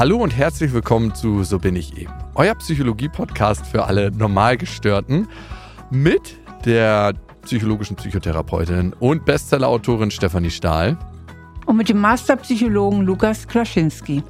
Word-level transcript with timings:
Hallo 0.00 0.16
und 0.16 0.34
herzlich 0.34 0.72
willkommen 0.72 1.14
zu 1.14 1.44
So 1.44 1.58
bin 1.58 1.76
ich 1.76 1.98
eben, 1.98 2.10
euer 2.34 2.54
Psychologie-Podcast 2.54 3.66
für 3.66 3.84
alle 3.84 4.10
Normalgestörten 4.10 5.28
mit 5.90 6.38
der 6.64 7.12
psychologischen 7.42 7.96
Psychotherapeutin 7.96 8.94
und 8.98 9.26
Bestsellerautorin 9.26 10.10
Stefanie 10.10 10.48
Stahl. 10.48 10.96
Und 11.66 11.76
mit 11.76 11.90
dem 11.90 11.98
Masterpsychologen 11.98 13.02
Lukas 13.02 13.46
Klaschinski. 13.46 14.22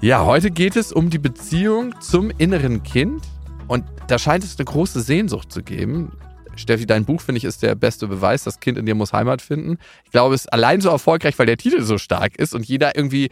Ja, 0.00 0.24
heute 0.24 0.52
geht 0.52 0.76
es 0.76 0.92
um 0.92 1.10
die 1.10 1.18
Beziehung 1.18 2.00
zum 2.00 2.30
inneren 2.38 2.84
Kind 2.84 3.24
und 3.66 3.84
da 4.06 4.20
scheint 4.20 4.44
es 4.44 4.56
eine 4.56 4.66
große 4.66 5.00
Sehnsucht 5.00 5.50
zu 5.50 5.64
geben. 5.64 6.12
Steffi, 6.54 6.86
dein 6.86 7.04
Buch, 7.04 7.22
finde 7.22 7.38
ich, 7.38 7.44
ist 7.44 7.64
der 7.64 7.74
beste 7.74 8.06
Beweis. 8.06 8.44
Das 8.44 8.60
Kind 8.60 8.78
in 8.78 8.86
dir 8.86 8.94
muss 8.94 9.12
Heimat 9.12 9.42
finden. 9.42 9.78
Ich 10.04 10.12
glaube, 10.12 10.36
es 10.36 10.42
ist 10.42 10.52
allein 10.52 10.80
so 10.80 10.90
erfolgreich, 10.90 11.36
weil 11.40 11.46
der 11.46 11.56
Titel 11.56 11.82
so 11.82 11.98
stark 11.98 12.36
ist 12.36 12.54
und 12.54 12.64
jeder 12.66 12.94
irgendwie, 12.96 13.30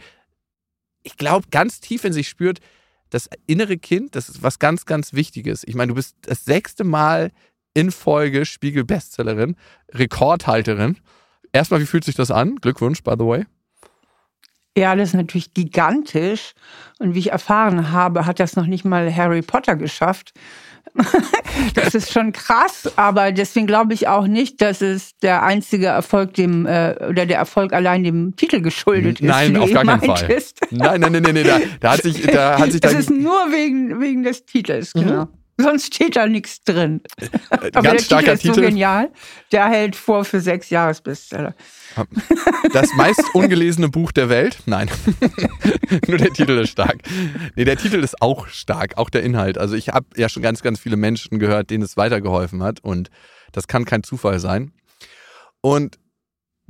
ich 1.03 1.17
glaube, 1.17 1.47
ganz 1.51 1.79
tief 1.79 2.03
in 2.03 2.13
sich 2.13 2.27
spürt, 2.27 2.59
das 3.09 3.29
innere 3.45 3.77
Kind, 3.77 4.15
das 4.15 4.29
ist 4.29 4.41
was 4.41 4.59
ganz, 4.59 4.85
ganz 4.85 5.13
Wichtiges. 5.13 5.63
Ich 5.67 5.75
meine, 5.75 5.89
du 5.89 5.95
bist 5.95 6.15
das 6.21 6.45
sechste 6.45 6.83
Mal 6.83 7.31
in 7.73 7.91
Folge 7.91 8.45
Spiegel-Bestsellerin, 8.45 9.55
Rekordhalterin. 9.93 10.97
Erstmal, 11.51 11.81
wie 11.81 11.85
fühlt 11.85 12.03
sich 12.03 12.15
das 12.15 12.31
an? 12.31 12.55
Glückwunsch, 12.55 13.03
by 13.03 13.15
the 13.17 13.25
way. 13.25 13.45
Ja, 14.77 14.95
das 14.95 15.09
ist 15.09 15.15
natürlich 15.15 15.53
gigantisch. 15.53 16.53
Und 16.99 17.13
wie 17.13 17.19
ich 17.19 17.31
erfahren 17.31 17.91
habe, 17.91 18.25
hat 18.25 18.39
das 18.39 18.55
noch 18.55 18.67
nicht 18.67 18.85
mal 18.85 19.13
Harry 19.13 19.41
Potter 19.41 19.75
geschafft. 19.75 20.31
das 21.73 21.95
ist 21.95 22.11
schon 22.11 22.31
krass, 22.31 22.91
aber 22.95 23.31
deswegen 23.31 23.67
glaube 23.67 23.93
ich 23.93 24.07
auch 24.07 24.27
nicht, 24.27 24.61
dass 24.61 24.81
es 24.81 25.17
der 25.19 25.43
einzige 25.43 25.87
Erfolg 25.87 26.33
dem 26.33 26.65
äh, 26.65 26.95
oder 27.09 27.25
der 27.25 27.37
Erfolg 27.37 27.73
allein 27.73 28.03
dem 28.03 28.35
Titel 28.35 28.61
geschuldet 28.61 29.19
ist. 29.19 29.27
Nein, 29.27 29.57
auf 29.57 29.71
gar 29.71 29.85
keinen 29.85 30.01
Fall. 30.01 30.41
Nein, 30.71 31.01
nein, 31.01 31.11
nein, 31.11 31.23
nein, 31.23 31.33
nein, 31.33 31.43
da, 31.45 31.59
da 31.79 31.91
hat 31.93 32.03
sich, 32.03 32.21
da 32.21 32.59
hat 32.59 32.71
sich. 32.71 32.83
Es 32.83 32.93
ist 32.93 33.09
nur 33.09 33.51
wegen 33.51 34.01
wegen 34.01 34.23
des 34.23 34.45
Titels, 34.45 34.93
genau. 34.93 35.25
Mhm. 35.25 35.40
Sonst 35.61 35.93
steht 35.93 36.15
da 36.15 36.27
nichts 36.27 36.63
drin. 36.63 37.01
Äh, 37.51 37.69
aber 37.73 37.81
Ganz 37.81 38.07
der 38.07 38.19
Titel 38.19 38.29
ist 38.31 38.55
so 38.55 38.61
genial. 38.61 39.09
Der 39.51 39.67
hält 39.67 39.95
vor 39.95 40.23
für 40.23 40.39
sechs 40.39 40.69
Jahresbestseller. 40.69 41.53
Das 42.71 42.93
meist 42.95 43.23
ungelesene 43.33 43.89
Buch 43.89 44.13
der 44.13 44.29
Welt? 44.29 44.59
Nein. 44.65 44.89
Nur 46.07 46.17
der 46.17 46.31
Titel 46.31 46.57
ist 46.59 46.69
stark. 46.69 46.99
Nee, 47.55 47.65
der 47.65 47.77
Titel 47.77 47.97
ist 47.97 48.21
auch 48.21 48.47
stark, 48.47 48.97
auch 48.97 49.09
der 49.09 49.23
Inhalt. 49.23 49.57
Also 49.57 49.75
ich 49.75 49.89
habe 49.89 50.05
ja 50.15 50.29
schon 50.29 50.41
ganz, 50.41 50.61
ganz 50.61 50.79
viele 50.79 50.95
Menschen 50.95 51.39
gehört, 51.39 51.69
denen 51.69 51.83
es 51.83 51.97
weitergeholfen 51.97 52.63
hat 52.63 52.79
und 52.81 53.09
das 53.51 53.67
kann 53.67 53.83
kein 53.83 54.03
Zufall 54.03 54.39
sein. 54.39 54.71
Und 55.59 55.99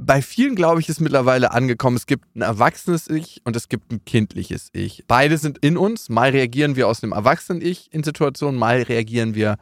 bei 0.03 0.21
vielen, 0.21 0.55
glaube 0.55 0.81
ich, 0.81 0.89
ist 0.89 0.99
mittlerweile 0.99 1.51
angekommen, 1.51 1.95
es 1.95 2.07
gibt 2.07 2.35
ein 2.35 2.41
erwachsenes 2.41 3.07
Ich 3.07 3.41
und 3.45 3.55
es 3.55 3.69
gibt 3.69 3.91
ein 3.91 4.03
kindliches 4.03 4.69
Ich. 4.73 5.05
Beide 5.07 5.37
sind 5.37 5.59
in 5.59 5.77
uns. 5.77 6.09
Mal 6.09 6.31
reagieren 6.31 6.75
wir 6.75 6.87
aus 6.87 7.01
dem 7.01 7.11
erwachsenen 7.11 7.61
Ich 7.61 7.93
in 7.93 8.03
Situationen, 8.03 8.57
mal 8.57 8.81
reagieren 8.81 9.35
wir 9.35 9.57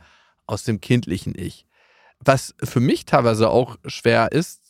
aus 0.47 0.63
dem 0.63 0.79
kindlichen 0.79 1.35
Ich. 1.37 1.65
Was 2.19 2.55
für 2.63 2.79
mich 2.79 3.05
teilweise 3.05 3.49
auch 3.49 3.77
schwer 3.85 4.31
ist, 4.31 4.61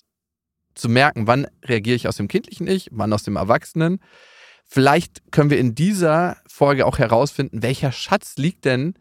zu 0.73 0.89
merken, 0.89 1.27
wann 1.27 1.47
reagiere 1.63 1.95
ich 1.95 2.07
aus 2.07 2.17
dem 2.17 2.27
kindlichen 2.27 2.67
Ich, 2.67 2.89
wann 2.91 3.13
aus 3.13 3.23
dem 3.23 3.35
Erwachsenen. 3.35 3.99
Vielleicht 4.65 5.31
können 5.31 5.51
wir 5.51 5.59
in 5.59 5.75
dieser 5.75 6.37
Folge 6.47 6.85
auch 6.85 6.97
herausfinden, 6.97 7.61
welcher 7.61 7.91
Schatz 7.91 8.37
liegt 8.37 8.65
denn 8.65 8.95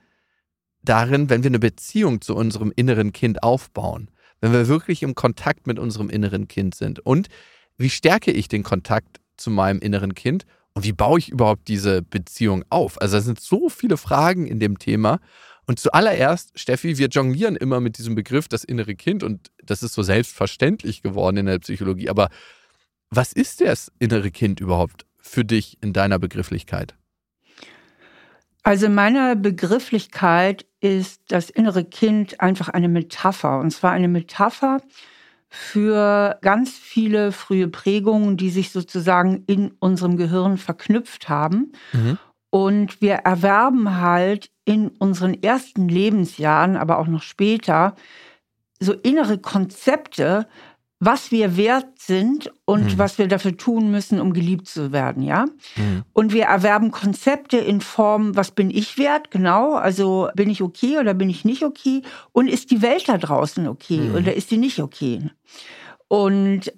darin, 0.82 1.30
wenn 1.30 1.42
wir 1.42 1.50
eine 1.50 1.58
Beziehung 1.58 2.20
zu 2.20 2.34
unserem 2.34 2.72
inneren 2.76 3.12
Kind 3.12 3.42
aufbauen, 3.42 4.10
wenn 4.40 4.52
wir 4.52 4.68
wirklich 4.68 5.02
im 5.02 5.14
Kontakt 5.14 5.66
mit 5.66 5.78
unserem 5.78 6.10
inneren 6.10 6.48
Kind 6.48 6.74
sind 6.74 7.00
und 7.00 7.28
wie 7.76 7.90
stärke 7.90 8.30
ich 8.30 8.48
den 8.48 8.62
Kontakt 8.62 9.20
zu 9.36 9.50
meinem 9.50 9.80
inneren 9.80 10.14
Kind 10.14 10.46
und 10.74 10.84
wie 10.84 10.92
baue 10.92 11.18
ich 11.18 11.28
überhaupt 11.28 11.68
diese 11.68 12.02
Beziehung 12.02 12.64
auf? 12.70 13.00
Also 13.00 13.16
es 13.16 13.24
sind 13.24 13.40
so 13.40 13.68
viele 13.68 13.96
Fragen 13.96 14.46
in 14.46 14.60
dem 14.60 14.78
Thema 14.78 15.20
und 15.66 15.78
zuallererst, 15.78 16.58
Steffi, 16.58 16.96
wir 16.98 17.08
jonglieren 17.08 17.54
immer 17.54 17.80
mit 17.80 17.98
diesem 17.98 18.14
Begriff 18.14 18.48
das 18.48 18.64
innere 18.64 18.94
Kind 18.94 19.22
und 19.22 19.50
das 19.62 19.82
ist 19.82 19.92
so 19.92 20.02
selbstverständlich 20.02 21.02
geworden 21.02 21.36
in 21.36 21.46
der 21.46 21.58
Psychologie. 21.58 22.08
Aber 22.08 22.30
was 23.10 23.32
ist 23.32 23.60
das 23.60 23.92
innere 23.98 24.30
Kind 24.30 24.60
überhaupt 24.60 25.04
für 25.20 25.44
dich 25.44 25.76
in 25.82 25.92
deiner 25.92 26.18
Begrifflichkeit? 26.18 26.94
Also 28.62 28.86
in 28.86 28.94
meiner 28.94 29.36
Begrifflichkeit 29.36 30.64
ist 30.80 31.22
das 31.28 31.50
innere 31.50 31.84
Kind 31.84 32.40
einfach 32.40 32.68
eine 32.68 32.88
Metapher. 32.88 33.60
Und 33.60 33.70
zwar 33.70 33.92
eine 33.92 34.08
Metapher 34.08 34.80
für 35.48 36.38
ganz 36.42 36.70
viele 36.70 37.32
frühe 37.32 37.68
Prägungen, 37.68 38.36
die 38.36 38.50
sich 38.50 38.70
sozusagen 38.70 39.44
in 39.46 39.72
unserem 39.80 40.16
Gehirn 40.16 40.58
verknüpft 40.58 41.28
haben. 41.28 41.72
Mhm. 41.92 42.18
Und 42.50 43.00
wir 43.00 43.14
erwerben 43.14 44.00
halt 44.00 44.50
in 44.64 44.88
unseren 44.88 45.34
ersten 45.42 45.88
Lebensjahren, 45.88 46.76
aber 46.76 46.98
auch 46.98 47.06
noch 47.06 47.22
später, 47.22 47.94
so 48.80 48.92
innere 48.92 49.38
Konzepte, 49.38 50.46
was 51.00 51.30
wir 51.30 51.56
wert 51.56 51.98
sind 51.98 52.50
und 52.64 52.94
mhm. 52.94 52.98
was 52.98 53.18
wir 53.18 53.28
dafür 53.28 53.56
tun 53.56 53.90
müssen, 53.90 54.20
um 54.20 54.32
geliebt 54.32 54.66
zu 54.66 54.90
werden, 54.90 55.22
ja. 55.22 55.46
Mhm. 55.76 56.02
Und 56.12 56.32
wir 56.32 56.44
erwerben 56.44 56.90
Konzepte 56.90 57.56
in 57.58 57.80
Form, 57.80 58.34
was 58.36 58.50
bin 58.50 58.70
ich 58.70 58.98
wert, 58.98 59.30
genau, 59.30 59.74
also 59.74 60.28
bin 60.34 60.50
ich 60.50 60.62
okay 60.62 60.98
oder 60.98 61.14
bin 61.14 61.30
ich 61.30 61.44
nicht 61.44 61.62
okay 61.62 62.02
und 62.32 62.48
ist 62.48 62.70
die 62.70 62.82
Welt 62.82 63.08
da 63.08 63.16
draußen 63.16 63.68
okay 63.68 64.00
mhm. 64.00 64.14
oder 64.16 64.34
ist 64.34 64.50
die 64.50 64.58
nicht 64.58 64.80
okay? 64.80 65.30
Und 66.08 66.72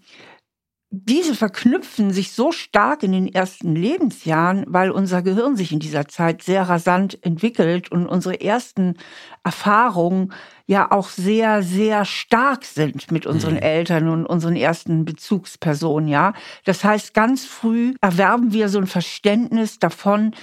diese 0.92 1.36
verknüpfen 1.36 2.10
sich 2.10 2.32
so 2.32 2.50
stark 2.50 3.04
in 3.04 3.12
den 3.12 3.32
ersten 3.32 3.76
Lebensjahren, 3.76 4.64
weil 4.66 4.90
unser 4.90 5.22
Gehirn 5.22 5.54
sich 5.54 5.70
in 5.70 5.78
dieser 5.78 6.08
Zeit 6.08 6.42
sehr 6.42 6.68
rasant 6.68 7.24
entwickelt 7.24 7.92
und 7.92 8.08
unsere 8.08 8.40
ersten 8.40 8.96
Erfahrungen 9.44 10.32
ja 10.66 10.90
auch 10.90 11.08
sehr, 11.08 11.62
sehr 11.62 12.04
stark 12.04 12.64
sind 12.64 13.12
mit 13.12 13.24
unseren 13.24 13.54
mhm. 13.54 13.62
Eltern 13.62 14.08
und 14.08 14.26
unseren 14.26 14.56
ersten 14.56 15.04
Bezugspersonen, 15.04 16.08
ja. 16.08 16.32
Das 16.64 16.82
heißt, 16.82 17.14
ganz 17.14 17.44
früh 17.44 17.94
erwerben 18.00 18.52
wir 18.52 18.68
so 18.68 18.78
ein 18.78 18.88
Verständnis 18.88 19.78
davon, 19.78 20.34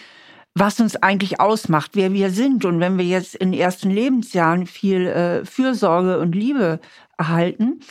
was 0.56 0.80
uns 0.80 0.96
eigentlich 0.96 1.42
ausmacht, 1.42 1.92
wer 1.94 2.14
wir 2.14 2.32
sind. 2.32 2.64
Und 2.64 2.80
wenn 2.80 2.98
wir 2.98 3.06
jetzt 3.06 3.36
in 3.36 3.52
den 3.52 3.60
ersten 3.60 3.90
Lebensjahren 3.90 4.66
viel 4.66 5.08
äh, 5.08 5.46
Fürsorge 5.46 6.20
und 6.20 6.34
Liebe 6.34 6.80
erhalten, 7.18 7.82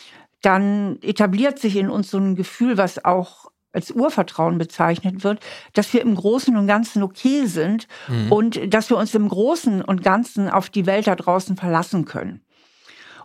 dann 0.46 1.02
etabliert 1.02 1.58
sich 1.58 1.74
in 1.74 1.90
uns 1.90 2.08
so 2.08 2.18
ein 2.18 2.36
Gefühl, 2.36 2.78
was 2.78 3.04
auch 3.04 3.50
als 3.72 3.90
Urvertrauen 3.90 4.58
bezeichnet 4.58 5.24
wird, 5.24 5.40
dass 5.72 5.92
wir 5.92 6.02
im 6.02 6.14
Großen 6.14 6.56
und 6.56 6.68
Ganzen 6.68 7.02
okay 7.02 7.46
sind 7.46 7.88
mhm. 8.06 8.30
und 8.30 8.72
dass 8.72 8.88
wir 8.88 8.96
uns 8.96 9.12
im 9.16 9.28
Großen 9.28 9.82
und 9.82 10.04
Ganzen 10.04 10.48
auf 10.48 10.70
die 10.70 10.86
Welt 10.86 11.08
da 11.08 11.16
draußen 11.16 11.56
verlassen 11.56 12.04
können. 12.04 12.42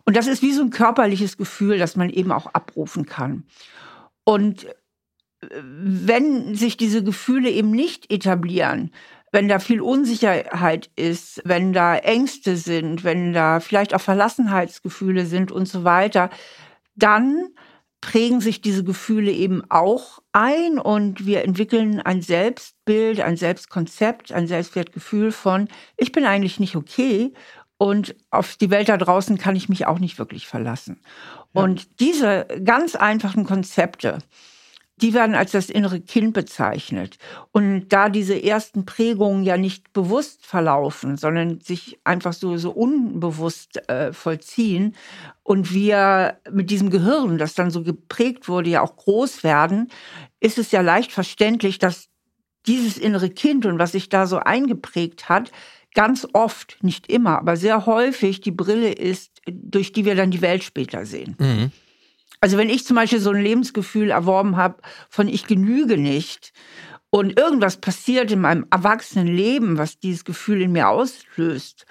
Und 0.04 0.18
das 0.18 0.26
ist 0.26 0.42
wie 0.42 0.52
so 0.52 0.64
ein 0.64 0.72
körperliches 0.72 1.38
Gefühl, 1.38 1.78
das 1.78 1.96
man 1.96 2.10
eben 2.10 2.32
auch 2.32 2.48
abrufen 2.48 3.06
kann. 3.06 3.46
Und 4.24 4.66
äh, 4.66 5.48
wenn 5.62 6.56
sich 6.56 6.76
diese 6.76 7.04
Gefühle 7.04 7.52
eben 7.52 7.70
nicht 7.70 8.12
etablieren, 8.12 8.92
wenn 9.32 9.48
da 9.48 9.60
viel 9.60 9.80
Unsicherheit 9.80 10.90
ist, 10.96 11.42
wenn 11.46 11.72
da 11.72 11.96
Ängste 11.98 12.58
sind, 12.58 13.04
wenn 13.04 13.32
da 13.32 13.60
vielleicht 13.60 13.94
auch 13.94 14.02
Verlassenheitsgefühle 14.02 15.28
sind 15.28 15.52
und 15.52 15.68
so 15.68 15.84
weiter, 15.84 16.32
dann 17.02 17.50
prägen 18.02 18.42
sich 18.42 18.62
diese 18.62 18.84
Gefühle 18.84 19.32
eben 19.32 19.64
auch 19.70 20.20
ein 20.32 20.80
und 20.80 21.26
wir 21.26 21.44
entwickeln 21.44 22.00
ein 22.00 22.22
Selbstbild, 22.22 23.22
ein 23.22 23.38
Selbstkonzept, 23.38 24.32
ein 24.32 24.48
Selbstwertgefühl 24.48 25.32
von, 25.32 25.68
ich 25.98 26.12
bin 26.12 26.26
eigentlich 26.26 26.60
nicht 26.60 26.76
okay 26.76 27.34
und 27.78 28.16
auf 28.32 28.58
die 28.58 28.72
Welt 28.72 28.90
da 28.90 28.98
draußen 28.98 29.38
kann 29.38 29.56
ich 29.56 29.70
mich 29.70 29.86
auch 29.86 30.00
nicht 30.00 30.18
wirklich 30.18 30.48
verlassen. 30.48 31.02
Ja. 31.54 31.62
Und 31.64 32.00
diese 32.00 32.48
ganz 32.64 32.96
einfachen 32.96 33.46
Konzepte, 33.46 34.20
die 35.02 35.14
werden 35.14 35.36
als 35.36 35.52
das 35.52 35.70
innere 35.70 36.00
Kind 36.00 36.34
bezeichnet. 36.34 37.18
Und 37.52 37.90
da 37.90 38.10
diese 38.10 38.42
ersten 38.42 38.86
Prägungen 38.86 39.44
ja 39.44 39.58
nicht 39.58 39.94
bewusst 39.94 40.46
verlaufen, 40.46 41.18
sondern 41.18 41.60
sich 41.62 42.00
einfach 42.04 42.34
so, 42.34 42.58
so 42.58 42.72
unbewusst 42.72 43.90
äh, 43.90 44.14
vollziehen 44.14 44.96
und 45.44 45.74
wir 45.74 46.38
mit 46.52 46.70
diesem 46.70 46.90
Gehirn, 46.90 47.38
das 47.38 47.56
dann 47.56 47.72
so 47.72 47.84
geprägt 47.84 48.48
wurde, 48.48 48.70
ja 48.70 48.82
auch 48.82 48.96
groß 48.96 49.44
werden, 49.44 49.90
ist 50.40 50.58
es 50.58 50.72
ja 50.72 50.82
leicht 50.82 51.12
verständlich, 51.12 51.80
dass 51.80 52.10
dieses 52.68 52.98
innere 52.98 53.30
Kind 53.30 53.66
und 53.66 53.80
was 53.80 53.94
sich 53.94 54.10
da 54.10 54.28
so 54.28 54.38
eingeprägt 54.38 55.30
hat, 55.30 55.52
ganz 55.94 56.28
oft, 56.34 56.78
nicht 56.82 57.12
immer, 57.12 57.40
aber 57.40 57.58
sehr 57.58 57.86
häufig 57.86 58.42
die 58.42 58.52
Brille 58.52 58.92
ist, 58.92 59.42
durch 59.48 59.92
die 59.92 60.06
wir 60.06 60.16
dann 60.16 60.32
die 60.32 60.42
Welt 60.42 60.64
später 60.64 61.06
sehen. 61.06 61.36
Mhm. 61.40 61.72
Also 62.42 62.58
wenn 62.58 62.70
ich 62.70 62.86
zum 62.86 62.96
Beispiel 62.96 63.20
so 63.20 63.30
ein 63.30 63.42
Lebensgefühl 63.42 64.10
erworben 64.10 64.58
habe 64.58 64.82
von 65.10 65.28
ich 65.28 65.46
genüge 65.46 65.98
nicht 65.98 66.54
und 67.12 67.38
irgendwas 67.38 67.78
passiert 67.78 68.32
in 68.32 68.42
meinem 68.42 68.66
erwachsenen 68.72 69.28
Leben, 69.28 69.78
was 69.78 70.00
dieses 70.00 70.26
Gefühl 70.26 70.62
in 70.64 70.72
mir 70.72 70.90
auslöst, 70.90 71.86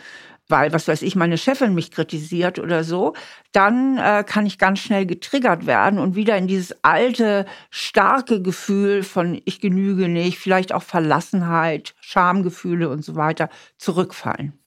weil, 0.49 0.73
was 0.73 0.89
weiß 0.89 1.03
ich, 1.03 1.15
meine 1.15 1.39
Chefin 1.39 1.75
mich 1.75 1.93
kritisiert 1.93 2.59
oder 2.59 2.83
so, 2.83 3.15
dann 3.53 3.99
äh, 3.99 4.25
kann 4.27 4.45
ich 4.45 4.59
ganz 4.59 4.81
schnell 4.81 5.07
getriggert 5.07 5.67
werden 5.67 6.01
und 6.01 6.17
wieder 6.17 6.37
in 6.37 6.49
dieses 6.49 6.75
alte, 6.83 7.47
starke 7.71 8.43
Gefühl 8.43 9.05
von 9.05 9.41
ich 9.45 9.61
genüge 9.61 10.09
nicht, 10.09 10.39
vielleicht 10.39 10.73
auch 10.73 10.83
Verlassenheit, 10.83 11.95
Schamgefühle 12.01 12.89
und 12.89 13.05
so 13.05 13.15
weiter 13.15 13.49
zurückfallen. 13.79 14.59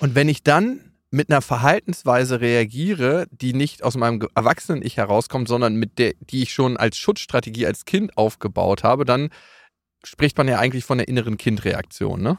Und 0.00 0.16
wenn 0.16 0.28
ich 0.28 0.42
dann 0.42 0.87
mit 1.10 1.30
einer 1.30 1.40
Verhaltensweise 1.40 2.40
reagiere, 2.40 3.26
die 3.30 3.54
nicht 3.54 3.82
aus 3.82 3.96
meinem 3.96 4.26
Erwachsenen-Ich 4.34 4.96
herauskommt, 4.96 5.48
sondern 5.48 5.76
mit 5.76 5.98
der, 5.98 6.12
die 6.20 6.42
ich 6.42 6.52
schon 6.52 6.76
als 6.76 6.98
Schutzstrategie 6.98 7.66
als 7.66 7.84
Kind 7.84 8.16
aufgebaut 8.16 8.84
habe, 8.84 9.04
dann 9.04 9.30
spricht 10.04 10.36
man 10.36 10.48
ja 10.48 10.58
eigentlich 10.58 10.84
von 10.84 10.98
der 10.98 11.08
inneren 11.08 11.38
Kindreaktion, 11.38 12.22
ne? 12.22 12.38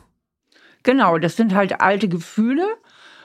Genau, 0.84 1.18
das 1.18 1.36
sind 1.36 1.54
halt 1.54 1.82
alte 1.82 2.08
Gefühle 2.08 2.66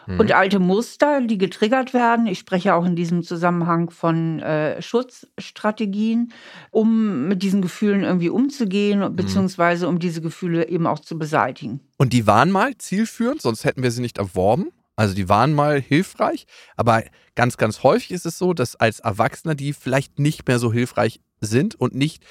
mhm. 0.06 0.19
und 0.19 0.32
alte 0.32 0.58
Muster, 0.58 1.20
die 1.20 1.38
getriggert 1.38 1.94
werden. 1.94 2.26
Ich 2.26 2.38
spreche 2.40 2.75
auch 2.75 2.85
in 2.85 2.97
diesem 2.97 3.23
Zusammenhang 3.23 3.90
von 3.90 4.40
äh, 4.40 4.81
Schutzstrategien, 4.82 6.32
um 6.70 7.29
mit 7.29 7.43
diesen 7.43 7.62
Gefühlen 7.62 8.02
irgendwie 8.02 8.29
umzugehen, 8.29 9.00
mhm. 9.00 9.14
beziehungsweise 9.14 9.88
um 9.88 9.99
diese 9.99 10.20
Gefühle 10.20 10.69
eben 10.69 10.87
auch 10.87 10.99
zu 10.99 11.19
beseitigen. 11.19 11.81
Und 11.97 12.12
die 12.12 12.26
waren 12.26 12.50
mal 12.50 12.76
zielführend, 12.76 13.40
sonst 13.43 13.64
hätten 13.64 13.82
wir 13.82 13.90
sie 13.90 14.02
nicht 14.02 14.19
erworben. 14.19 14.73
Also 14.96 15.14
die 15.14 15.29
waren 15.29 15.52
mal 15.52 15.81
hilfreich, 15.81 16.46
aber 16.76 17.02
ganz, 17.35 17.56
ganz 17.56 17.82
häufig 17.82 18.12
ist 18.12 18.26
es 18.26 18.38
so, 18.38 18.55
dass 18.55 18.76
als 18.76 19.00
Erwachsener 19.00 19.55
die 19.55 19.73
vielleicht 19.73 20.19
nicht 20.19 20.46
mehr 20.46 20.58
so 20.58 20.73
hilfreich 20.73 21.20
sind 21.41 21.75
und 21.75 21.94
nicht 21.94 22.25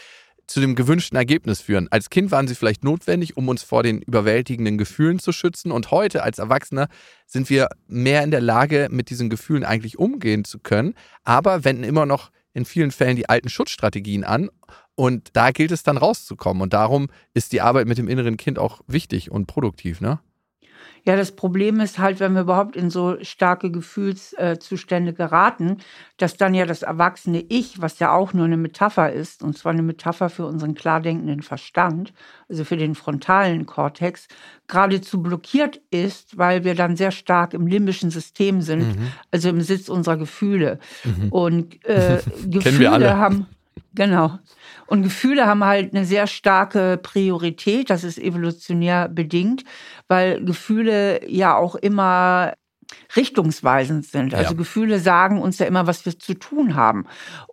zu 0.48 0.60
dem 0.60 0.76
gewünschten 0.76 1.18
Ergebnis 1.18 1.62
führen. 1.62 1.88
Als 1.92 2.10
Kind 2.10 2.32
waren 2.32 2.48
sie 2.48 2.56
vielleicht 2.56 2.84
notwendig, 2.84 3.38
um 3.38 3.48
uns 3.48 3.64
vor 3.64 3.84
den 3.84 4.02
überwältigenden 4.02 4.78
Gefühlen 4.78 5.20
zu 5.20 5.32
schützen. 5.32 5.72
Und 5.72 5.92
heute 5.92 6.24
als 6.24 6.40
Erwachsener 6.40 6.90
sind 7.26 7.50
wir 7.50 7.70
mehr 7.88 8.24
in 8.24 8.32
der 8.32 8.42
Lage, 8.42 8.88
mit 8.92 9.10
diesen 9.10 9.30
Gefühlen 9.30 9.64
eigentlich 9.64 9.98
umgehen 9.98 10.44
zu 10.44 10.60
können, 10.60 10.96
aber 11.24 11.64
wenden 11.64 11.84
immer 11.84 12.06
noch 12.06 12.32
in 12.54 12.66
vielen 12.66 12.92
Fällen 12.92 13.16
die 13.16 13.30
alten 13.30 13.50
Schutzstrategien 13.50 14.24
an. 14.24 14.50
Und 14.96 15.30
da 15.34 15.52
gilt 15.52 15.72
es 15.72 15.84
dann 15.84 15.98
rauszukommen. 15.98 16.62
Und 16.62 16.74
darum 16.74 17.08
ist 17.34 17.52
die 17.52 17.62
Arbeit 17.62 17.88
mit 17.88 17.98
dem 17.98 18.08
inneren 18.08 18.38
Kind 18.38 18.60
auch 18.60 18.82
wichtig 18.86 19.32
und 19.32 19.48
produktiv, 19.48 20.02
ne? 20.02 20.20
Ja, 21.06 21.18
das 21.18 21.34
Problem 21.34 21.82
ist 21.82 22.00
halt, 22.00 22.22
wenn 22.22 22.34
wir 22.34 22.42
überhaupt 22.42 22.78
in 22.78 22.90
so 22.90 23.18
starke 23.22 23.72
Gefühlszustände 23.72 25.14
geraten, 25.14 25.78
dass 26.18 26.38
dann 26.38 26.54
ja 26.54 26.66
das 26.66 26.82
erwachsene 26.82 27.44
Ich, 27.50 27.82
was 27.82 28.00
ja 28.00 28.14
auch 28.14 28.34
nur 28.34 28.46
eine 28.46 28.56
Metapher 28.56 29.12
ist, 29.12 29.44
und 29.44 29.58
zwar 29.58 29.74
eine 29.74 29.82
Metapher 29.82 30.30
für 30.30 30.46
unseren 30.46 30.76
klar 30.76 31.02
denkenden 31.02 31.42
Verstand, 31.42 32.14
also 32.48 32.64
für 32.64 32.78
den 32.78 32.96
frontalen 32.96 33.66
Kortex, 33.66 34.28
geradezu 34.68 35.22
blockiert 35.22 35.82
ist, 35.92 36.38
weil 36.38 36.64
wir 36.64 36.74
dann 36.74 36.96
sehr 36.96 37.12
stark 37.12 37.54
im 37.54 37.68
limbischen 37.68 38.10
System 38.10 38.62
sind, 38.62 38.98
mhm. 38.98 39.12
also 39.30 39.50
im 39.50 39.60
Sitz 39.60 39.90
unserer 39.90 40.16
Gefühle. 40.16 40.80
Mhm. 41.04 41.30
Und 41.30 41.86
äh, 41.86 42.22
Gefühle 42.48 43.18
haben 43.18 43.48
Genau. 43.96 44.40
Und 44.88 45.04
Gefühle 45.04 45.46
haben 45.46 45.64
halt 45.64 45.94
eine 45.94 46.06
sehr 46.06 46.26
starke 46.26 46.98
Priorität. 46.98 47.90
Das 47.92 48.04
ist 48.04 48.18
evolutionär 48.18 49.08
bedingt, 49.08 49.64
weil 50.08 50.44
Gefühle 50.44 51.30
ja 51.30 51.56
auch 51.56 51.76
immer 51.76 52.54
richtungsweisend 53.16 54.06
sind. 54.06 54.34
Also 54.34 54.52
ja. 54.52 54.58
Gefühle 54.58 55.00
sagen 55.00 55.42
uns 55.42 55.60
ja 55.60 55.66
immer, 55.66 55.88
was 55.88 56.06
wir 56.06 56.18
zu 56.18 56.34
tun 56.34 56.76
haben. 56.76 57.06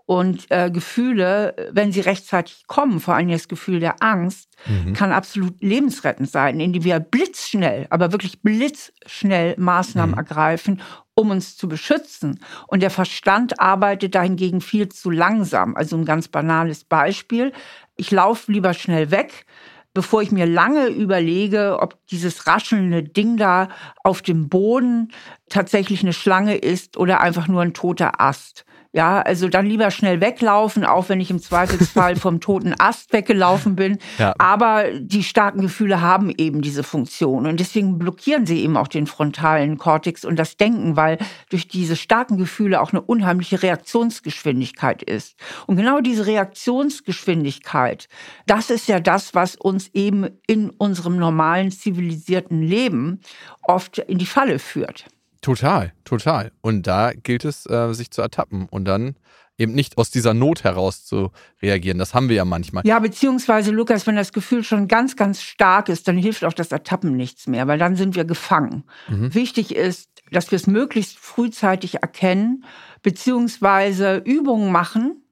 Und 0.07 0.51
äh, 0.51 0.71
Gefühle, 0.71 1.55
wenn 1.73 1.93
sie 1.93 2.01
rechtzeitig 2.01 2.65
kommen, 2.67 2.99
vor 3.01 3.15
allem 3.15 3.29
das 3.29 3.47
Gefühl 3.47 3.79
der 3.79 4.03
Angst, 4.03 4.49
mhm. 4.67 4.93
kann 4.93 5.13
absolut 5.13 5.63
lebensrettend 5.63 6.31
sein, 6.31 6.59
indem 6.59 6.83
wir 6.85 6.99
blitzschnell, 6.99 7.87
aber 7.91 8.11
wirklich 8.13 8.43
blitzschnell 8.43 9.55
Maßnahmen 9.57 10.13
mhm. 10.13 10.19
ergreifen, 10.19 10.83
um 11.15 11.31
uns 11.31 11.57
zu 11.57 11.69
beschützen. 11.69 12.41
Und 12.67 12.81
der 12.81 12.91
Verstand 12.91 13.61
arbeitet 13.61 14.15
dahingegen 14.15 14.61
viel 14.61 14.89
zu 14.89 15.11
langsam. 15.11 15.77
Also 15.77 15.97
ein 15.97 16.05
ganz 16.05 16.29
banales 16.29 16.85
Beispiel. 16.85 17.53
Ich 17.97 18.11
laufe 18.11 18.51
lieber 18.51 18.75
schnell 18.75 19.11
weg, 19.11 19.47
bevor 19.95 20.23
ich 20.23 20.31
mir 20.31 20.47
lange 20.47 20.89
überlege, 20.89 21.79
ob 21.81 21.99
dieses 22.07 22.47
raschelnde 22.47 23.03
Ding 23.03 23.37
da 23.37 23.69
auf 24.05 24.23
dem 24.23 24.49
Boden 24.49 25.13
tatsächlich 25.49 26.03
eine 26.03 26.13
Schlange 26.13 26.57
ist 26.57 26.97
oder 26.97 27.21
einfach 27.21 27.49
nur 27.49 27.63
ein 27.63 27.75
toter 27.75 28.21
Ast. 28.21 28.65
Ja, 28.93 29.21
also 29.23 29.49
dann 29.49 29.67
lieber 29.67 29.93
schnell 29.93 30.21
weglaufen, 30.21 30.85
auch 30.85 31.09
wenn 31.09 31.21
ich 31.21 31.31
im 31.31 31.41
Zweifelsfall 31.41 32.17
vom 32.17 32.41
toten 32.41 32.75
Ast 32.77 33.13
weggelaufen 33.13 33.77
bin. 33.77 33.99
Ja. 34.19 34.35
Aber 34.39 34.87
die 34.99 35.23
starken 35.23 35.61
Gefühle 35.61 36.01
haben 36.01 36.33
eben 36.37 36.61
diese 36.61 36.83
Funktion 36.83 37.47
und 37.47 37.61
deswegen 37.61 37.99
blockieren 37.99 38.47
sie 38.47 38.63
eben 38.65 38.77
auch 38.77 38.89
den 38.89 39.07
frontalen 39.07 39.79
Kortex 39.79 40.25
und 40.25 40.37
das 40.37 40.57
Denken, 40.57 40.97
weil 40.97 41.19
durch 41.51 41.69
diese 41.69 41.95
starken 41.95 42.37
Gefühle 42.37 42.81
auch 42.81 42.93
eine 42.93 43.01
unheimliche 43.01 43.63
Reaktionsgeschwindigkeit 43.63 45.05
ist. 45.05 45.37
Und 45.69 45.77
genau 45.77 46.01
diese 46.01 46.27
Reaktionsgeschwindigkeit, 46.27 48.09
das 48.47 48.71
ist 48.71 48.89
ja 48.89 48.99
das, 48.99 49.35
was 49.35 49.55
uns 49.55 49.89
eben 49.95 50.27
in 50.49 50.71
unserem 50.71 51.17
normalen 51.17 51.71
zivilisierten 51.71 52.61
Leben 52.61 53.21
oft 53.63 53.99
in 53.99 54.19
die 54.19 54.27
Falle 54.27 54.59
führt. 54.59 55.07
Total, 55.41 55.93
total. 56.05 56.53
Und 56.61 56.87
da 56.87 57.13
gilt 57.13 57.45
es, 57.45 57.67
äh, 57.67 57.93
sich 57.93 58.11
zu 58.11 58.21
ertappen 58.21 58.67
und 58.71 58.85
dann 58.85 59.17
eben 59.61 59.73
nicht 59.73 59.99
aus 59.99 60.11
dieser 60.11 60.35
Not 60.35 60.65
heraus 60.65 61.05
zu 61.05 61.31
reagieren. 61.63 61.99
Das 61.99 62.15
haben 62.15 62.29
wir 62.29 62.37
ja 62.37 62.45
manchmal. 62.45 62.87
Ja, 62.87 62.99
beziehungsweise, 62.99 63.71
Lukas, 63.71 64.07
wenn 64.07 64.17
das 64.17 64.33
Gefühl 64.33 64.65
schon 64.65 64.89
ganz, 64.89 65.17
ganz 65.17 65.43
stark 65.43 65.89
ist, 65.89 66.09
dann 66.09 66.17
hilft 66.17 66.45
auch 66.45 66.53
das 66.55 66.73
Ertappen 66.73 67.17
nichts 67.17 67.47
mehr, 67.47 67.69
weil 67.69 67.79
dann 67.79 67.95
sind 67.97 68.17
wir 68.17 68.25
gefangen. 68.25 68.85
Mhm. 69.09 69.35
Wichtig 69.35 69.75
ist, 69.75 70.09
dass 70.31 70.51
wir 70.51 70.57
es 70.57 70.67
möglichst 70.67 71.19
frühzeitig 71.19 71.97
erkennen, 72.03 72.65
beziehungsweise 73.03 74.17
Übungen 74.17 74.73
machen, 74.73 75.23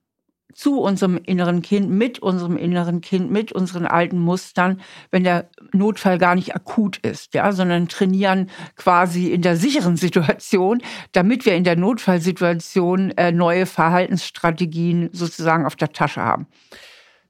zu 0.54 0.80
unserem 0.80 1.18
inneren 1.24 1.62
Kind, 1.62 1.90
mit 1.90 2.18
unserem 2.18 2.56
inneren 2.56 3.00
Kind, 3.00 3.30
mit 3.30 3.52
unseren 3.52 3.86
alten 3.86 4.18
Mustern, 4.18 4.80
wenn 5.10 5.24
der 5.24 5.50
Notfall 5.72 6.18
gar 6.18 6.34
nicht 6.34 6.54
akut 6.56 6.96
ist, 6.98 7.34
ja, 7.34 7.52
sondern 7.52 7.88
trainieren 7.88 8.48
quasi 8.76 9.32
in 9.32 9.42
der 9.42 9.56
sicheren 9.56 9.96
Situation, 9.98 10.82
damit 11.12 11.44
wir 11.44 11.54
in 11.54 11.64
der 11.64 11.76
Notfallsituation 11.76 13.10
äh, 13.12 13.30
neue 13.30 13.66
Verhaltensstrategien 13.66 15.10
sozusagen 15.12 15.66
auf 15.66 15.76
der 15.76 15.92
Tasche 15.92 16.22
haben. 16.22 16.46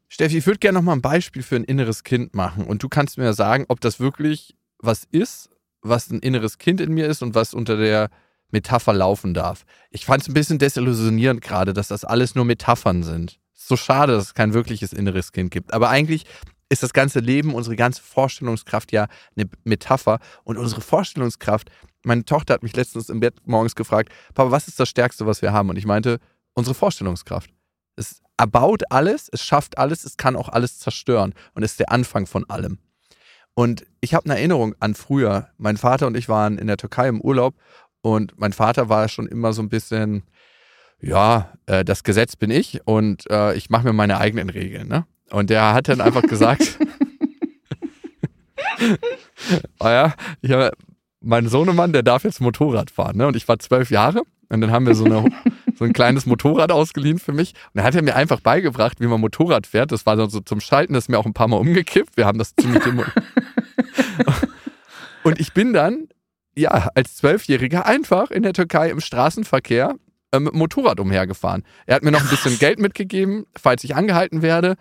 Steffi, 0.09 0.39
ich 0.39 0.47
würde 0.47 0.59
gerne 0.59 0.79
noch 0.79 0.85
mal 0.85 0.95
ein 0.95 1.03
Beispiel 1.03 1.43
für 1.43 1.57
ein 1.57 1.65
inneres 1.65 2.03
Kind 2.03 2.35
machen 2.35 2.65
und 2.65 2.83
du 2.83 2.89
kannst 2.89 3.19
mir 3.19 3.35
sagen, 3.35 3.67
ob 3.69 3.81
das 3.81 4.01
wirklich 4.01 4.57
was 4.79 5.05
ist, 5.11 5.51
was 5.83 6.11
ein 6.11 6.21
inneres 6.21 6.59
Kind 6.59 6.81
in 6.81 6.95
mir 6.95 7.07
ist 7.07 7.23
und 7.23 7.35
was 7.35 7.53
unter 7.53 7.77
der 7.77 8.11
Metapher 8.51 8.93
laufen 8.93 9.35
darf. 9.35 9.65
Ich 9.91 10.07
fand 10.07 10.23
es 10.23 10.29
ein 10.29 10.35
bisschen 10.35 10.59
desillusionierend 10.59 11.41
gerade, 11.41 11.73
dass 11.73 11.89
das 11.89 12.05
alles 12.05 12.35
nur 12.35 12.45
Metaphern 12.45 13.03
sind. 13.03 13.39
So 13.55 13.77
schade, 13.77 14.13
dass 14.13 14.25
es 14.25 14.35
kein 14.35 14.55
wirkliches 14.55 14.93
inneres 14.93 15.33
Kind 15.33 15.51
gibt. 15.51 15.75
Aber 15.75 15.91
eigentlich 15.91 16.25
ist 16.71 16.83
das 16.83 16.93
ganze 16.93 17.21
Leben, 17.21 17.55
unsere 17.55 17.77
ganze 17.77 18.03
Vorstellungskraft 18.03 18.93
ja 18.93 19.09
eine 19.37 19.49
Metapher. 19.65 20.19
Und 20.45 20.59
unsere 20.59 20.81
Vorstellungskraft, 20.81 21.71
meine 22.05 22.25
Tochter 22.25 22.55
hat 22.55 22.63
mich 22.63 22.77
letztens 22.77 23.09
im 23.09 23.21
Bett 23.21 23.35
morgens 23.45 23.75
gefragt, 23.75 24.13
Papa, 24.35 24.51
was 24.51 24.69
ist 24.69 24.81
das 24.81 24.89
Stärkste, 24.89 25.27
was 25.27 25.43
wir 25.43 25.53
haben? 25.53 25.71
Und 25.71 25.77
ich 25.77 25.87
meinte, 25.87 26.19
unsere 26.55 26.75
Vorstellungskraft. 26.75 27.51
Es 27.97 28.21
erbaut 28.37 28.85
alles, 28.91 29.29
es 29.33 29.43
schafft 29.43 29.79
alles, 29.79 30.05
es 30.05 30.17
kann 30.17 30.37
auch 30.37 30.49
alles 30.49 30.79
zerstören 30.79 31.35
und 31.55 31.63
ist 31.63 31.81
der 31.81 31.91
Anfang 31.91 32.27
von 32.27 32.49
allem. 32.49 32.79
Und 33.55 33.85
ich 34.01 34.15
habe 34.15 34.27
eine 34.27 34.39
Erinnerung 34.39 34.77
an 34.79 34.95
früher. 34.95 35.49
Mein 35.57 35.77
Vater 35.77 36.07
und 36.07 36.17
ich 36.17 36.29
waren 36.29 36.59
in 36.59 36.69
der 36.69 36.77
Türkei 36.77 37.09
im 37.09 37.21
Urlaub 37.21 37.57
und 38.15 38.39
mein 38.39 38.53
Vater 38.53 38.89
war 38.89 39.09
schon 39.09 39.27
immer 39.27 39.53
so 39.53 39.61
ein 39.61 39.69
bisschen, 39.69 40.23
ja, 41.01 41.53
äh, 41.67 41.85
das 41.85 42.05
Gesetz 42.05 42.37
bin 42.37 42.51
ich 42.51 42.81
und 42.87 43.31
äh, 43.31 43.55
ich 43.55 43.71
mache 43.71 43.85
mir 43.85 43.93
meine 43.93 44.19
eigenen 44.19 44.49
Regeln. 44.51 44.89
Ne? 44.89 45.07
Und 45.31 45.51
der 45.51 45.75
hat 45.75 45.89
dann 45.89 46.01
einfach 46.01 46.23
gesagt, 46.23 46.79
oh 49.79 49.85
ja, 49.85 50.15
ich 50.41 50.51
habe, 50.53 50.73
mein 51.21 51.49
Sohnemann, 51.49 51.93
der 51.93 52.03
darf 52.03 52.25
jetzt 52.25 52.41
Motorrad 52.41 52.91
fahren. 52.91 53.19
Ne? 53.19 53.27
Und 53.27 53.37
ich 53.37 53.47
war 53.47 53.59
zwölf 53.59 53.91
Jahre 53.91 54.23
und 54.49 54.61
dann 54.63 54.71
haben 54.71 54.87
wir 54.87 54.95
so, 54.95 55.05
eine, 55.05 55.31
so 55.77 55.85
ein 55.85 55.93
kleines 55.93 56.25
Motorrad 56.25 56.73
ausgeliehen 56.73 57.19
für 57.19 57.33
mich. 57.33 57.51
Und 57.51 57.79
dann 57.79 57.85
hat 57.85 57.95
er 57.95 58.03
mir 58.03 58.17
einfach 58.17 58.41
beigebracht, 58.41 59.01
wie 59.01 59.07
man 59.07 59.21
Motorrad 59.21 59.67
fährt. 59.67 59.93
Das 59.93 60.07
war 60.07 60.17
so 60.31 60.41
zum 60.41 60.61
Schalten, 60.61 60.95
das 60.95 61.05
ist 61.05 61.09
mir 61.09 61.19
auch 61.19 61.27
ein 61.27 61.35
paar 61.35 61.49
Mal 61.49 61.57
umgekippt. 61.57 62.17
Wir 62.17 62.25
haben 62.25 62.39
das 62.39 62.55
ziemlich. 62.57 62.83
und 65.25 65.39
ich 65.39 65.53
bin 65.53 65.75
dann 65.75 66.09
ja, 66.59 66.91
als 66.95 67.17
Zwölfjähriger 67.17 67.87
einfach 67.87 68.31
in 68.31 68.43
der 68.43 68.53
Türkei 68.53 68.91
im 68.91 69.01
Straßenverkehr 69.01 69.95
äh, 70.33 70.41
mit 70.41 70.55
Motorrad 70.55 71.01
umhergefahren. 71.01 71.65
Er 71.87 71.97
hat 71.97 72.03
mir 72.03 72.11
noch 72.11 72.23
ein 72.23 72.29
bisschen 72.29 72.59
Geld 72.59 72.79
mitgegeben, 72.79 73.47
falls 73.57 73.85
ich 73.85 73.95
angehalten 73.95 74.43
werde. 74.43 74.77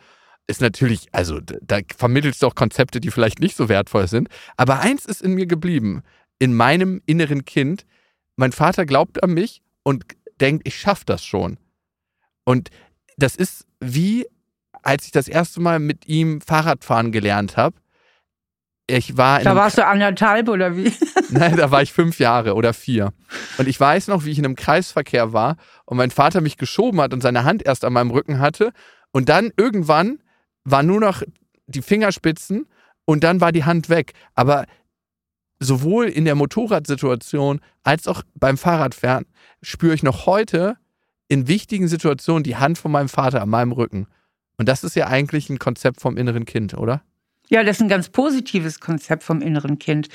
Ist 0.47 0.61
natürlich, 0.61 1.07
also 1.11 1.39
da 1.41 1.79
vermittelst 1.95 2.41
du 2.41 2.47
auch 2.47 2.55
Konzepte, 2.55 2.99
die 2.99 3.11
vielleicht 3.11 3.39
nicht 3.39 3.55
so 3.55 3.69
wertvoll 3.69 4.07
sind. 4.07 4.29
Aber 4.55 4.79
eins 4.79 5.05
ist 5.05 5.21
in 5.21 5.33
mir 5.33 5.45
geblieben, 5.45 6.03
in 6.39 6.55
meinem 6.55 7.01
inneren 7.05 7.45
Kind. 7.45 7.85
Mein 8.37 8.51
Vater 8.51 8.85
glaubt 8.85 9.21
an 9.23 9.33
mich 9.33 9.61
und 9.83 10.05
denkt, 10.39 10.67
ich 10.67 10.79
schaffe 10.79 11.03
das 11.05 11.23
schon. 11.25 11.57
Und 12.43 12.69
das 13.17 13.35
ist 13.35 13.65
wie, 13.79 14.25
als 14.83 15.05
ich 15.05 15.11
das 15.11 15.27
erste 15.27 15.59
Mal 15.59 15.79
mit 15.79 16.07
ihm 16.07 16.39
Fahrradfahren 16.41 17.11
gelernt 17.11 17.57
habe 17.57 17.75
ich 18.89 19.17
war 19.17 19.41
da 19.41 19.55
warst 19.55 19.77
du 19.77 19.85
anderthalb 19.85 20.47
oder 20.47 20.77
wie? 20.77 20.93
Nein, 21.29 21.57
da 21.57 21.71
war 21.71 21.81
ich 21.81 21.91
fünf 21.91 22.19
Jahre 22.19 22.55
oder 22.55 22.73
vier. 22.73 23.13
Und 23.57 23.67
ich 23.67 23.77
weiß 23.77 24.07
noch, 24.07 24.23
wie 24.23 24.31
ich 24.31 24.39
in 24.39 24.45
einem 24.45 24.55
Kreisverkehr 24.55 25.33
war 25.33 25.57
und 25.85 25.97
mein 25.97 26.09
Vater 26.09 26.39
mich 26.39 26.55
geschoben 26.55 27.01
hat 27.01 27.13
und 27.13 27.21
seine 27.21 27.43
Hand 27.43 27.65
erst 27.65 27.83
an 27.83 27.91
meinem 27.93 28.11
Rücken 28.11 28.39
hatte. 28.39 28.71
Und 29.11 29.27
dann 29.27 29.51
irgendwann 29.57 30.19
waren 30.63 30.87
nur 30.87 31.01
noch 31.01 31.21
die 31.67 31.81
Fingerspitzen 31.81 32.67
und 33.03 33.25
dann 33.25 33.41
war 33.41 33.51
die 33.51 33.65
Hand 33.65 33.89
weg. 33.89 34.13
Aber 34.35 34.65
sowohl 35.59 36.05
in 36.05 36.23
der 36.23 36.35
Motorradsituation 36.35 37.59
als 37.83 38.07
auch 38.07 38.23
beim 38.35 38.57
Fahrradfahren 38.57 39.25
spüre 39.61 39.95
ich 39.95 40.03
noch 40.03 40.25
heute 40.25 40.77
in 41.27 41.49
wichtigen 41.49 41.89
Situationen 41.89 42.43
die 42.43 42.55
Hand 42.55 42.77
von 42.77 42.91
meinem 42.91 43.09
Vater 43.09 43.41
an 43.41 43.49
meinem 43.49 43.73
Rücken. 43.73 44.07
Und 44.57 44.69
das 44.69 44.85
ist 44.85 44.95
ja 44.95 45.07
eigentlich 45.07 45.49
ein 45.49 45.59
Konzept 45.59 45.99
vom 45.99 46.15
inneren 46.15 46.45
Kind, 46.45 46.73
oder? 46.73 47.01
Ja, 47.49 47.63
das 47.63 47.77
ist 47.77 47.81
ein 47.81 47.89
ganz 47.89 48.09
positives 48.09 48.79
Konzept 48.79 49.23
vom 49.23 49.41
inneren 49.41 49.79
Kind, 49.79 50.09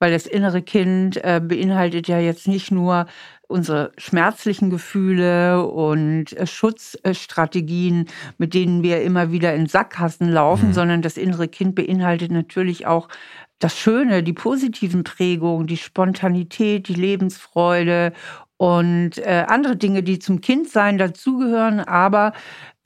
weil 0.00 0.12
das 0.12 0.26
innere 0.26 0.60
Kind 0.60 1.22
äh, 1.22 1.40
beinhaltet 1.42 2.08
ja 2.08 2.18
jetzt 2.18 2.48
nicht 2.48 2.70
nur 2.70 3.06
unsere 3.46 3.92
schmerzlichen 3.96 4.70
Gefühle 4.70 5.66
und 5.66 6.32
äh, 6.32 6.46
Schutzstrategien, 6.46 8.06
mit 8.38 8.54
denen 8.54 8.82
wir 8.82 9.02
immer 9.02 9.30
wieder 9.30 9.54
in 9.54 9.66
Sackgassen 9.66 10.28
laufen, 10.28 10.68
mhm. 10.68 10.72
sondern 10.72 11.02
das 11.02 11.16
innere 11.16 11.46
Kind 11.46 11.74
beinhaltet 11.74 12.32
natürlich 12.32 12.86
auch 12.86 13.08
das 13.60 13.78
Schöne, 13.78 14.22
die 14.22 14.32
positiven 14.32 15.04
Prägungen, 15.04 15.66
die 15.66 15.76
Spontanität, 15.76 16.88
die 16.88 16.94
Lebensfreude 16.94 18.12
und 18.56 19.18
äh, 19.18 19.44
andere 19.48 19.76
Dinge, 19.76 20.02
die 20.02 20.18
zum 20.18 20.40
Kindsein 20.40 20.98
dazugehören, 20.98 21.80
aber 21.80 22.32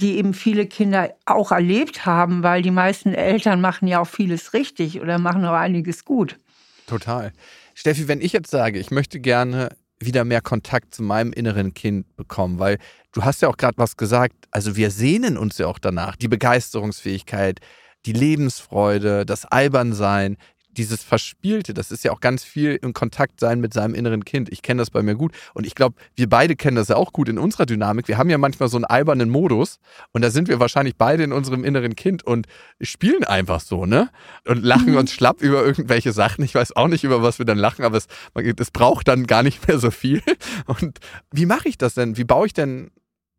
die 0.01 0.17
eben 0.17 0.33
viele 0.33 0.67
Kinder 0.67 1.15
auch 1.27 1.53
erlebt 1.53 2.07
haben, 2.07 2.43
weil 2.43 2.63
die 2.63 2.71
meisten 2.71 3.15
Eltern 3.15 3.61
machen 3.61 3.89
ja 3.89 4.01
auch 4.01 4.07
vieles 4.07 4.55
richtig 4.55 5.01
oder 5.01 5.19
machen 5.19 5.45
auch 5.45 5.55
einiges 5.55 6.05
gut. 6.05 6.39
Total. 6.87 7.33
Steffi, 7.75 8.09
wenn 8.09 8.21
ich 8.21 8.33
jetzt 8.33 8.51
sage, 8.51 8.79
ich 8.79 8.91
möchte 8.91 9.21
gerne 9.21 9.71
wieder 10.01 10.25
mehr 10.25 10.41
Kontakt 10.41 10.95
zu 10.95 11.03
meinem 11.03 11.33
inneren 11.33 11.75
Kind 11.75 12.17
bekommen, 12.17 12.59
weil 12.59 12.79
du 13.13 13.25
hast 13.25 13.43
ja 13.43 13.49
auch 13.49 13.57
gerade 13.57 13.79
was 13.79 13.97
gesagt, 13.97 14.35
also 14.51 14.77
wir 14.77 14.91
sehnen 14.91 15.37
uns 15.37 15.59
ja 15.59 15.67
auch 15.67 15.79
danach, 15.79 16.17
die 16.17 16.29
Begeisterungsfähigkeit, 16.29 17.61
die 18.07 18.13
Lebensfreude, 18.13 19.27
das 19.27 19.45
Albernsein, 19.45 20.37
dieses 20.79 21.03
Verspielte, 21.03 21.75
das 21.75 21.91
ist 21.91 22.05
ja 22.05 22.13
auch 22.13 22.21
ganz 22.21 22.45
viel 22.45 22.79
im 22.81 22.93
Kontakt 22.93 23.41
sein 23.41 23.61
mit 23.61 23.75
seinem 23.75 23.95
inneren 23.95 24.25
Kind. 24.25 24.51
Ich 24.51 24.63
kenne 24.63 24.81
das 24.81 24.91
bei 24.91 25.03
mir 25.03 25.17
gut 25.17 25.33
und 25.55 25.67
ich 25.67 25.75
glaube, 25.75 25.97
wir 26.15 26.29
beide 26.29 26.57
kennen 26.57 26.77
das 26.77 26.89
ja 26.89 26.97
auch 26.97 27.13
gut 27.13 27.29
in 27.29 27.39
unserer 27.39 27.67
Dynamik. 27.67 28.09
Wir 28.09 28.17
haben 28.17 28.31
ja 28.31 28.39
manchmal 28.39 28.69
so 28.69 28.77
einen 28.77 28.85
albernen 28.85 29.29
Modus 29.29 29.81
und 30.13 30.23
da 30.23 30.31
sind 30.31 30.49
wir 30.49 30.61
wahrscheinlich 30.61 30.97
beide 30.97 31.25
in 31.25 31.33
unserem 31.33 31.65
inneren 31.65 31.97
Kind 31.97 32.23
und 32.23 32.47
spielen 32.81 33.25
einfach 33.25 33.61
so, 33.61 33.85
ne? 33.85 34.11
Und 34.47 34.65
lachen 34.65 34.93
mhm. 34.93 34.99
uns 34.99 35.13
schlapp 35.13 35.43
über 35.43 35.65
irgendwelche 35.65 36.13
Sachen. 36.13 36.45
Ich 36.45 36.55
weiß 36.55 36.77
auch 36.77 36.89
nicht, 36.89 37.05
über 37.05 37.23
was 37.23 37.39
wir 37.39 37.47
dann 37.47 37.59
lachen, 37.59 37.85
aber 37.85 37.97
es, 37.97 38.07
es 38.35 38.71
braucht 38.71 39.09
dann 39.09 39.27
gar 39.27 39.43
nicht 39.43 39.67
mehr 39.67 39.79
so 39.79 39.91
viel. 39.91 40.23
Und 40.67 40.99
wie 41.33 41.47
mache 41.47 41.69
ich 41.69 41.79
das 41.79 41.95
denn? 41.95 42.17
Wie 42.17 42.25
baue 42.25 42.47
ich 42.47 42.53
denn 42.53 42.91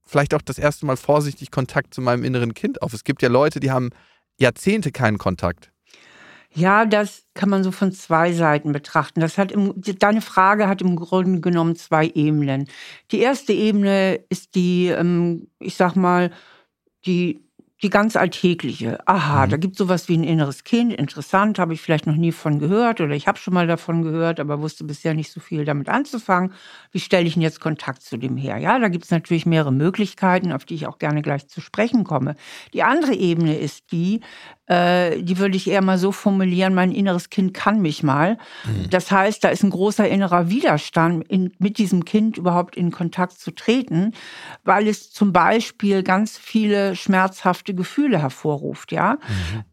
vielleicht 0.06 0.34
auch 0.34 0.42
das 0.42 0.58
erste 0.58 0.86
Mal 0.86 0.98
vorsichtig 0.98 1.52
Kontakt 1.52 1.94
zu 1.94 2.02
meinem 2.02 2.24
inneren 2.24 2.54
Kind 2.54 2.82
auf? 2.82 2.94
Es 2.94 3.04
gibt 3.04 3.22
ja 3.22 3.30
Leute, 3.30 3.60
die 3.60 3.72
haben 3.72 3.90
Jahrzehnte 4.38 4.92
keinen 4.92 5.18
Kontakt. 5.18 5.72
Ja, 6.56 6.86
das 6.86 7.28
kann 7.36 7.50
man 7.50 7.64
so 7.64 7.72
von 7.72 7.92
zwei 7.92 8.34
Seiten 8.34 8.72
betrachten. 8.72 9.20
Das 9.22 9.38
hat 9.38 9.52
im, 9.52 9.74
deine 9.78 10.22
Frage 10.22 10.68
hat 10.68 10.82
im 10.82 10.96
Grunde 10.96 11.42
genommen 11.42 11.76
zwei 11.76 12.08
Ebenen. 12.08 12.68
Die 13.12 13.20
erste 13.20 13.54
Ebene 13.54 14.16
ist 14.30 14.56
die, 14.56 14.88
ähm, 14.88 15.48
ich 15.60 15.76
sag 15.76 15.96
mal, 15.96 16.32
die 17.06 17.49
die 17.82 17.90
ganz 17.90 18.16
alltägliche. 18.16 19.00
Aha, 19.08 19.46
mhm. 19.46 19.50
da 19.52 19.58
gibt 19.58 19.74
es 19.74 19.78
sowas 19.78 20.10
wie 20.10 20.18
ein 20.18 20.24
inneres 20.24 20.64
Kind. 20.64 20.94
Interessant, 20.94 21.60
habe 21.60 21.74
ich 21.74 21.82
vielleicht 21.82 22.08
noch 22.08 22.16
nie 22.16 22.32
von 22.32 22.60
gehört 22.60 23.00
oder 23.00 23.16
ich 23.16 23.28
habe 23.28 23.38
schon 23.38 23.54
mal 23.54 23.68
davon 23.68 24.02
gehört, 24.02 24.40
aber 24.40 24.60
wusste 24.60 24.84
bisher 24.84 25.14
nicht 25.14 25.32
so 25.32 25.40
viel 25.40 25.64
damit 25.64 25.88
anzufangen. 25.88 26.54
Wie 26.92 27.00
stelle 27.00 27.26
ich 27.26 27.34
denn 27.34 27.42
jetzt 27.42 27.62
Kontakt 27.62 28.02
zu 28.02 28.18
dem 28.18 28.36
her? 28.36 28.58
Ja, 28.58 28.80
da 28.80 28.90
gibt 28.90 29.06
es 29.06 29.12
natürlich 29.12 29.46
mehrere 29.46 29.72
Möglichkeiten, 29.72 30.52
auf 30.52 30.66
die 30.66 30.76
ich 30.76 30.88
auch 30.88 31.00
gerne 31.00 31.22
gleich 31.22 31.48
zu 31.48 31.62
sprechen 31.62 32.04
komme. 32.04 32.36
Die 32.74 32.84
andere 32.84 33.14
Ebene 33.14 33.58
ist 33.58 33.92
die, 33.94 34.22
äh, 34.70 35.22
die 35.24 35.38
würde 35.40 35.56
ich 35.56 35.70
eher 35.70 35.82
mal 35.82 35.98
so 35.98 36.12
formulieren, 36.12 36.74
mein 36.74 36.92
inneres 36.92 37.30
Kind 37.30 37.54
kann 37.54 37.82
mich 37.82 38.04
mal. 38.04 38.38
Mhm. 38.66 38.90
Das 38.90 39.10
heißt, 39.10 39.44
da 39.44 39.50
ist 39.50 39.64
ein 39.64 39.72
großer 39.72 40.08
innerer 40.08 40.50
Widerstand, 40.50 41.26
in, 41.28 41.54
mit 41.60 41.78
diesem 41.78 42.04
Kind 42.06 42.38
überhaupt 42.38 42.76
in 42.76 42.92
Kontakt 42.92 43.40
zu 43.40 43.52
treten, 43.52 44.14
weil 44.64 44.88
es 44.88 45.12
zum 45.12 45.34
Beispiel 45.34 46.04
ganz 46.04 46.38
viele 46.38 46.96
schmerzhafte 46.96 47.69
Gefühle 47.74 48.22
hervorruft. 48.22 48.92
Ja, 48.92 49.18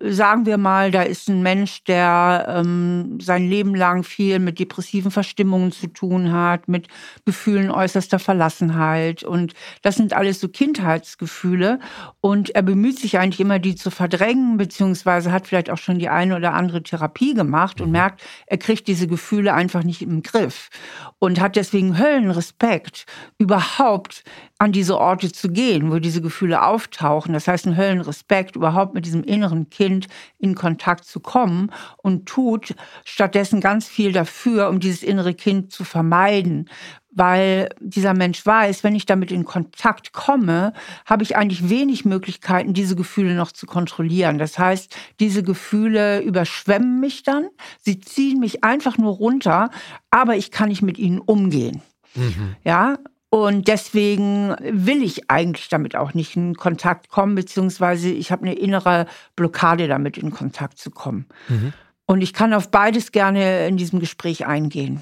mhm. 0.01 0.13
sagen 0.13 0.47
wir 0.47 0.59
mal, 0.59 0.91
da 0.91 1.03
ist 1.03 1.29
ein 1.29 1.43
Mensch, 1.43 1.85
der 1.85 2.47
ähm, 2.49 3.19
sein 3.21 3.49
Leben 3.49 3.75
lang 3.75 4.03
viel 4.03 4.39
mit 4.39 4.59
depressiven 4.59 5.11
Verstimmungen 5.11 5.73
zu 5.73 5.87
tun 5.89 6.33
hat, 6.33 6.69
mit 6.69 6.89
Gefühlen 7.25 7.71
äußerster 7.71 8.19
Verlassenheit 8.19 9.23
und 9.23 9.55
das 9.83 9.97
sind 9.97 10.13
alles 10.13 10.41
so 10.41 10.49
Kindheitsgefühle 10.49 11.81
und 12.21 12.51
er 12.51 12.63
bemüht 12.63 12.99
sich 12.99 13.19
eigentlich 13.19 13.41
immer, 13.41 13.59
die 13.59 13.75
zu 13.75 13.91
verdrängen 13.91 14.57
beziehungsweise 14.57 15.33
hat 15.33 15.47
vielleicht 15.47 15.71
auch 15.71 15.79
schon 15.79 15.99
die 15.99 16.09
eine 16.09 16.37
oder 16.37 16.55
andere 16.55 16.83
Therapie 16.83 17.35
gemacht 17.35 17.81
und 17.81 17.89
mhm. 17.89 17.93
merkt, 17.93 18.23
er 18.47 18.59
kriegt 18.59 18.89
diese 18.89 19.07
Gefühle 19.07 19.55
einfach 19.55 19.83
nicht 19.83 20.03
im 20.03 20.23
Griff 20.23 20.71
und 21.19 21.41
hat 21.41 21.57
deswegen 21.57 21.99
Höllenrespekt, 21.99 23.07
überhaupt 23.39 24.25
an 24.59 24.73
diese 24.73 24.99
Orte 24.99 25.31
zu 25.33 25.49
gehen, 25.49 25.91
wo 25.91 25.99
diese 25.99 26.23
Gefühle 26.23 26.63
auftauchen. 26.63 27.35
Das 27.35 27.47
heißt, 27.47 27.67
ein 27.67 27.77
Höllenrespekt, 27.87 28.57
überhaupt 28.57 28.95
mit 28.95 29.07
diesem 29.07 29.23
inneren 29.23 29.71
Kind 29.71 30.09
in 30.39 30.55
Kontakt 30.55 31.05
zu 31.05 31.21
kommen 31.21 31.71
und 31.99 32.27
tut 32.27 32.75
stattdessen 33.05 33.61
ganz 33.61 33.87
viel 33.87 34.13
dafür, 34.13 34.69
um 34.69 34.81
dieses 34.81 35.03
innere 35.03 35.35
Kind 35.35 35.73
zu 35.73 35.85
vermeiden, 35.85 36.69
weil 37.11 37.71
dieser 37.81 38.13
Mensch 38.13 38.45
weiß, 38.45 38.85
wenn 38.85 38.95
ich 38.95 39.07
damit 39.07 39.33
in 39.33 39.45
Kontakt 39.45 40.13
komme, 40.13 40.73
habe 41.07 41.23
ich 41.23 41.37
eigentlich 41.37 41.71
wenig 41.71 42.05
Möglichkeiten, 42.05 42.75
diese 42.75 42.95
Gefühle 42.95 43.35
noch 43.35 43.53
zu 43.53 43.67
kontrollieren. 43.67 44.39
Das 44.39 44.59
heißt, 44.59 44.95
diese 45.19 45.43
Gefühle 45.43 46.21
überschwemmen 46.21 47.01
mich 47.01 47.23
dann, 47.23 47.49
sie 47.81 48.01
ziehen 48.01 48.39
mich 48.39 48.65
einfach 48.65 48.99
nur 48.99 49.15
runter, 49.15 49.71
aber 50.11 50.37
ich 50.37 50.51
kann 50.51 50.69
nicht 50.69 50.83
mit 50.83 50.99
ihnen 50.99 51.19
umgehen. 51.19 51.81
Mhm. 52.15 52.57
Ja, 52.65 52.99
und 53.29 53.69
deswegen 53.69 54.55
will 54.61 55.03
ich 55.03 55.31
eigentlich 55.31 55.69
damit 55.69 55.97
auch 55.97 56.15
nicht 56.15 56.37
in 56.37 56.55
Kontakt 56.55 57.09
kommen, 57.09 57.35
beziehungsweise 57.35 58.09
ich 58.09 58.31
habe 58.31 58.43
eine 58.43 58.55
innere 58.55 59.07
Blockade 59.35 59.89
damit 59.89 60.17
in 60.17 60.31
Kontakt 60.31 60.79
zu 60.79 60.91
kommen. 60.91 61.27
Mhm. 61.49 61.73
Und 62.07 62.21
ich 62.21 62.33
kann 62.33 62.55
auf 62.55 62.71
beides 62.71 63.11
gerne 63.11 63.67
in 63.67 63.77
diesem 63.77 63.99
Gespräch 63.99 64.47
eingehen. 64.47 65.01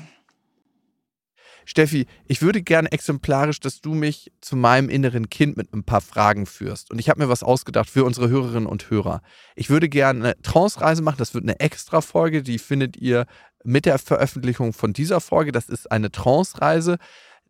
Steffi, 1.67 2.07
ich 2.27 2.43
würde 2.43 2.63
gerne 2.63 2.93
exemplarisch, 2.93 3.61
dass 3.61 3.81
du 3.81 3.95
mich 3.95 4.33
zu 4.41 4.57
meinem 4.57 4.89
inneren 4.89 5.31
Kind 5.31 5.57
mit 5.57 5.73
ein 5.73 5.85
paar 5.85 6.01
Fragen 6.01 6.47
führst. 6.47 6.91
Und 6.91 6.99
ich 6.99 7.09
habe 7.09 7.23
mir 7.23 7.29
was 7.29 7.43
ausgedacht 7.43 7.89
für 7.89 8.05
unsere 8.05 8.29
Hörerinnen 8.29 8.67
und 8.67 8.91
Hörer. 8.91 9.23
Ich 9.55 9.71
würde 9.71 9.89
gerne 9.89 10.25
eine 10.25 10.43
Trance-Reise 10.43 11.03
machen. 11.03 11.17
Das 11.19 11.35
wird 11.35 11.45
eine 11.45 11.61
extra 11.61 12.01
Folge, 12.01 12.43
die 12.43 12.59
findet 12.59 12.97
ihr 12.97 13.27
mit 13.65 13.87
der 13.87 13.99
Veröffentlichung 13.99 14.73
von 14.73 14.93
dieser 14.93 15.21
Folge. 15.21 15.53
Das 15.53 15.69
ist 15.69 15.91
eine 15.91 16.11
Trance-Reise, 16.11 16.99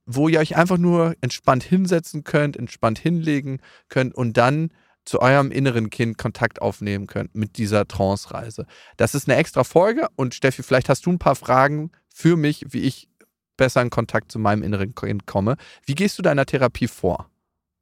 wo 0.06 0.28
ihr 0.28 0.40
euch 0.40 0.56
einfach 0.56 0.78
nur 0.78 1.14
entspannt 1.20 1.62
hinsetzen 1.62 2.24
könnt, 2.24 2.56
entspannt 2.56 2.98
hinlegen 2.98 3.60
könnt 3.88 4.14
und 4.14 4.36
dann 4.36 4.70
zu 5.04 5.20
eurem 5.20 5.50
inneren 5.50 5.90
Kind 5.90 6.18
Kontakt 6.18 6.62
aufnehmen 6.62 7.06
könnt 7.06 7.34
mit 7.34 7.58
dieser 7.58 7.86
Trance-Reise. 7.86 8.66
Das 8.96 9.14
ist 9.14 9.28
eine 9.28 9.38
extra 9.38 9.64
Folge 9.64 10.08
und 10.16 10.34
Steffi, 10.34 10.62
vielleicht 10.62 10.88
hast 10.88 11.06
du 11.06 11.10
ein 11.10 11.18
paar 11.18 11.36
Fragen 11.36 11.90
für 12.08 12.36
mich, 12.36 12.64
wie 12.70 12.80
ich 12.80 13.08
besser 13.56 13.82
in 13.82 13.90
Kontakt 13.90 14.32
zu 14.32 14.38
meinem 14.38 14.62
inneren 14.62 14.94
Kind 14.94 15.26
komme. 15.26 15.56
Wie 15.84 15.94
gehst 15.94 16.18
du 16.18 16.22
deiner 16.22 16.46
Therapie 16.46 16.88
vor? 16.88 17.30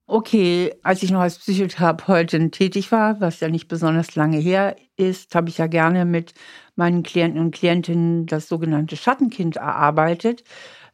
Okay, 0.07 0.75
als 0.83 1.03
ich 1.03 1.11
noch 1.11 1.21
als 1.21 1.39
Psychotherapeutin 1.39 2.51
tätig 2.51 2.93
war, 2.93 3.21
was 3.21 3.41
ja 3.41 3.49
nicht 3.49 3.69
besonders 3.69 4.15
lange 4.15 4.37
her 4.37 4.77
ist, 4.97 5.35
habe 5.35 5.49
ich 5.49 5.59
ja 5.59 5.69
gerne 5.69 6.05
mit 6.05 6.35
meinen 6.75 7.03
Klienten 7.03 7.41
und 7.41 7.55
Klientinnen 7.55 8.27
das 8.27 8.49
sogenannte 8.49 8.97
Schattenkind 8.97 9.57
erarbeitet. 9.57 10.45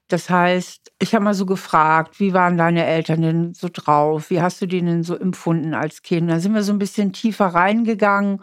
Das 0.09 0.31
heißt, 0.31 0.93
ich 0.99 1.15
habe 1.15 1.25
mal 1.25 1.35
so 1.35 1.47
gefragt, 1.47 2.19
wie 2.19 2.33
waren 2.33 2.57
deine 2.57 2.85
Eltern 2.87 3.23
denn 3.23 3.55
so 3.55 3.69
drauf? 3.73 4.31
Wie 4.31 4.41
hast 4.41 4.61
du 4.61 4.67
die 4.67 4.81
denn 4.81 5.03
so 5.03 5.17
empfunden 5.17 5.75
als 5.75 6.03
Kind? 6.03 6.31
Da 6.31 6.41
sind 6.41 6.55
wir 6.55 6.63
so 6.63 6.73
ein 6.73 6.79
bisschen 6.79 7.13
tiefer 7.13 7.47
reingegangen 7.47 8.43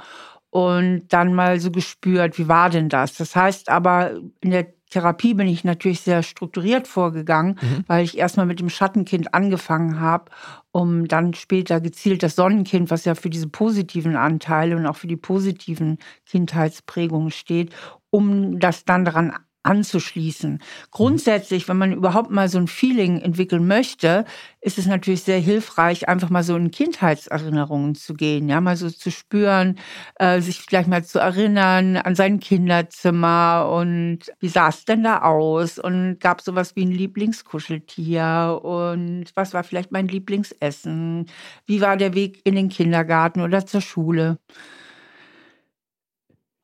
und 0.51 1.07
dann 1.09 1.33
mal 1.33 1.59
so 1.59 1.71
gespürt, 1.71 2.37
wie 2.37 2.47
war 2.47 2.69
denn 2.69 2.87
das? 2.87 3.15
Das 3.15 3.35
heißt 3.35 3.69
aber, 3.69 4.11
in 4.39 4.51
der 4.51 4.67
Therapie 4.89 5.33
bin 5.33 5.47
ich 5.47 5.65
natürlich 5.65 5.99
sehr 5.99 6.23
strukturiert 6.23 6.87
vorgegangen, 6.87 7.59
mhm. 7.61 7.83
weil 7.87 8.05
ich 8.05 8.17
erstmal 8.17 8.45
mit 8.45 8.61
dem 8.61 8.69
Schattenkind 8.69 9.33
angefangen 9.33 9.99
habe, 9.99 10.31
um 10.71 11.07
dann 11.07 11.33
später 11.33 11.81
gezielt 11.81 12.23
das 12.23 12.35
Sonnenkind, 12.35 12.91
was 12.91 13.03
ja 13.03 13.15
für 13.15 13.29
diese 13.29 13.49
positiven 13.49 14.15
Anteile 14.15 14.77
und 14.77 14.85
auch 14.85 14.95
für 14.95 15.07
die 15.07 15.17
positiven 15.17 15.97
Kindheitsprägungen 16.25 17.31
steht, 17.31 17.73
um 18.09 18.59
das 18.59 18.85
dann 18.85 19.03
daran 19.03 19.33
anzuschließen. 19.65 20.59
Grundsätzlich, 20.91 21.67
wenn 21.67 21.77
man 21.77 21.91
überhaupt 21.91 22.29
mal 22.29 22.47
so 22.49 22.57
ein 22.57 22.67
Feeling 22.67 23.19
entwickeln 23.19 23.67
möchte, 23.67 24.25
ist 24.61 24.77
es 24.77 24.85
natürlich 24.85 25.23
sehr 25.23 25.39
hilfreich, 25.39 26.07
einfach 26.07 26.29
mal 26.29 26.43
so 26.43 26.55
in 26.55 26.71
Kindheitserinnerungen 26.71 27.95
zu 27.95 28.13
gehen, 28.13 28.47
ja, 28.49 28.61
mal 28.61 28.77
so 28.77 28.89
zu 28.89 29.11
spüren, 29.11 29.77
äh, 30.15 30.41
sich 30.41 30.61
vielleicht 30.61 30.87
mal 30.87 31.03
zu 31.03 31.19
erinnern 31.19 31.97
an 31.97 32.15
sein 32.15 32.39
Kinderzimmer 32.39 33.69
und 33.71 34.19
wie 34.39 34.47
sah 34.49 34.69
es 34.69 34.85
denn 34.85 35.03
da 35.03 35.21
aus 35.21 35.79
und 35.79 36.19
gab 36.19 36.41
sowas 36.41 36.75
wie 36.75 36.85
ein 36.85 36.91
Lieblingskuscheltier 36.91 38.59
und 38.63 39.25
was 39.35 39.53
war 39.53 39.63
vielleicht 39.63 39.91
mein 39.91 40.07
Lieblingsessen, 40.07 41.25
wie 41.65 41.81
war 41.81 41.97
der 41.97 42.13
Weg 42.13 42.41
in 42.43 42.55
den 42.55 42.69
Kindergarten 42.69 43.41
oder 43.41 43.65
zur 43.65 43.81
Schule. 43.81 44.37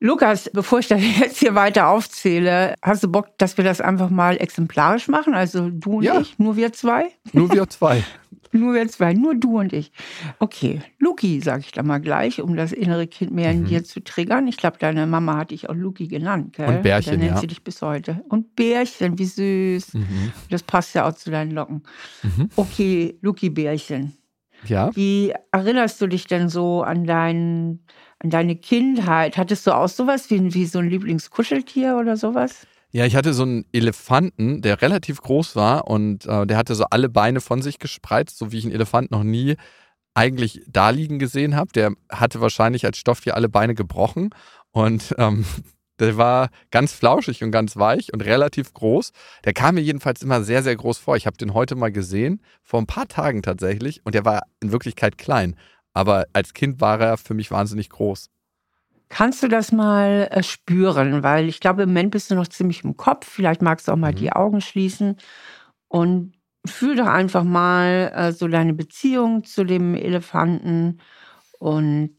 Lukas, 0.02 0.50
bevor 0.52 0.80
ich 0.80 0.88
das 0.88 1.00
jetzt 1.20 1.38
hier 1.38 1.54
weiter 1.54 1.86
aufzähle, 1.86 2.74
hast 2.82 3.04
du 3.04 3.08
Bock, 3.08 3.38
dass 3.38 3.56
wir 3.56 3.64
das 3.64 3.80
einfach 3.80 4.10
mal 4.10 4.36
exemplarisch 4.36 5.06
machen? 5.06 5.32
Also 5.32 5.70
du 5.70 5.98
und 5.98 6.02
ja. 6.02 6.20
ich, 6.20 6.40
nur 6.40 6.56
wir 6.56 6.72
zwei? 6.72 7.12
Nur 7.32 7.52
wir 7.52 7.68
zwei. 7.68 8.02
nur 8.52 8.74
wir 8.74 8.88
zwei, 8.88 9.14
nur 9.14 9.36
du 9.36 9.60
und 9.60 9.72
ich. 9.72 9.92
Okay, 10.40 10.82
Luki, 10.98 11.40
sage 11.40 11.62
ich 11.64 11.70
da 11.70 11.84
mal 11.84 12.00
gleich, 12.00 12.42
um 12.42 12.56
das 12.56 12.72
innere 12.72 13.06
Kind 13.06 13.32
mehr 13.32 13.52
in 13.52 13.60
mhm. 13.60 13.66
dir 13.66 13.84
zu 13.84 14.00
triggern. 14.00 14.48
Ich 14.48 14.56
glaube, 14.56 14.76
deine 14.80 15.06
Mama 15.06 15.36
hat 15.36 15.52
dich 15.52 15.70
auch 15.70 15.74
Luki 15.74 16.08
genannt, 16.08 16.54
gell? 16.54 16.66
Und 16.66 16.82
Bärchen, 16.82 17.12
Dann 17.12 17.20
nennt 17.20 17.34
ja. 17.36 17.40
sie 17.40 17.46
dich 17.46 17.62
bis 17.62 17.80
heute. 17.80 18.24
Und 18.28 18.56
Bärchen, 18.56 19.16
wie 19.20 19.26
süß. 19.26 19.94
Mhm. 19.94 20.32
Das 20.50 20.64
passt 20.64 20.96
ja 20.96 21.08
auch 21.08 21.14
zu 21.14 21.30
deinen 21.30 21.52
Locken. 21.52 21.84
Mhm. 22.24 22.48
Okay, 22.56 23.16
Luki 23.22 23.50
Bärchen. 23.50 24.16
Ja. 24.64 24.90
Wie 24.94 25.32
erinnerst 25.52 26.00
du 26.00 26.08
dich 26.08 26.26
denn 26.26 26.48
so 26.48 26.82
an 26.82 27.04
deinen 27.04 27.84
an 28.22 28.30
deine 28.30 28.56
Kindheit. 28.56 29.36
Hattest 29.36 29.66
du 29.66 29.74
auch 29.74 29.88
sowas 29.88 30.30
wie, 30.30 30.54
wie 30.54 30.66
so 30.66 30.78
ein 30.78 30.88
Lieblingskuscheltier 30.88 31.96
oder 31.96 32.16
sowas? 32.16 32.66
Ja, 32.90 33.06
ich 33.06 33.16
hatte 33.16 33.32
so 33.32 33.42
einen 33.42 33.64
Elefanten, 33.72 34.60
der 34.60 34.82
relativ 34.82 35.22
groß 35.22 35.56
war 35.56 35.88
und 35.88 36.26
äh, 36.26 36.46
der 36.46 36.56
hatte 36.56 36.74
so 36.74 36.84
alle 36.90 37.08
Beine 37.08 37.40
von 37.40 37.62
sich 37.62 37.78
gespreizt, 37.78 38.36
so 38.36 38.52
wie 38.52 38.58
ich 38.58 38.64
einen 38.64 38.74
Elefant 38.74 39.10
noch 39.10 39.24
nie 39.24 39.56
eigentlich 40.14 40.62
da 40.68 40.90
liegen 40.90 41.18
gesehen 41.18 41.56
habe. 41.56 41.72
Der 41.72 41.92
hatte 42.10 42.40
wahrscheinlich 42.40 42.84
als 42.84 42.98
Stofftier 42.98 43.34
alle 43.34 43.48
Beine 43.48 43.74
gebrochen 43.74 44.30
und 44.72 45.14
ähm, 45.18 45.44
der 45.98 46.16
war 46.16 46.50
ganz 46.70 46.92
flauschig 46.92 47.42
und 47.42 47.50
ganz 47.50 47.76
weich 47.76 48.12
und 48.12 48.22
relativ 48.22 48.74
groß. 48.74 49.12
Der 49.44 49.52
kam 49.52 49.76
mir 49.76 49.82
jedenfalls 49.82 50.22
immer 50.22 50.42
sehr, 50.42 50.62
sehr 50.62 50.76
groß 50.76 50.98
vor. 50.98 51.16
Ich 51.16 51.26
habe 51.26 51.36
den 51.36 51.54
heute 51.54 51.76
mal 51.76 51.92
gesehen, 51.92 52.42
vor 52.62 52.80
ein 52.80 52.86
paar 52.86 53.08
Tagen 53.08 53.42
tatsächlich, 53.42 54.04
und 54.04 54.14
der 54.14 54.24
war 54.24 54.42
in 54.60 54.72
Wirklichkeit 54.72 55.16
klein. 55.16 55.56
Aber 55.94 56.26
als 56.32 56.54
Kind 56.54 56.80
war 56.80 57.00
er 57.00 57.16
für 57.16 57.34
mich 57.34 57.50
wahnsinnig 57.50 57.90
groß. 57.90 58.30
Kannst 59.08 59.42
du 59.42 59.48
das 59.48 59.72
mal 59.72 60.28
äh, 60.30 60.42
spüren? 60.42 61.22
Weil 61.22 61.48
ich 61.48 61.60
glaube, 61.60 61.82
im 61.82 61.90
Moment 61.90 62.12
bist 62.12 62.30
du 62.30 62.34
noch 62.34 62.48
ziemlich 62.48 62.82
im 62.82 62.96
Kopf. 62.96 63.28
Vielleicht 63.28 63.60
magst 63.60 63.88
du 63.88 63.92
auch 63.92 63.96
mal 63.96 64.12
mhm. 64.12 64.16
die 64.16 64.32
Augen 64.32 64.60
schließen 64.60 65.18
und 65.88 66.32
fühl 66.64 66.96
doch 66.96 67.06
einfach 67.06 67.44
mal 67.44 68.10
äh, 68.14 68.32
so 68.32 68.48
deine 68.48 68.72
Beziehung 68.72 69.44
zu 69.44 69.64
dem 69.64 69.94
Elefanten 69.94 70.98
und 71.58 72.16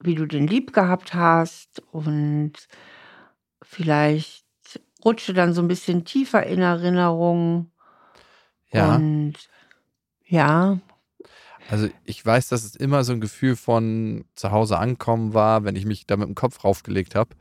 wie 0.00 0.14
du 0.14 0.26
den 0.26 0.46
lieb 0.46 0.72
gehabt 0.72 1.14
hast 1.14 1.82
und 1.92 2.52
vielleicht 3.62 4.44
rutsche 5.04 5.34
dann 5.34 5.52
so 5.52 5.62
ein 5.62 5.68
bisschen 5.68 6.04
tiefer 6.04 6.44
in 6.44 6.60
Erinnerung. 6.60 7.70
Ja. 8.72 8.94
Und 8.94 9.34
ja, 10.24 10.78
also 11.70 11.88
ich 12.04 12.24
weiß, 12.24 12.48
dass 12.48 12.64
es 12.64 12.74
immer 12.74 13.04
so 13.04 13.12
ein 13.12 13.20
Gefühl 13.20 13.54
von 13.54 14.24
zu 14.34 14.50
Hause 14.50 14.78
ankommen 14.78 15.34
war, 15.34 15.64
wenn 15.64 15.76
ich 15.76 15.84
mich 15.84 16.06
da 16.06 16.16
mit 16.16 16.26
dem 16.26 16.34
Kopf 16.34 16.64
raufgelegt 16.64 17.14
habe 17.14 17.36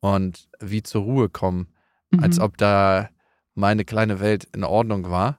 und 0.00 0.48
wie 0.60 0.84
zur 0.84 1.02
Ruhe 1.02 1.28
kommen, 1.28 1.66
mhm. 2.10 2.20
als 2.20 2.38
ob 2.38 2.56
da 2.56 3.10
meine 3.54 3.84
kleine 3.84 4.20
Welt 4.20 4.44
in 4.54 4.62
Ordnung 4.62 5.10
war. 5.10 5.38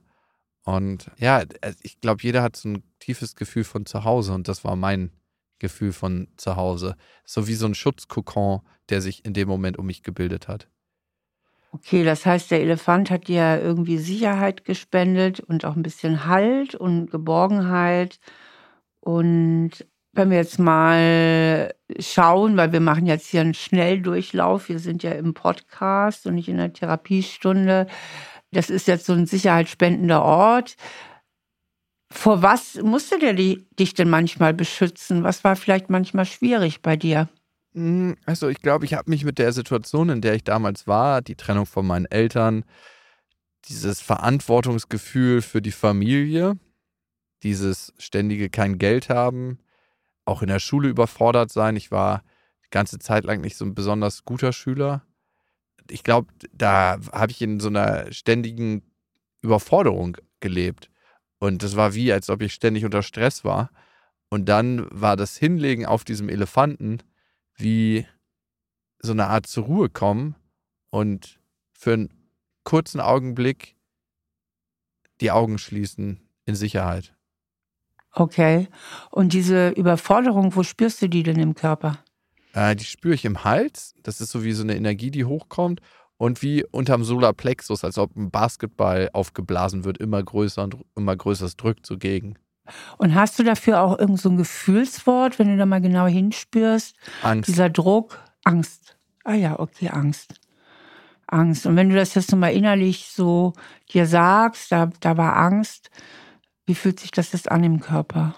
Und 0.62 1.10
ja, 1.16 1.42
also 1.62 1.78
ich 1.82 2.00
glaube, 2.00 2.22
jeder 2.22 2.42
hat 2.42 2.56
so 2.56 2.68
ein 2.68 2.82
tiefes 2.98 3.34
Gefühl 3.34 3.64
von 3.64 3.86
zu 3.86 4.04
Hause 4.04 4.34
und 4.34 4.46
das 4.46 4.62
war 4.62 4.76
mein 4.76 5.10
Gefühl 5.58 5.92
von 5.92 6.28
zu 6.36 6.56
Hause. 6.56 6.96
So 7.24 7.48
wie 7.48 7.54
so 7.54 7.64
ein 7.64 7.74
Schutzkokon, 7.74 8.60
der 8.90 9.00
sich 9.00 9.24
in 9.24 9.32
dem 9.32 9.48
Moment 9.48 9.78
um 9.78 9.86
mich 9.86 10.02
gebildet 10.02 10.48
hat. 10.48 10.68
Okay, 11.74 12.04
das 12.04 12.24
heißt, 12.24 12.52
der 12.52 12.60
Elefant 12.60 13.10
hat 13.10 13.26
dir 13.26 13.60
irgendwie 13.60 13.98
Sicherheit 13.98 14.64
gespendet 14.64 15.40
und 15.40 15.64
auch 15.64 15.74
ein 15.74 15.82
bisschen 15.82 16.24
Halt 16.26 16.76
und 16.76 17.10
Geborgenheit. 17.10 18.20
Und 19.00 19.72
wenn 20.12 20.30
wir 20.30 20.36
jetzt 20.36 20.60
mal 20.60 21.74
schauen, 21.98 22.56
weil 22.56 22.70
wir 22.72 22.78
machen 22.78 23.06
jetzt 23.06 23.26
hier 23.26 23.40
einen 23.40 23.54
Schnelldurchlauf, 23.54 24.68
wir 24.68 24.78
sind 24.78 25.02
ja 25.02 25.12
im 25.12 25.34
Podcast 25.34 26.28
und 26.28 26.36
nicht 26.36 26.48
in 26.48 26.58
der 26.58 26.72
Therapiestunde. 26.72 27.88
Das 28.52 28.70
ist 28.70 28.86
jetzt 28.86 29.06
so 29.06 29.12
ein 29.12 29.26
sicherheitsspendender 29.26 30.22
Ort. 30.22 30.76
Vor 32.12 32.42
was 32.42 32.76
musste 32.82 33.18
der 33.18 33.32
dich 33.34 33.94
denn 33.94 34.10
manchmal 34.10 34.54
beschützen? 34.54 35.24
Was 35.24 35.42
war 35.42 35.56
vielleicht 35.56 35.90
manchmal 35.90 36.26
schwierig 36.26 36.82
bei 36.82 36.96
dir? 36.96 37.28
Hm, 37.74 38.16
also 38.24 38.48
ich 38.48 38.60
glaube, 38.60 38.84
ich 38.84 38.94
habe 38.94 39.10
mich 39.10 39.24
mit 39.24 39.38
der 39.38 39.52
Situation, 39.52 40.08
in 40.08 40.20
der 40.20 40.34
ich 40.34 40.44
damals 40.44 40.86
war, 40.86 41.22
die 41.22 41.34
Trennung 41.34 41.66
von 41.66 41.86
meinen 41.86 42.06
Eltern, 42.06 42.64
dieses 43.68 44.00
Verantwortungsgefühl 44.00 45.42
für 45.42 45.60
die 45.60 45.72
Familie, 45.72 46.58
dieses 47.42 47.92
ständige 47.98 48.48
kein 48.48 48.78
Geld 48.78 49.08
haben, 49.08 49.58
auch 50.24 50.42
in 50.42 50.48
der 50.48 50.60
Schule 50.60 50.88
überfordert 50.88 51.50
sein. 51.50 51.76
Ich 51.76 51.90
war 51.90 52.22
die 52.64 52.70
ganze 52.70 52.98
Zeit 52.98 53.24
lang 53.24 53.40
nicht 53.40 53.56
so 53.56 53.64
ein 53.64 53.74
besonders 53.74 54.24
guter 54.24 54.52
Schüler. 54.52 55.02
Ich 55.90 56.04
glaube, 56.04 56.28
da 56.52 56.98
habe 57.12 57.32
ich 57.32 57.42
in 57.42 57.60
so 57.60 57.68
einer 57.68 58.10
ständigen 58.12 58.82
Überforderung 59.42 60.16
gelebt. 60.40 60.90
Und 61.38 61.62
das 61.62 61.76
war 61.76 61.94
wie, 61.94 62.12
als 62.12 62.30
ob 62.30 62.40
ich 62.40 62.54
ständig 62.54 62.84
unter 62.84 63.02
Stress 63.02 63.44
war. 63.44 63.70
Und 64.30 64.48
dann 64.48 64.86
war 64.90 65.16
das 65.16 65.36
Hinlegen 65.36 65.84
auf 65.84 66.04
diesem 66.04 66.28
Elefanten 66.28 67.00
wie 67.56 68.06
so 69.00 69.12
eine 69.12 69.26
Art 69.26 69.46
zur 69.46 69.64
Ruhe 69.64 69.88
kommen 69.88 70.34
und 70.90 71.40
für 71.72 71.92
einen 71.92 72.10
kurzen 72.64 73.00
Augenblick 73.00 73.76
die 75.20 75.30
Augen 75.30 75.58
schließen 75.58 76.20
in 76.46 76.54
Sicherheit. 76.54 77.14
Okay. 78.12 78.68
Und 79.10 79.32
diese 79.32 79.70
Überforderung, 79.70 80.54
wo 80.54 80.62
spürst 80.62 81.02
du 81.02 81.08
die 81.08 81.22
denn 81.22 81.38
im 81.38 81.54
Körper? 81.54 81.98
Äh, 82.52 82.76
die 82.76 82.84
spüre 82.84 83.14
ich 83.14 83.24
im 83.24 83.44
Hals. 83.44 83.94
Das 84.02 84.20
ist 84.20 84.30
so 84.30 84.44
wie 84.44 84.52
so 84.52 84.62
eine 84.62 84.76
Energie, 84.76 85.10
die 85.10 85.24
hochkommt. 85.24 85.80
Und 86.16 86.42
wie 86.42 86.64
unterm 86.64 87.02
Solarplexus, 87.02 87.82
als 87.82 87.98
ob 87.98 88.14
ein 88.16 88.30
Basketball 88.30 89.10
aufgeblasen 89.12 89.84
wird, 89.84 89.98
immer 89.98 90.22
größer 90.22 90.62
und 90.62 90.76
immer 90.96 91.16
größer, 91.16 91.44
es 91.44 91.56
drückt 91.56 91.86
so 91.86 91.98
gegen. 91.98 92.38
Und 92.98 93.14
hast 93.14 93.38
du 93.38 93.42
dafür 93.42 93.82
auch 93.82 93.98
irgend 93.98 94.20
so 94.20 94.28
ein 94.28 94.36
Gefühlswort, 94.36 95.38
wenn 95.38 95.48
du 95.48 95.56
da 95.56 95.66
mal 95.66 95.80
genau 95.80 96.06
hinspürst? 96.06 96.96
Angst. 97.22 97.48
Dieser 97.48 97.70
Druck, 97.70 98.18
Angst. 98.44 98.96
Ah 99.24 99.34
ja, 99.34 99.58
okay, 99.58 99.88
Angst. 99.88 100.34
Angst. 101.26 101.66
Und 101.66 101.76
wenn 101.76 101.88
du 101.88 101.96
das 101.96 102.14
jetzt 102.14 102.30
nochmal 102.32 102.52
innerlich 102.52 103.08
so 103.08 103.54
dir 103.92 104.06
sagst, 104.06 104.72
da, 104.72 104.90
da 105.00 105.16
war 105.16 105.36
Angst, 105.36 105.90
wie 106.66 106.74
fühlt 106.74 107.00
sich 107.00 107.10
das 107.10 107.32
jetzt 107.32 107.50
an 107.50 107.64
im 107.64 107.80
Körper? 107.80 108.34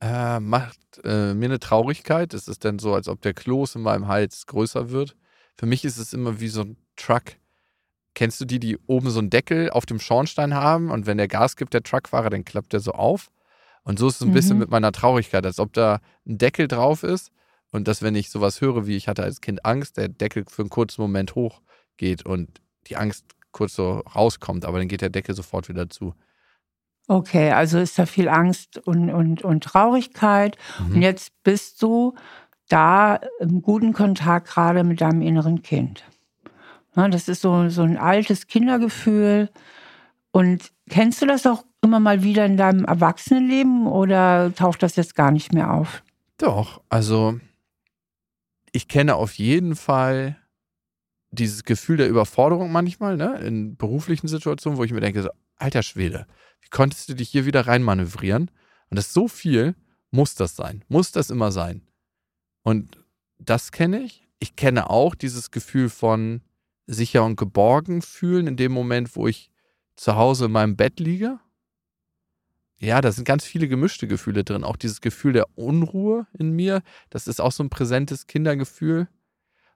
Äh, 0.00 0.40
macht 0.40 0.78
äh, 1.04 1.34
mir 1.34 1.46
eine 1.46 1.58
Traurigkeit. 1.58 2.32
Es 2.34 2.48
ist 2.48 2.64
dann 2.64 2.78
so, 2.78 2.94
als 2.94 3.08
ob 3.08 3.20
der 3.22 3.34
Kloß 3.34 3.76
in 3.76 3.82
meinem 3.82 4.08
Hals 4.08 4.46
größer 4.46 4.90
wird. 4.90 5.16
Für 5.56 5.66
mich 5.66 5.84
ist 5.84 5.98
es 5.98 6.12
immer 6.12 6.40
wie 6.40 6.48
so 6.48 6.62
ein 6.62 6.76
Truck. 6.96 7.36
Kennst 8.14 8.40
du 8.40 8.44
die, 8.44 8.58
die 8.58 8.78
oben 8.86 9.10
so 9.10 9.18
einen 9.18 9.30
Deckel 9.30 9.70
auf 9.70 9.86
dem 9.86 10.00
Schornstein 10.00 10.54
haben 10.54 10.90
und 10.90 11.06
wenn 11.06 11.18
der 11.18 11.28
Gas 11.28 11.56
gibt, 11.56 11.74
der 11.74 11.82
Truckfahrer, 11.82 12.30
dann 12.30 12.44
klappt 12.44 12.72
der 12.72 12.80
so 12.80 12.92
auf? 12.92 13.30
Und 13.88 13.98
so 13.98 14.06
ist 14.06 14.16
es 14.16 14.20
ein 14.20 14.28
mhm. 14.28 14.34
bisschen 14.34 14.58
mit 14.58 14.70
meiner 14.70 14.92
Traurigkeit, 14.92 15.46
als 15.46 15.58
ob 15.58 15.72
da 15.72 16.00
ein 16.26 16.36
Deckel 16.36 16.68
drauf 16.68 17.02
ist 17.02 17.32
und 17.70 17.88
dass, 17.88 18.02
wenn 18.02 18.14
ich 18.16 18.28
sowas 18.28 18.60
höre, 18.60 18.86
wie 18.86 18.96
ich 18.96 19.08
hatte 19.08 19.22
als 19.22 19.40
Kind 19.40 19.64
Angst, 19.64 19.96
der 19.96 20.08
Deckel 20.08 20.44
für 20.46 20.60
einen 20.60 20.68
kurzen 20.68 21.00
Moment 21.00 21.34
hochgeht 21.34 22.26
und 22.26 22.60
die 22.88 22.96
Angst 22.96 23.24
kurz 23.50 23.74
so 23.74 24.00
rauskommt, 24.00 24.66
aber 24.66 24.76
dann 24.76 24.88
geht 24.88 25.00
der 25.00 25.08
Deckel 25.08 25.34
sofort 25.34 25.70
wieder 25.70 25.88
zu. 25.88 26.12
Okay, 27.06 27.50
also 27.52 27.78
ist 27.78 27.98
da 27.98 28.04
viel 28.04 28.28
Angst 28.28 28.76
und, 28.76 29.08
und, 29.08 29.40
und 29.40 29.64
Traurigkeit. 29.64 30.58
Mhm. 30.86 30.96
Und 30.96 31.02
jetzt 31.02 31.32
bist 31.42 31.80
du 31.80 32.14
da 32.68 33.18
im 33.40 33.62
guten 33.62 33.94
Kontakt 33.94 34.48
gerade 34.48 34.84
mit 34.84 35.00
deinem 35.00 35.22
inneren 35.22 35.62
Kind. 35.62 36.04
das 36.94 37.26
ist 37.26 37.40
so, 37.40 37.70
so 37.70 37.84
ein 37.84 37.96
altes 37.96 38.48
Kindergefühl. 38.48 39.48
Und 40.30 40.72
kennst 40.88 41.22
du 41.22 41.26
das 41.26 41.46
auch 41.46 41.64
immer 41.82 42.00
mal 42.00 42.22
wieder 42.22 42.44
in 42.46 42.56
deinem 42.56 42.84
Erwachsenenleben 42.84 43.86
oder 43.86 44.52
taucht 44.54 44.82
das 44.82 44.96
jetzt 44.96 45.14
gar 45.14 45.30
nicht 45.30 45.52
mehr 45.52 45.72
auf? 45.72 46.02
Doch, 46.38 46.82
also 46.88 47.40
ich 48.72 48.88
kenne 48.88 49.16
auf 49.16 49.34
jeden 49.34 49.74
Fall 49.74 50.36
dieses 51.30 51.64
Gefühl 51.64 51.98
der 51.98 52.08
Überforderung 52.08 52.72
manchmal, 52.72 53.16
ne, 53.16 53.38
in 53.40 53.76
beruflichen 53.76 54.28
Situationen, 54.28 54.78
wo 54.78 54.84
ich 54.84 54.92
mir 54.92 55.00
denke, 55.00 55.22
so, 55.22 55.30
alter 55.56 55.82
Schwede, 55.82 56.26
wie 56.60 56.68
konntest 56.68 57.08
du 57.08 57.14
dich 57.14 57.28
hier 57.28 57.44
wieder 57.44 57.66
reinmanövrieren? 57.66 58.50
Und 58.90 58.96
das 58.96 59.08
ist 59.08 59.14
so 59.14 59.28
viel, 59.28 59.74
muss 60.10 60.34
das 60.34 60.56
sein, 60.56 60.84
muss 60.88 61.12
das 61.12 61.30
immer 61.30 61.52
sein. 61.52 61.82
Und 62.62 62.98
das 63.38 63.72
kenne 63.72 64.00
ich. 64.00 64.26
Ich 64.38 64.56
kenne 64.56 64.88
auch 64.90 65.14
dieses 65.14 65.50
Gefühl 65.50 65.88
von 65.88 66.42
sicher 66.86 67.24
und 67.24 67.36
geborgen 67.36 68.02
fühlen 68.02 68.46
in 68.46 68.56
dem 68.56 68.72
Moment, 68.72 69.14
wo 69.16 69.26
ich 69.26 69.50
zu 69.98 70.16
Hause 70.16 70.46
in 70.46 70.52
meinem 70.52 70.76
Bett 70.76 71.00
liege. 71.00 71.38
Ja, 72.78 73.00
da 73.00 73.10
sind 73.10 73.24
ganz 73.24 73.44
viele 73.44 73.66
gemischte 73.66 74.06
Gefühle 74.06 74.44
drin. 74.44 74.62
Auch 74.62 74.76
dieses 74.76 75.00
Gefühl 75.00 75.32
der 75.32 75.46
Unruhe 75.58 76.26
in 76.38 76.52
mir, 76.52 76.82
das 77.10 77.26
ist 77.26 77.40
auch 77.40 77.50
so 77.50 77.64
ein 77.64 77.70
präsentes 77.70 78.28
Kindergefühl, 78.28 79.08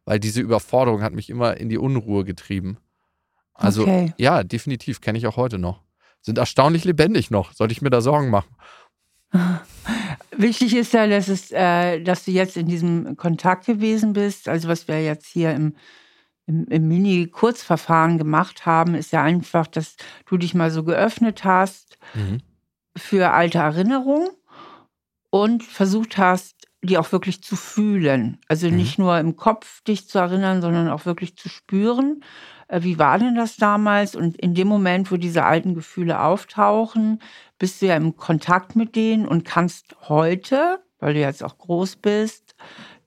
weil 0.05 0.21
diese 0.21 0.41
Überforderung 0.41 1.03
hat 1.03 1.13
mich 1.13 1.29
immer 1.29 1.57
in 1.57 1.69
die 1.69 1.79
Unruhe 1.79 2.25
getrieben. 2.25 2.79
Also 3.55 3.83
Okay. 3.83 4.15
ja, 4.19 4.45
definitiv, 4.45 5.01
kenne 5.01 5.19
ich 5.19 5.27
auch 5.27 5.37
heute 5.37 5.59
noch. 5.59 5.83
Sind 6.21 6.39
erstaunlich 6.39 6.85
lebendig 6.85 7.33
noch. 7.33 7.53
Sollte 7.53 7.73
ich 7.73 7.83
mir 7.83 7.91
da 7.91 8.01
Sorgen 8.01 8.31
machen? 8.31 8.55
Wichtig 10.37 10.77
ist 10.77 10.93
ja, 10.93 11.09
dass, 11.09 11.27
es, 11.27 11.51
äh, 11.51 12.01
dass 12.01 12.25
du 12.25 12.31
jetzt 12.31 12.57
in 12.57 12.69
diesem 12.69 13.17
Kontakt 13.17 13.67
gewesen 13.67 14.13
bist. 14.13 14.49
Also 14.49 14.69
was 14.69 14.87
wir 14.87 15.03
jetzt 15.03 15.27
hier 15.27 15.53
im, 15.53 15.75
im, 16.47 16.67
im 16.67 16.89
Mini-Kurzverfahren 16.89 18.19
gemacht 18.19 18.67
haben, 18.67 18.95
ist 18.95 19.13
ja 19.13 19.23
einfach, 19.23 19.67
dass 19.67 19.97
du 20.27 20.37
dich 20.37 20.55
mal 20.55 20.71
so 20.71 20.85
geöffnet 20.85 21.45
hast 21.45 21.99
Mhm. 22.15 22.41
für 22.97 23.31
alte 23.33 23.59
Erinnerungen 23.59 24.29
und 25.31 25.63
versucht 25.63 26.19
hast, 26.19 26.67
die 26.83 26.99
auch 26.99 27.13
wirklich 27.13 27.43
zu 27.43 27.57
fühlen. 27.57 28.39
Also 28.49 28.69
Mhm. 28.69 28.77
nicht 28.77 28.99
nur 28.99 29.19
im 29.19 29.37
Kopf 29.37 29.83
dich 29.85 30.09
zu 30.09 30.19
erinnern, 30.19 30.61
sondern 30.61 30.89
auch 30.89 31.07
wirklich 31.07 31.37
zu 31.37 31.49
spüren. 31.49 32.25
Äh, 32.69 32.83
Wie 32.83 32.99
war 32.99 33.19
denn 33.19 33.37
das 33.37 33.57
damals? 33.57 34.17
Und 34.17 34.37
in 34.37 34.55
dem 34.55 34.69
Moment, 34.69 35.11
wo 35.13 35.17
diese 35.17 35.45
alten 35.45 35.75
Gefühle 35.75 36.21
auftauchen, 36.21 37.21
bist 37.59 37.81
du 37.81 37.87
ja 37.87 37.97
im 37.97 38.17
Kontakt 38.17 38.75
mit 38.75 38.97
denen 38.97 39.27
und 39.29 39.45
kannst 39.45 39.95
heute, 40.09 40.83
weil 40.99 41.15
du 41.15 41.21
jetzt 41.21 41.45
auch 41.45 41.57
groß 41.57 41.97
bist, 41.97 42.55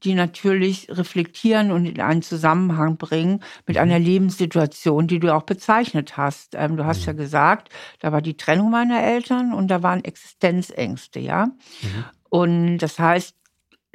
die 0.03 0.13
natürlich 0.13 0.87
reflektieren 0.89 1.71
und 1.71 1.85
in 1.85 1.99
einen 2.01 2.21
Zusammenhang 2.21 2.97
bringen 2.97 3.41
mit 3.65 3.77
Mhm. 3.77 3.81
einer 3.83 3.99
Lebenssituation, 3.99 5.07
die 5.07 5.19
du 5.19 5.33
auch 5.33 5.43
bezeichnet 5.43 6.17
hast. 6.17 6.53
Ähm, 6.55 6.77
du 6.77 6.85
hast 6.85 7.01
Mhm. 7.01 7.05
ja 7.07 7.13
gesagt, 7.13 7.69
da 7.99 8.11
war 8.11 8.21
die 8.21 8.37
Trennung 8.37 8.69
meiner 8.71 9.01
Eltern 9.03 9.53
und 9.53 9.69
da 9.69 9.81
waren 9.83 10.03
Existenzängste, 10.03 11.19
ja. 11.19 11.47
Mhm. 11.81 12.05
Und 12.29 12.77
das 12.79 12.99
heißt, 12.99 13.35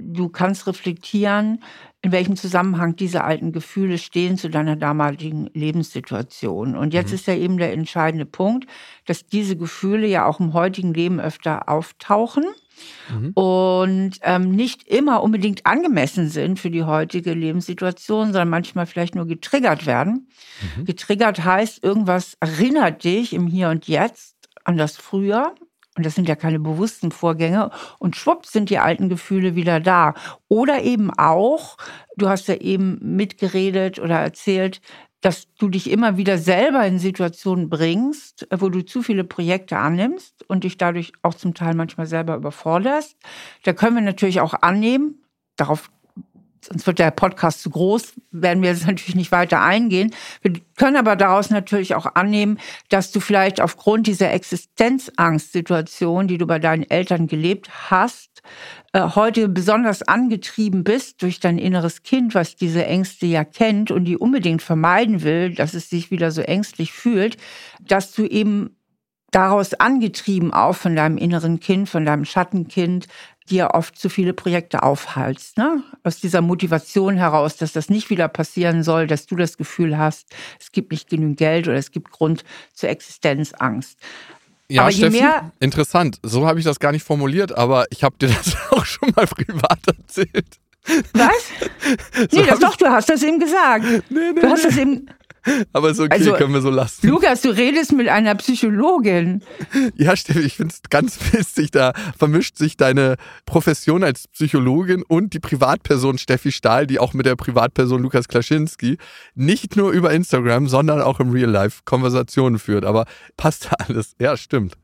du 0.02 0.28
kannst 0.28 0.66
reflektieren, 0.66 1.62
in 2.02 2.12
welchem 2.12 2.36
Zusammenhang 2.36 2.96
diese 2.96 3.24
alten 3.24 3.52
Gefühle 3.52 3.98
stehen 3.98 4.38
zu 4.38 4.48
deiner 4.48 4.76
damaligen 4.76 5.50
Lebenssituation. 5.52 6.74
Und 6.76 6.94
jetzt 6.94 7.10
Mhm. 7.10 7.14
ist 7.14 7.26
ja 7.26 7.34
eben 7.34 7.58
der 7.58 7.72
entscheidende 7.72 8.24
Punkt, 8.26 8.66
dass 9.06 9.26
diese 9.26 9.56
Gefühle 9.56 10.06
ja 10.06 10.24
auch 10.26 10.40
im 10.40 10.54
heutigen 10.54 10.94
Leben 10.94 11.20
öfter 11.20 11.68
auftauchen 11.68 12.44
Mhm. 13.12 13.32
und 13.34 14.12
ähm, 14.22 14.52
nicht 14.52 14.88
immer 14.88 15.22
unbedingt 15.22 15.66
angemessen 15.66 16.30
sind 16.30 16.58
für 16.58 16.70
die 16.70 16.84
heutige 16.84 17.34
Lebenssituation, 17.34 18.26
sondern 18.28 18.48
manchmal 18.48 18.86
vielleicht 18.86 19.14
nur 19.14 19.26
getriggert 19.26 19.84
werden. 19.84 20.28
Mhm. 20.78 20.86
Getriggert 20.86 21.44
heißt, 21.44 21.84
irgendwas 21.84 22.38
erinnert 22.40 23.04
dich 23.04 23.34
im 23.34 23.46
Hier 23.46 23.68
und 23.68 23.86
Jetzt 23.88 24.36
an 24.64 24.78
das 24.78 24.96
Früher. 24.96 25.54
Und 25.96 26.06
das 26.06 26.14
sind 26.14 26.28
ja 26.28 26.36
keine 26.36 26.60
bewussten 26.60 27.10
Vorgänge. 27.10 27.70
Und 27.98 28.16
schwupps 28.16 28.52
sind 28.52 28.70
die 28.70 28.78
alten 28.78 29.08
Gefühle 29.08 29.56
wieder 29.56 29.80
da. 29.80 30.14
Oder 30.48 30.82
eben 30.82 31.10
auch, 31.10 31.76
du 32.16 32.28
hast 32.28 32.48
ja 32.48 32.54
eben 32.54 32.98
mitgeredet 33.16 33.98
oder 33.98 34.18
erzählt, 34.18 34.80
dass 35.20 35.52
du 35.58 35.68
dich 35.68 35.90
immer 35.90 36.16
wieder 36.16 36.38
selber 36.38 36.86
in 36.86 36.98
Situationen 36.98 37.68
bringst, 37.68 38.46
wo 38.50 38.70
du 38.70 38.84
zu 38.84 39.02
viele 39.02 39.24
Projekte 39.24 39.76
annimmst 39.76 40.48
und 40.48 40.64
dich 40.64 40.78
dadurch 40.78 41.12
auch 41.22 41.34
zum 41.34 41.54
Teil 41.54 41.74
manchmal 41.74 42.06
selber 42.06 42.36
überforderst. 42.36 43.16
Da 43.64 43.72
können 43.72 43.96
wir 43.96 44.02
natürlich 44.02 44.40
auch 44.40 44.54
annehmen, 44.54 45.22
darauf 45.56 45.90
sonst 46.60 46.86
wird 46.86 46.98
der 46.98 47.10
Podcast 47.10 47.62
zu 47.62 47.70
groß, 47.70 48.14
werden 48.30 48.62
wir 48.62 48.70
jetzt 48.70 48.86
natürlich 48.86 49.14
nicht 49.14 49.32
weiter 49.32 49.60
eingehen. 49.62 50.14
Wir 50.42 50.52
können 50.76 50.96
aber 50.96 51.16
daraus 51.16 51.50
natürlich 51.50 51.94
auch 51.94 52.14
annehmen, 52.14 52.58
dass 52.88 53.10
du 53.12 53.20
vielleicht 53.20 53.60
aufgrund 53.60 54.06
dieser 54.06 54.32
Existenzangstsituation, 54.32 56.28
die 56.28 56.38
du 56.38 56.46
bei 56.46 56.58
deinen 56.58 56.88
Eltern 56.88 57.26
gelebt 57.26 57.90
hast, 57.90 58.42
äh, 58.92 59.00
heute 59.14 59.48
besonders 59.48 60.02
angetrieben 60.02 60.84
bist 60.84 61.22
durch 61.22 61.40
dein 61.40 61.58
inneres 61.58 62.02
Kind, 62.02 62.34
was 62.34 62.56
diese 62.56 62.84
Ängste 62.84 63.26
ja 63.26 63.44
kennt 63.44 63.90
und 63.90 64.04
die 64.04 64.16
unbedingt 64.16 64.62
vermeiden 64.62 65.22
will, 65.22 65.54
dass 65.54 65.74
es 65.74 65.90
sich 65.90 66.10
wieder 66.10 66.30
so 66.30 66.40
ängstlich 66.42 66.92
fühlt, 66.92 67.36
dass 67.80 68.12
du 68.12 68.24
eben 68.24 68.76
daraus 69.30 69.74
angetrieben 69.74 70.52
auch 70.52 70.74
von 70.74 70.96
deinem 70.96 71.16
inneren 71.16 71.60
Kind, 71.60 71.88
von 71.88 72.04
deinem 72.04 72.24
Schattenkind, 72.24 73.06
dir 73.50 73.70
oft 73.74 73.98
zu 73.98 74.08
viele 74.08 74.32
Projekte 74.32 74.82
aufhalst. 74.82 75.58
Ne? 75.58 75.82
Aus 76.04 76.20
dieser 76.20 76.40
Motivation 76.40 77.16
heraus, 77.16 77.56
dass 77.56 77.72
das 77.72 77.90
nicht 77.90 78.10
wieder 78.10 78.28
passieren 78.28 78.82
soll, 78.82 79.06
dass 79.06 79.26
du 79.26 79.36
das 79.36 79.56
Gefühl 79.56 79.98
hast, 79.98 80.26
es 80.60 80.72
gibt 80.72 80.92
nicht 80.92 81.08
genügend 81.10 81.38
Geld 81.38 81.68
oder 81.68 81.76
es 81.76 81.90
gibt 81.90 82.10
Grund 82.10 82.44
zur 82.72 82.88
Existenzangst. 82.88 83.98
Ja, 84.68 84.82
Aber 84.82 84.90
je 84.92 84.98
Steffi, 85.08 85.22
mehr- 85.22 85.50
interessant. 85.60 86.18
So 86.22 86.46
habe 86.46 86.60
ich 86.60 86.64
das 86.64 86.78
gar 86.78 86.92
nicht 86.92 87.02
formuliert, 87.04 87.56
aber 87.58 87.86
ich 87.90 88.04
habe 88.04 88.16
dir 88.18 88.28
das 88.28 88.56
auch 88.70 88.84
schon 88.84 89.12
mal 89.16 89.26
privat 89.26 89.80
erzählt. 89.86 90.46
Was? 91.12 91.32
So 92.30 92.40
nee, 92.40 92.46
das 92.46 92.58
doch, 92.60 92.76
du 92.76 92.86
hast 92.86 93.08
das 93.08 93.22
eben 93.22 93.38
gesagt. 93.40 93.84
Nee, 94.10 94.32
nee, 94.34 94.40
Du 94.40 94.48
hast 94.48 94.64
das 94.64 94.76
eben. 94.76 95.06
Aber 95.72 95.90
ist 95.90 96.00
okay, 96.00 96.12
Also, 96.12 96.34
können 96.34 96.52
wir 96.52 96.60
so 96.60 96.70
lassen. 96.70 97.08
Lukas, 97.08 97.42
du 97.42 97.50
redest 97.50 97.92
mit 97.92 98.08
einer 98.08 98.34
Psychologin. 98.34 99.42
Ja, 99.96 100.16
Steffi, 100.16 100.40
ich 100.40 100.56
finde 100.56 100.74
es 100.74 100.82
ganz 100.90 101.18
witzig, 101.32 101.70
da 101.70 101.92
vermischt 102.18 102.56
sich 102.56 102.76
deine 102.76 103.16
Profession 103.46 104.04
als 104.04 104.28
Psychologin 104.28 105.02
und 105.02 105.32
die 105.32 105.40
Privatperson 105.40 106.18
Steffi 106.18 106.52
Stahl, 106.52 106.86
die 106.86 106.98
auch 106.98 107.14
mit 107.14 107.26
der 107.26 107.36
Privatperson 107.36 108.02
Lukas 108.02 108.28
Klaschinski 108.28 108.98
nicht 109.34 109.76
nur 109.76 109.92
über 109.92 110.12
Instagram, 110.12 110.68
sondern 110.68 111.00
auch 111.00 111.20
im 111.20 111.30
Real 111.30 111.50
Life 111.50 111.82
Konversationen 111.84 112.58
führt. 112.58 112.84
Aber 112.84 113.06
passt 113.36 113.68
alles. 113.80 114.14
Ja, 114.20 114.36
stimmt. 114.36 114.74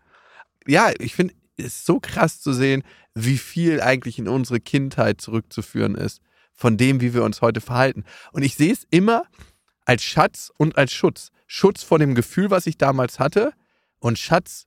Ja, 0.67 0.91
ich 0.99 1.15
finde 1.15 1.35
es 1.57 1.85
so 1.85 2.01
krass 2.01 2.41
zu 2.41 2.53
sehen, 2.53 2.83
wie 3.15 3.39
viel 3.39 3.81
eigentlich 3.81 4.19
in 4.19 4.29
unsere 4.29 4.61
Kindheit 4.61 5.21
zurückzuführen 5.21 5.95
ist, 5.95 6.21
von 6.55 6.77
dem, 6.77 7.01
wie 7.01 7.15
wir 7.15 7.23
uns 7.25 7.41
heute 7.41 7.61
verhalten. 7.61 8.05
Und 8.33 8.43
ich 8.43 8.57
sehe 8.57 8.73
es 8.73 8.87
immer 8.91 9.25
als 9.87 10.03
Schatz 10.03 10.53
und 10.59 10.77
als 10.77 10.93
Schutz. 10.93 11.31
Schutz 11.47 11.83
vor 11.83 11.99
dem 11.99 12.15
Gefühl, 12.15 12.51
was 12.51 12.67
ich 12.67 12.77
damals 12.77 13.19
hatte 13.19 13.53
und 13.99 14.19
Schatz, 14.19 14.67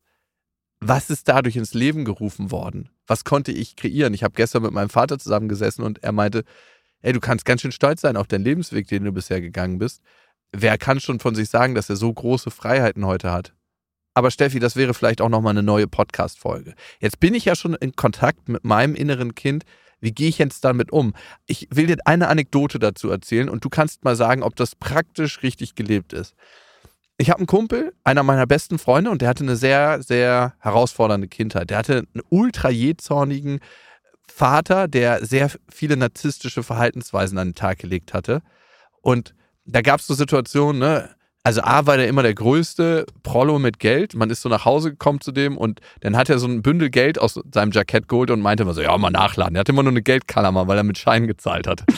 was 0.80 1.10
ist 1.10 1.28
dadurch 1.28 1.58
ins 1.58 1.74
Leben 1.74 2.06
gerufen 2.06 2.52
worden? 2.52 2.90
Was 3.06 3.26
konnte 3.26 3.52
ich 3.52 3.76
kreieren? 3.76 4.14
Ich 4.14 4.24
habe 4.24 4.34
gestern 4.34 4.64
mit 4.64 4.72
meinem 4.72 4.90
Vater 4.90 5.20
zusammengesessen 5.20 5.84
und 5.84 6.02
er 6.04 6.14
meinte, 6.14 6.46
ey, 7.02 7.12
du 7.12 7.20
kannst 7.20 7.46
ganz 7.46 7.62
schön 7.62 7.72
stolz 7.72 8.02
sein 8.02 8.18
auf 8.18 8.28
deinen 8.28 8.46
Lebensweg, 8.46 8.88
den 8.88 9.04
du 9.04 9.12
bisher 9.12 9.42
gegangen 9.42 9.78
bist. 9.78 10.02
Wer 10.52 10.78
kann 10.78 11.00
schon 11.00 11.20
von 11.20 11.36
sich 11.36 11.50
sagen, 11.50 11.76
dass 11.76 11.90
er 11.90 11.96
so 11.96 12.12
große 12.12 12.50
Freiheiten 12.50 13.06
heute 13.06 13.32
hat? 13.32 13.54
Aber 14.14 14.32
Steffi, 14.32 14.60
das 14.60 14.76
wäre 14.76 14.94
vielleicht 14.94 15.22
auch 15.22 15.30
nochmal 15.30 15.52
eine 15.52 15.64
neue 15.64 15.88
Podcast-Folge. 15.88 16.74
Jetzt 17.00 17.20
bin 17.20 17.34
ich 17.34 17.46
ja 17.46 17.56
schon 17.56 17.76
in 17.76 17.96
Kontakt 17.96 18.50
mit 18.50 18.64
meinem 18.64 18.96
inneren 18.96 19.36
Kind. 19.36 19.66
Wie 20.02 20.12
gehe 20.12 20.30
ich 20.30 20.38
jetzt 20.38 20.64
damit 20.64 20.92
um? 20.92 21.14
Ich 21.46 21.68
will 21.72 21.88
dir 21.88 21.98
eine 22.06 22.28
Anekdote 22.28 22.80
dazu 22.80 23.10
erzählen 23.10 23.50
und 23.50 23.66
du 23.66 23.70
kannst 23.70 24.04
mal 24.04 24.16
sagen, 24.16 24.44
ob 24.44 24.56
das 24.56 24.76
praktisch 24.76 25.44
richtig 25.44 25.76
gelebt 25.76 26.14
ist. 26.14 26.36
Ich 27.18 27.30
habe 27.30 27.40
einen 27.40 27.48
Kumpel, 27.48 27.94
einer 28.06 28.24
meiner 28.24 28.48
besten 28.48 28.80
Freunde, 28.80 29.12
und 29.12 29.22
der 29.22 29.28
hatte 29.28 29.44
eine 29.44 29.58
sehr, 29.58 30.02
sehr 30.02 30.54
herausfordernde 30.60 31.28
Kindheit. 31.28 31.70
Der 31.70 31.80
hatte 31.80 32.06
einen 32.14 32.24
ultra 32.30 32.70
jähzornigen 32.70 33.60
Vater, 34.26 34.88
der 34.88 35.26
sehr 35.26 35.52
viele 35.70 35.98
narzisstische 35.98 36.64
Verhaltensweisen 36.64 37.38
an 37.38 37.50
den 37.50 37.56
Tag 37.56 37.80
gelegt 37.80 38.14
hatte. 38.14 38.42
Und 39.02 39.36
da 39.66 39.82
gab 39.82 40.00
es 40.00 40.08
so 40.08 40.14
Situationen, 40.14 40.80
ne? 40.80 41.10
Also 41.44 41.62
A 41.62 41.86
war 41.86 41.98
der 41.98 42.08
immer 42.08 42.22
der 42.22 42.34
größte 42.34 43.06
Prollo 43.24 43.60
mit 43.60 43.80
Geld. 43.80 44.14
Man 44.14 44.30
ist 44.30 44.42
so 44.42 44.50
nach 44.50 44.66
Hause 44.66 44.92
gekommen 44.92 45.22
zu 45.22 45.32
dem 45.32 45.58
und 45.58 45.80
dann 46.02 46.18
hat 46.18 46.30
er 46.30 46.38
so 46.38 46.48
ein 46.48 46.62
Bündel 46.62 46.90
Geld 46.90 47.20
aus 47.20 47.40
seinem 47.54 47.72
Jackett 47.72 48.10
geholt 48.10 48.30
und 48.30 48.42
meinte 48.42 48.64
immer 48.64 48.74
so, 48.74 48.82
ja, 48.82 48.98
mal 48.98 49.10
nachladen. 49.10 49.56
Er 49.56 49.62
hatte 49.62 49.72
immer 49.72 49.84
nur 49.84 49.94
eine 49.94 50.02
Geldkammer, 50.02 50.68
weil 50.68 50.78
er 50.78 50.84
mit 50.84 50.98
Scheinen 50.98 51.28
gezahlt 51.28 51.66
hat. 51.68 51.84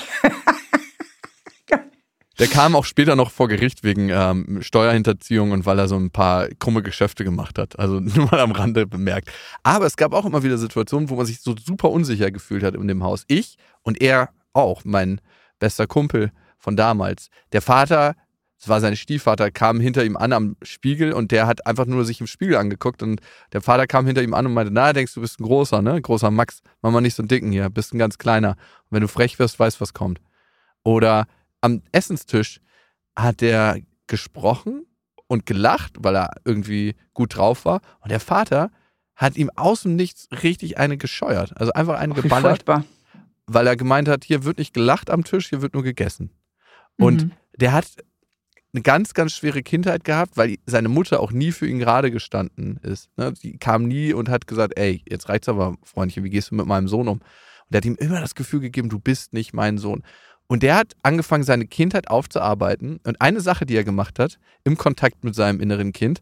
Der 2.41 2.47
kam 2.47 2.75
auch 2.75 2.85
später 2.85 3.15
noch 3.15 3.29
vor 3.29 3.47
Gericht 3.47 3.83
wegen 3.83 4.09
ähm, 4.09 4.63
Steuerhinterziehung 4.63 5.51
und 5.51 5.67
weil 5.67 5.77
er 5.77 5.87
so 5.87 5.95
ein 5.95 6.09
paar 6.09 6.47
krumme 6.57 6.81
Geschäfte 6.81 7.23
gemacht 7.23 7.59
hat. 7.59 7.77
Also 7.77 7.99
nur 7.99 8.31
mal 8.31 8.39
am 8.39 8.51
Rande 8.51 8.87
bemerkt. 8.87 9.31
Aber 9.61 9.85
es 9.85 9.95
gab 9.95 10.11
auch 10.11 10.25
immer 10.25 10.41
wieder 10.41 10.57
Situationen, 10.57 11.09
wo 11.09 11.15
man 11.15 11.27
sich 11.27 11.41
so 11.41 11.55
super 11.55 11.91
unsicher 11.91 12.31
gefühlt 12.31 12.63
hat 12.63 12.73
in 12.73 12.87
dem 12.87 13.03
Haus. 13.03 13.25
Ich 13.27 13.57
und 13.83 14.01
er 14.01 14.29
auch, 14.53 14.81
mein 14.85 15.21
bester 15.59 15.85
Kumpel 15.85 16.31
von 16.57 16.75
damals. 16.75 17.29
Der 17.51 17.61
Vater, 17.61 18.15
das 18.61 18.69
war 18.69 18.79
sein 18.79 18.95
Stiefvater, 18.95 19.49
kam 19.49 19.79
hinter 19.79 20.05
ihm 20.05 20.15
an 20.15 20.33
am 20.33 20.55
Spiegel 20.61 21.13
und 21.13 21.31
der 21.31 21.47
hat 21.47 21.65
einfach 21.65 21.87
nur 21.87 22.05
sich 22.05 22.21
im 22.21 22.27
Spiegel 22.27 22.55
angeguckt 22.57 23.01
und 23.01 23.19
der 23.53 23.61
Vater 23.61 23.87
kam 23.87 24.05
hinter 24.05 24.21
ihm 24.21 24.35
an 24.35 24.45
und 24.45 24.53
meinte, 24.53 24.71
na, 24.71 24.93
denkst 24.93 25.15
du, 25.15 25.21
bist 25.21 25.39
ein 25.39 25.43
großer, 25.45 25.81
ne? 25.81 25.99
Großer 25.99 26.29
Max, 26.29 26.61
mach 26.83 26.91
mal 26.91 27.01
nicht 27.01 27.15
so 27.15 27.23
einen 27.23 27.27
dicken 27.27 27.51
hier, 27.51 27.69
bist 27.71 27.91
ein 27.93 27.97
ganz 27.97 28.19
kleiner. 28.19 28.51
Und 28.51 28.91
wenn 28.91 29.01
du 29.01 29.07
frech 29.07 29.39
wirst, 29.39 29.59
weißt, 29.59 29.81
was 29.81 29.93
kommt. 29.95 30.21
Oder 30.83 31.25
am 31.61 31.81
Essenstisch 31.91 32.61
hat 33.15 33.41
der 33.41 33.79
gesprochen 34.07 34.85
und 35.27 35.45
gelacht, 35.47 35.93
weil 35.99 36.15
er 36.15 36.29
irgendwie 36.45 36.95
gut 37.13 37.35
drauf 37.37 37.65
war. 37.65 37.81
Und 38.01 38.11
der 38.11 38.19
Vater 38.19 38.69
hat 39.15 39.37
ihm 39.37 39.49
aus 39.55 39.83
dem 39.83 39.95
Nichts 39.95 40.27
richtig 40.43 40.77
eine 40.77 40.97
gescheuert. 40.97 41.57
Also 41.57 41.73
einfach 41.73 41.97
eine 41.97 42.15
Wie 42.15 42.21
geballert, 42.21 42.43
furchtbar. 42.63 42.85
weil 43.47 43.65
er 43.65 43.75
gemeint 43.75 44.07
hat, 44.07 44.23
hier 44.23 44.43
wird 44.43 44.57
nicht 44.59 44.73
gelacht 44.73 45.09
am 45.09 45.23
Tisch, 45.23 45.49
hier 45.49 45.61
wird 45.63 45.73
nur 45.73 45.83
gegessen. 45.83 46.31
Und 46.97 47.23
Mhm. 47.25 47.31
der 47.57 47.71
hat 47.73 47.85
eine 48.73 48.81
ganz, 48.83 49.13
ganz 49.13 49.33
schwere 49.33 49.63
Kindheit 49.63 50.03
gehabt, 50.03 50.37
weil 50.37 50.55
seine 50.65 50.89
Mutter 50.89 51.19
auch 51.19 51.31
nie 51.31 51.51
für 51.51 51.67
ihn 51.67 51.79
gerade 51.79 52.11
gestanden 52.11 52.77
ist. 52.83 53.09
Ne? 53.17 53.33
Die 53.33 53.57
kam 53.57 53.83
nie 53.83 54.13
und 54.13 54.29
hat 54.29 54.47
gesagt, 54.47 54.77
ey, 54.77 55.03
jetzt 55.09 55.29
reicht's 55.29 55.49
aber, 55.49 55.75
Freundchen, 55.83 56.23
wie 56.23 56.29
gehst 56.29 56.51
du 56.51 56.55
mit 56.55 56.65
meinem 56.65 56.87
Sohn 56.87 57.07
um? 57.07 57.17
Und 57.17 57.23
der 57.69 57.77
hat 57.77 57.85
ihm 57.85 57.95
immer 57.95 58.21
das 58.21 58.35
Gefühl 58.35 58.61
gegeben, 58.61 58.89
du 58.89 58.99
bist 58.99 59.33
nicht 59.33 59.53
mein 59.53 59.77
Sohn. 59.77 60.03
Und 60.47 60.63
der 60.63 60.75
hat 60.75 60.93
angefangen, 61.03 61.43
seine 61.43 61.65
Kindheit 61.65 62.09
aufzuarbeiten. 62.09 62.99
Und 63.05 63.21
eine 63.21 63.41
Sache, 63.41 63.65
die 63.65 63.75
er 63.75 63.83
gemacht 63.83 64.19
hat, 64.19 64.37
im 64.63 64.77
Kontakt 64.77 65.23
mit 65.23 65.35
seinem 65.35 65.61
inneren 65.61 65.93
Kind, 65.93 66.21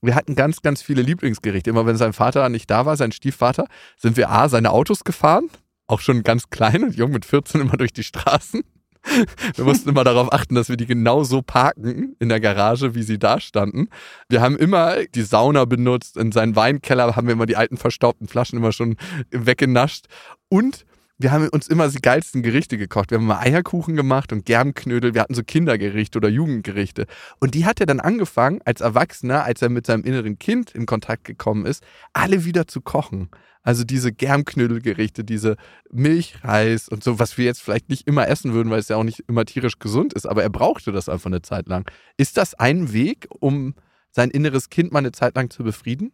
wir 0.00 0.14
hatten 0.14 0.34
ganz, 0.34 0.62
ganz 0.62 0.82
viele 0.82 1.02
Lieblingsgerichte. 1.02 1.70
Immer 1.70 1.86
wenn 1.86 1.96
sein 1.96 2.12
Vater 2.12 2.48
nicht 2.48 2.70
da 2.70 2.86
war, 2.86 2.96
sein 2.96 3.12
Stiefvater, 3.12 3.66
sind 3.96 4.16
wir 4.16 4.30
A, 4.30 4.48
seine 4.48 4.70
Autos 4.70 5.02
gefahren, 5.02 5.48
auch 5.86 6.00
schon 6.00 6.22
ganz 6.22 6.50
klein 6.50 6.84
und 6.84 6.94
jung 6.96 7.10
mit 7.10 7.24
14 7.24 7.60
immer 7.60 7.76
durch 7.76 7.92
die 7.92 8.04
Straßen. 8.04 8.62
Wir 9.54 9.64
mussten 9.64 9.88
immer 9.88 10.04
darauf 10.04 10.32
achten, 10.32 10.54
dass 10.54 10.68
wir 10.68 10.76
die 10.76 10.86
genau 10.86 11.24
so 11.24 11.42
parken 11.42 12.16
in 12.18 12.28
der 12.28 12.40
Garage, 12.40 12.94
wie 12.94 13.02
sie 13.02 13.18
da 13.18 13.40
standen. 13.40 13.88
Wir 14.28 14.40
haben 14.40 14.56
immer 14.56 15.04
die 15.14 15.22
Sauna 15.22 15.64
benutzt. 15.64 16.16
In 16.16 16.32
seinen 16.32 16.56
Weinkeller 16.56 17.14
haben 17.16 17.26
wir 17.26 17.34
immer 17.34 17.46
die 17.46 17.56
alten 17.56 17.76
verstaubten 17.76 18.28
Flaschen 18.28 18.58
immer 18.58 18.72
schon 18.72 18.96
weggenascht. 19.30 20.06
Und 20.48 20.86
wir 21.18 21.30
haben 21.30 21.48
uns 21.48 21.68
immer 21.68 21.88
die 21.88 22.00
geilsten 22.00 22.42
Gerichte 22.42 22.76
gekocht. 22.76 23.10
Wir 23.10 23.18
haben 23.18 23.26
mal 23.26 23.38
Eierkuchen 23.38 23.94
gemacht 23.94 24.32
und 24.32 24.44
Germknödel. 24.44 25.14
Wir 25.14 25.20
hatten 25.20 25.34
so 25.34 25.44
Kindergerichte 25.44 26.18
oder 26.18 26.28
Jugendgerichte. 26.28 27.06
Und 27.38 27.54
die 27.54 27.66
hat 27.66 27.78
er 27.80 27.86
dann 27.86 28.00
angefangen, 28.00 28.60
als 28.64 28.80
Erwachsener, 28.80 29.44
als 29.44 29.62
er 29.62 29.68
mit 29.68 29.86
seinem 29.86 30.02
inneren 30.02 30.38
Kind 30.38 30.72
in 30.72 30.86
Kontakt 30.86 31.24
gekommen 31.24 31.66
ist, 31.66 31.84
alle 32.12 32.44
wieder 32.44 32.66
zu 32.66 32.80
kochen. 32.80 33.30
Also 33.62 33.84
diese 33.84 34.12
Germknödelgerichte, 34.12 35.24
diese 35.24 35.56
Milchreis 35.90 36.88
und 36.88 37.04
so, 37.04 37.18
was 37.18 37.38
wir 37.38 37.44
jetzt 37.44 37.62
vielleicht 37.62 37.88
nicht 37.88 38.06
immer 38.06 38.28
essen 38.28 38.52
würden, 38.52 38.70
weil 38.70 38.80
es 38.80 38.88
ja 38.88 38.96
auch 38.96 39.04
nicht 39.04 39.20
immer 39.28 39.44
tierisch 39.44 39.78
gesund 39.78 40.12
ist. 40.14 40.26
Aber 40.26 40.42
er 40.42 40.50
brauchte 40.50 40.90
das 40.90 41.08
einfach 41.08 41.30
eine 41.30 41.42
Zeit 41.42 41.68
lang. 41.68 41.88
Ist 42.16 42.36
das 42.36 42.54
ein 42.54 42.92
Weg, 42.92 43.28
um 43.30 43.74
sein 44.10 44.30
inneres 44.30 44.68
Kind 44.68 44.92
mal 44.92 44.98
eine 44.98 45.12
Zeit 45.12 45.36
lang 45.36 45.48
zu 45.48 45.62
befrieden? 45.62 46.12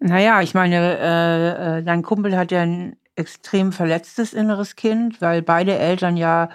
Naja, 0.00 0.42
ich 0.42 0.54
meine, 0.54 0.98
äh, 0.98 1.78
äh, 1.78 1.82
dein 1.82 2.02
Kumpel 2.02 2.36
hat 2.36 2.52
ja 2.52 2.62
ein 2.62 2.96
extrem 3.18 3.72
verletztes 3.72 4.32
inneres 4.32 4.76
Kind, 4.76 5.20
weil 5.20 5.42
beide 5.42 5.76
Eltern 5.76 6.16
ja 6.16 6.48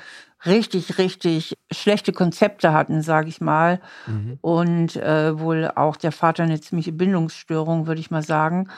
richtig, 0.45 0.97
richtig 0.97 1.57
schlechte 1.71 2.11
Konzepte 2.11 2.73
hatten, 2.73 3.01
sage 3.01 3.29
ich 3.29 3.41
mal. 3.41 3.79
Mhm. 4.07 4.37
Und 4.41 4.95
äh, 4.97 5.39
wohl 5.39 5.71
auch 5.75 5.95
der 5.95 6.11
Vater 6.11 6.43
eine 6.43 6.59
ziemliche 6.59 6.91
Bindungsstörung, 6.91 7.87
würde 7.87 8.01
ich 8.01 8.11
mal 8.11 8.23
sagen. 8.23 8.69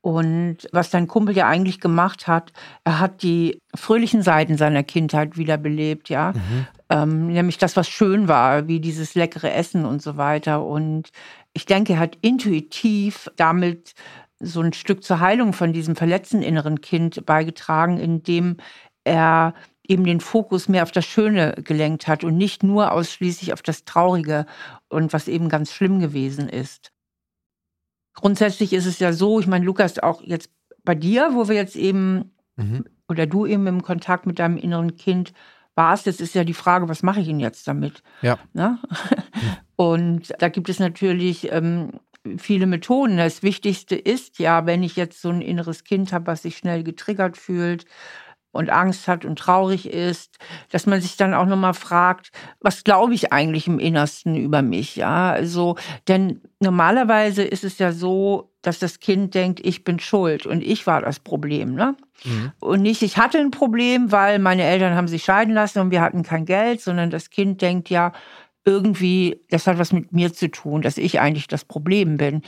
Und 0.00 0.68
was 0.70 0.90
dein 0.90 1.08
Kumpel 1.08 1.34
ja 1.34 1.48
eigentlich 1.48 1.80
gemacht 1.80 2.26
hat, 2.26 2.52
er 2.84 3.00
hat 3.00 3.22
die 3.22 3.58
fröhlichen 3.74 4.20
Seiten 4.20 4.58
seiner 4.58 4.82
Kindheit 4.82 5.38
wiederbelebt, 5.38 6.10
ja. 6.10 6.32
Mhm. 6.32 6.66
Ähm, 6.90 7.26
nämlich 7.28 7.56
das, 7.56 7.74
was 7.74 7.88
schön 7.88 8.28
war, 8.28 8.68
wie 8.68 8.80
dieses 8.80 9.14
leckere 9.14 9.54
Essen 9.54 9.86
und 9.86 10.02
so 10.02 10.18
weiter. 10.18 10.62
Und 10.62 11.08
ich 11.54 11.64
denke, 11.64 11.94
er 11.94 12.00
hat 12.00 12.18
intuitiv 12.20 13.30
damit 13.36 13.94
so 14.40 14.60
ein 14.60 14.72
Stück 14.72 15.04
zur 15.04 15.20
Heilung 15.20 15.52
von 15.52 15.72
diesem 15.72 15.96
verletzten 15.96 16.42
inneren 16.42 16.80
Kind 16.80 17.24
beigetragen, 17.24 17.98
indem 17.98 18.56
er 19.04 19.54
eben 19.86 20.04
den 20.04 20.20
Fokus 20.20 20.68
mehr 20.68 20.82
auf 20.82 20.92
das 20.92 21.04
Schöne 21.04 21.54
gelenkt 21.62 22.08
hat 22.08 22.24
und 22.24 22.36
nicht 22.36 22.62
nur 22.62 22.92
ausschließlich 22.92 23.52
auf 23.52 23.62
das 23.62 23.84
Traurige 23.84 24.46
und 24.88 25.12
was 25.12 25.28
eben 25.28 25.48
ganz 25.48 25.72
schlimm 25.72 26.00
gewesen 26.00 26.48
ist. 26.48 26.92
Grundsätzlich 28.14 28.72
ist 28.72 28.86
es 28.86 28.98
ja 28.98 29.12
so, 29.12 29.40
ich 29.40 29.46
meine, 29.46 29.64
Lukas, 29.64 29.98
auch 29.98 30.22
jetzt 30.22 30.50
bei 30.84 30.94
dir, 30.94 31.30
wo 31.32 31.48
wir 31.48 31.56
jetzt 31.56 31.76
eben 31.76 32.32
mhm. 32.56 32.84
oder 33.08 33.26
du 33.26 33.44
eben 33.44 33.66
im 33.66 33.82
Kontakt 33.82 34.26
mit 34.26 34.38
deinem 34.38 34.56
inneren 34.56 34.96
Kind 34.96 35.32
warst, 35.74 36.06
jetzt 36.06 36.20
ist 36.20 36.34
ja 36.34 36.44
die 36.44 36.54
Frage, 36.54 36.88
was 36.88 37.02
mache 37.02 37.20
ich 37.20 37.26
denn 37.26 37.40
jetzt 37.40 37.66
damit? 37.66 38.02
Ja. 38.22 38.38
Ne? 38.52 38.78
Und 39.76 40.32
da 40.38 40.48
gibt 40.48 40.68
es 40.68 40.78
natürlich 40.78 41.50
ähm, 41.52 41.90
viele 42.38 42.66
Methoden. 42.66 43.16
Das 43.16 43.42
Wichtigste 43.42 43.96
ist 43.96 44.38
ja, 44.38 44.66
wenn 44.66 44.82
ich 44.82 44.96
jetzt 44.96 45.20
so 45.20 45.30
ein 45.30 45.42
inneres 45.42 45.84
Kind 45.84 46.12
habe, 46.12 46.26
was 46.26 46.42
sich 46.42 46.56
schnell 46.56 46.82
getriggert 46.82 47.36
fühlt 47.36 47.84
und 48.54 48.70
Angst 48.70 49.08
hat 49.08 49.24
und 49.24 49.38
traurig 49.38 49.90
ist, 49.90 50.38
dass 50.70 50.86
man 50.86 51.00
sich 51.00 51.16
dann 51.16 51.34
auch 51.34 51.46
nochmal 51.46 51.74
fragt, 51.74 52.30
was 52.60 52.84
glaube 52.84 53.12
ich 53.12 53.32
eigentlich 53.32 53.66
im 53.66 53.80
Innersten 53.80 54.36
über 54.36 54.62
mich? 54.62 54.96
Ja, 54.96 55.32
also, 55.32 55.76
denn 56.06 56.40
normalerweise 56.60 57.42
ist 57.42 57.64
es 57.64 57.78
ja 57.78 57.92
so, 57.92 58.52
dass 58.62 58.78
das 58.78 59.00
Kind 59.00 59.34
denkt, 59.34 59.60
ich 59.62 59.84
bin 59.84 59.98
schuld 59.98 60.46
und 60.46 60.62
ich 60.62 60.86
war 60.86 61.02
das 61.02 61.18
Problem, 61.18 61.74
ne? 61.74 61.96
Mhm. 62.24 62.52
Und 62.60 62.82
nicht, 62.82 63.02
ich 63.02 63.18
hatte 63.18 63.38
ein 63.38 63.50
Problem, 63.50 64.12
weil 64.12 64.38
meine 64.38 64.62
Eltern 64.62 64.94
haben 64.94 65.08
sich 65.08 65.24
scheiden 65.24 65.52
lassen 65.52 65.80
und 65.80 65.90
wir 65.90 66.00
hatten 66.00 66.22
kein 66.22 66.46
Geld, 66.46 66.80
sondern 66.80 67.10
das 67.10 67.30
Kind 67.30 67.60
denkt 67.60 67.90
ja, 67.90 68.12
irgendwie, 68.64 69.40
das 69.50 69.66
hat 69.66 69.78
was 69.78 69.92
mit 69.92 70.12
mir 70.12 70.32
zu 70.32 70.50
tun, 70.50 70.82
dass 70.82 70.96
ich 70.96 71.20
eigentlich 71.20 71.48
das 71.48 71.64
Problem 71.64 72.16
bin. 72.16 72.42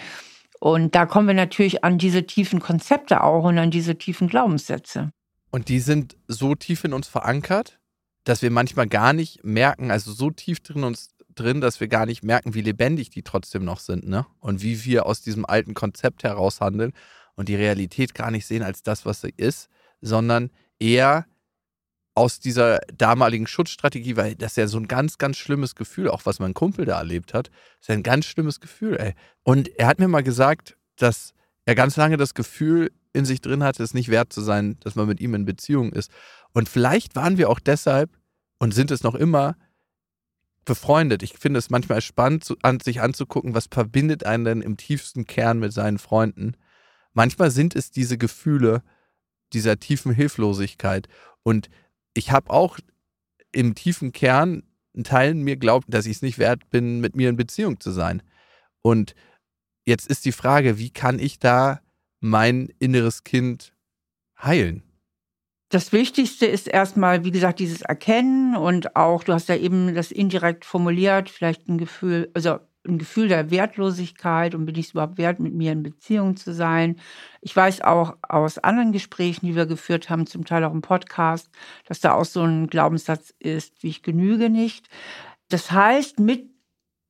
Und 0.60 0.94
da 0.94 1.06
kommen 1.06 1.26
wir 1.26 1.34
natürlich 1.34 1.84
an 1.84 1.98
diese 1.98 2.26
tiefen 2.26 2.60
Konzepte 2.60 3.22
auch 3.22 3.44
und 3.44 3.58
an 3.58 3.70
diese 3.70 3.96
tiefen 3.96 4.28
Glaubenssätze. 4.28 5.10
Und 5.50 5.68
die 5.68 5.80
sind 5.80 6.16
so 6.28 6.54
tief 6.54 6.84
in 6.84 6.92
uns 6.92 7.08
verankert, 7.08 7.78
dass 8.24 8.42
wir 8.42 8.50
manchmal 8.50 8.88
gar 8.88 9.12
nicht 9.12 9.44
merken, 9.44 9.90
also 9.90 10.12
so 10.12 10.30
tief 10.30 10.60
drin 10.60 10.84
uns 10.84 11.10
drin, 11.34 11.60
dass 11.60 11.80
wir 11.80 11.88
gar 11.88 12.06
nicht 12.06 12.22
merken, 12.22 12.54
wie 12.54 12.62
lebendig 12.62 13.10
die 13.10 13.22
trotzdem 13.22 13.64
noch 13.64 13.78
sind, 13.78 14.08
ne? 14.08 14.26
Und 14.40 14.62
wie 14.62 14.84
wir 14.84 15.06
aus 15.06 15.20
diesem 15.20 15.44
alten 15.44 15.74
Konzept 15.74 16.24
heraus 16.24 16.60
handeln 16.60 16.92
und 17.34 17.48
die 17.48 17.54
Realität 17.54 18.14
gar 18.14 18.30
nicht 18.30 18.46
sehen 18.46 18.62
als 18.62 18.82
das, 18.82 19.04
was 19.04 19.20
sie 19.20 19.34
ist, 19.36 19.68
sondern 20.00 20.50
eher 20.80 21.26
aus 22.16 22.40
dieser 22.40 22.80
damaligen 22.96 23.46
Schutzstrategie, 23.46 24.16
weil 24.16 24.34
das 24.34 24.52
ist 24.52 24.56
ja 24.56 24.66
so 24.66 24.78
ein 24.78 24.88
ganz, 24.88 25.18
ganz 25.18 25.36
schlimmes 25.36 25.74
Gefühl, 25.74 26.08
auch 26.08 26.22
was 26.24 26.38
mein 26.38 26.54
Kumpel 26.54 26.86
da 26.86 26.98
erlebt 26.98 27.34
hat, 27.34 27.50
ist 27.80 27.88
ja 27.88 27.94
ein 27.94 28.02
ganz 28.02 28.24
schlimmes 28.24 28.58
Gefühl, 28.58 28.96
ey. 28.96 29.14
Und 29.42 29.68
er 29.78 29.86
hat 29.86 29.98
mir 29.98 30.08
mal 30.08 30.22
gesagt, 30.22 30.76
dass 30.96 31.34
er 31.66 31.74
ganz 31.74 31.96
lange 31.96 32.16
das 32.16 32.32
Gefühl 32.32 32.90
in 33.12 33.26
sich 33.26 33.42
drin 33.42 33.62
hatte, 33.62 33.82
es 33.82 33.92
nicht 33.92 34.08
wert 34.08 34.32
zu 34.32 34.40
sein, 34.40 34.78
dass 34.80 34.94
man 34.94 35.06
mit 35.06 35.20
ihm 35.20 35.34
in 35.34 35.44
Beziehung 35.44 35.92
ist. 35.92 36.10
Und 36.52 36.70
vielleicht 36.70 37.16
waren 37.16 37.36
wir 37.36 37.50
auch 37.50 37.60
deshalb 37.60 38.10
und 38.58 38.72
sind 38.72 38.90
es 38.90 39.02
noch 39.02 39.14
immer 39.14 39.54
befreundet. 40.64 41.22
Ich 41.22 41.34
finde 41.34 41.58
es 41.58 41.68
manchmal 41.68 42.00
spannend, 42.00 42.46
sich 42.82 43.00
anzugucken, 43.02 43.54
was 43.54 43.68
verbindet 43.70 44.24
einen 44.24 44.44
denn 44.44 44.62
im 44.62 44.78
tiefsten 44.78 45.26
Kern 45.26 45.58
mit 45.58 45.72
seinen 45.72 45.98
Freunden. 45.98 46.56
Manchmal 47.12 47.50
sind 47.50 47.76
es 47.76 47.90
diese 47.90 48.16
Gefühle 48.16 48.82
dieser 49.52 49.78
tiefen 49.78 50.12
Hilflosigkeit. 50.12 51.08
Und 51.42 51.68
ich 52.16 52.30
habe 52.30 52.50
auch 52.50 52.78
im 53.52 53.74
tiefen 53.74 54.12
Kern 54.12 54.62
einen 54.94 55.04
Teil 55.04 55.34
mir 55.34 55.56
glaubt, 55.56 55.86
dass 55.88 56.06
ich 56.06 56.16
es 56.16 56.22
nicht 56.22 56.38
wert 56.38 56.70
bin, 56.70 57.00
mit 57.00 57.14
mir 57.16 57.28
in 57.28 57.36
Beziehung 57.36 57.80
zu 57.80 57.90
sein. 57.90 58.22
Und 58.82 59.14
jetzt 59.84 60.08
ist 60.08 60.24
die 60.24 60.32
Frage, 60.32 60.78
wie 60.78 60.90
kann 60.90 61.18
ich 61.18 61.38
da 61.38 61.80
mein 62.20 62.72
inneres 62.78 63.24
Kind 63.24 63.74
heilen? 64.42 64.82
Das 65.68 65.92
Wichtigste 65.92 66.46
ist 66.46 66.68
erstmal, 66.68 67.24
wie 67.24 67.32
gesagt, 67.32 67.58
dieses 67.58 67.82
Erkennen 67.82 68.56
und 68.56 68.94
auch, 68.94 69.24
du 69.24 69.32
hast 69.32 69.48
ja 69.48 69.56
eben 69.56 69.94
das 69.94 70.12
indirekt 70.12 70.64
formuliert, 70.64 71.28
vielleicht 71.28 71.68
ein 71.68 71.76
Gefühl, 71.76 72.30
also 72.34 72.60
ein 72.86 72.98
Gefühl 72.98 73.28
der 73.28 73.50
Wertlosigkeit 73.50 74.54
und 74.54 74.66
bin 74.66 74.76
ich 74.76 74.86
es 74.86 74.92
überhaupt 74.92 75.18
wert, 75.18 75.40
mit 75.40 75.54
mir 75.54 75.72
in 75.72 75.82
Beziehung 75.82 76.36
zu 76.36 76.52
sein. 76.52 77.00
Ich 77.40 77.54
weiß 77.54 77.82
auch 77.82 78.16
aus 78.22 78.58
anderen 78.58 78.92
Gesprächen, 78.92 79.46
die 79.46 79.56
wir 79.56 79.66
geführt 79.66 80.10
haben, 80.10 80.26
zum 80.26 80.44
Teil 80.44 80.64
auch 80.64 80.72
im 80.72 80.82
Podcast, 80.82 81.50
dass 81.86 82.00
da 82.00 82.14
auch 82.14 82.24
so 82.24 82.42
ein 82.42 82.68
Glaubenssatz 82.68 83.34
ist, 83.38 83.82
wie 83.82 83.88
ich 83.88 84.02
genüge 84.02 84.50
nicht. 84.50 84.88
Das 85.48 85.70
heißt, 85.70 86.18
mit 86.18 86.50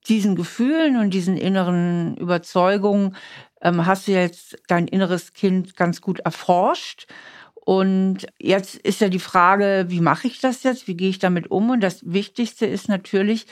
diesen 0.09 0.37
Gefühlen 0.37 0.97
und 0.97 1.11
diesen 1.11 1.37
inneren 1.37 2.17
Überzeugungen 2.17 3.17
ähm, 3.61 3.87
hast 3.87 4.09
du 4.09 4.12
jetzt 4.12 4.57
dein 4.69 4.87
inneres 4.87 5.33
Kind 5.33 5.77
ganz 5.77 6.01
gut 6.01 6.21
erforscht. 6.21 7.07
Und 7.55 8.29
jetzt 8.39 8.77
ist 8.77 9.01
ja 9.01 9.09
die 9.09 9.19
Frage, 9.19 9.87
wie 9.89 10.01
mache 10.01 10.29
ich 10.29 10.41
das 10.41 10.62
jetzt? 10.62 10.87
Wie 10.87 10.97
gehe 10.97 11.09
ich 11.09 11.19
damit 11.19 11.51
um? 11.51 11.71
Und 11.71 11.81
das 11.81 12.01
Wichtigste 12.05 12.65
ist 12.65 12.89
natürlich, 12.89 13.47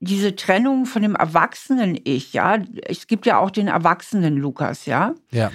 diese 0.00 0.34
Trennung 0.34 0.86
von 0.86 1.02
dem 1.02 1.14
erwachsenen 1.14 1.98
Ich, 2.04 2.32
ja, 2.32 2.58
es 2.84 3.06
gibt 3.06 3.26
ja 3.26 3.38
auch 3.38 3.50
den 3.50 3.68
erwachsenen 3.68 4.36
Lukas, 4.36 4.86
ja. 4.86 5.14
Ja. 5.30 5.52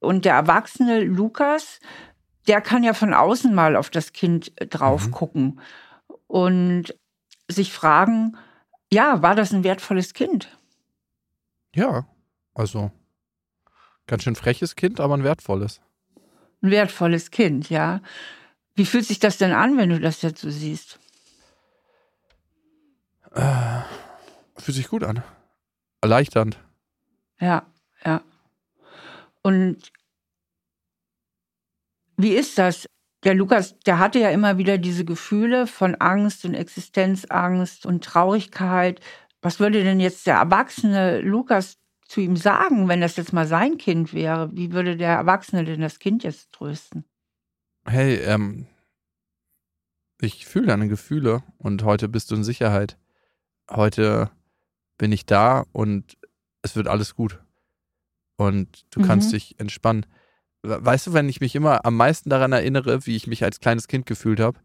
Und 0.00 0.24
der 0.24 0.34
erwachsene 0.34 1.04
Lukas, 1.04 1.80
der 2.46 2.62
kann 2.62 2.82
ja 2.82 2.94
von 2.94 3.12
außen 3.12 3.54
mal 3.54 3.76
auf 3.76 3.90
das 3.90 4.12
Kind 4.12 4.52
drauf 4.70 5.06
mhm. 5.06 5.10
gucken 5.10 5.60
und 6.26 6.94
sich 7.48 7.72
fragen, 7.72 8.36
ja, 8.90 9.22
war 9.22 9.34
das 9.34 9.52
ein 9.52 9.64
wertvolles 9.64 10.14
Kind? 10.14 10.48
Ja, 11.74 12.06
also 12.54 12.90
ganz 14.06 14.22
schön 14.22 14.34
freches 14.34 14.76
Kind, 14.76 14.98
aber 14.98 15.14
ein 15.14 15.24
wertvolles. 15.24 15.80
Ein 16.62 16.70
wertvolles 16.70 17.30
Kind, 17.30 17.68
ja. 17.68 18.00
Wie 18.74 18.86
fühlt 18.86 19.04
sich 19.04 19.18
das 19.18 19.36
denn 19.36 19.52
an, 19.52 19.76
wenn 19.76 19.90
du 19.90 20.00
das 20.00 20.22
jetzt 20.22 20.40
so 20.40 20.48
siehst? 20.48 20.98
Äh, 23.32 23.82
fühlt 24.56 24.76
sich 24.76 24.88
gut 24.88 25.04
an. 25.04 25.22
Erleichternd. 26.00 26.58
Ja, 27.40 27.66
ja. 28.04 28.22
Und 29.42 29.92
wie 32.16 32.34
ist 32.34 32.58
das? 32.58 32.86
der 33.24 33.34
Lukas, 33.34 33.78
der 33.80 33.98
hatte 33.98 34.18
ja 34.18 34.30
immer 34.30 34.58
wieder 34.58 34.78
diese 34.78 35.04
Gefühle 35.04 35.66
von 35.66 35.96
Angst 35.96 36.44
und 36.44 36.54
Existenzangst 36.54 37.84
und 37.84 38.04
Traurigkeit. 38.04 39.00
Was 39.42 39.60
würde 39.60 39.82
denn 39.82 40.00
jetzt 40.00 40.26
der 40.26 40.36
erwachsene 40.36 41.20
Lukas 41.20 41.78
zu 42.06 42.20
ihm 42.20 42.36
sagen, 42.36 42.88
wenn 42.88 43.00
das 43.00 43.16
jetzt 43.16 43.32
mal 43.32 43.46
sein 43.46 43.76
Kind 43.76 44.14
wäre? 44.14 44.50
Wie 44.54 44.72
würde 44.72 44.96
der 44.96 45.10
Erwachsene 45.10 45.64
denn 45.64 45.80
das 45.80 45.98
Kind 45.98 46.22
jetzt 46.22 46.52
trösten? 46.52 47.04
Hey, 47.84 48.16
ähm, 48.16 48.66
ich 50.20 50.46
fühle 50.46 50.68
deine 50.68 50.88
Gefühle 50.88 51.42
und 51.58 51.82
heute 51.82 52.08
bist 52.08 52.30
du 52.30 52.36
in 52.36 52.44
Sicherheit. 52.44 52.96
Heute 53.70 54.30
bin 54.96 55.12
ich 55.12 55.26
da 55.26 55.64
und 55.72 56.16
es 56.62 56.76
wird 56.76 56.88
alles 56.88 57.14
gut. 57.14 57.40
Und 58.36 58.84
du 58.90 59.00
mhm. 59.00 59.04
kannst 59.04 59.32
dich 59.32 59.58
entspannen. 59.58 60.06
Weißt 60.62 61.06
du, 61.06 61.12
wenn 61.12 61.28
ich 61.28 61.40
mich 61.40 61.54
immer 61.54 61.84
am 61.84 61.96
meisten 61.96 62.30
daran 62.30 62.52
erinnere, 62.52 63.06
wie 63.06 63.16
ich 63.16 63.26
mich 63.26 63.44
als 63.44 63.60
kleines 63.60 63.88
Kind 63.88 64.06
gefühlt 64.06 64.40
habe, 64.40 64.58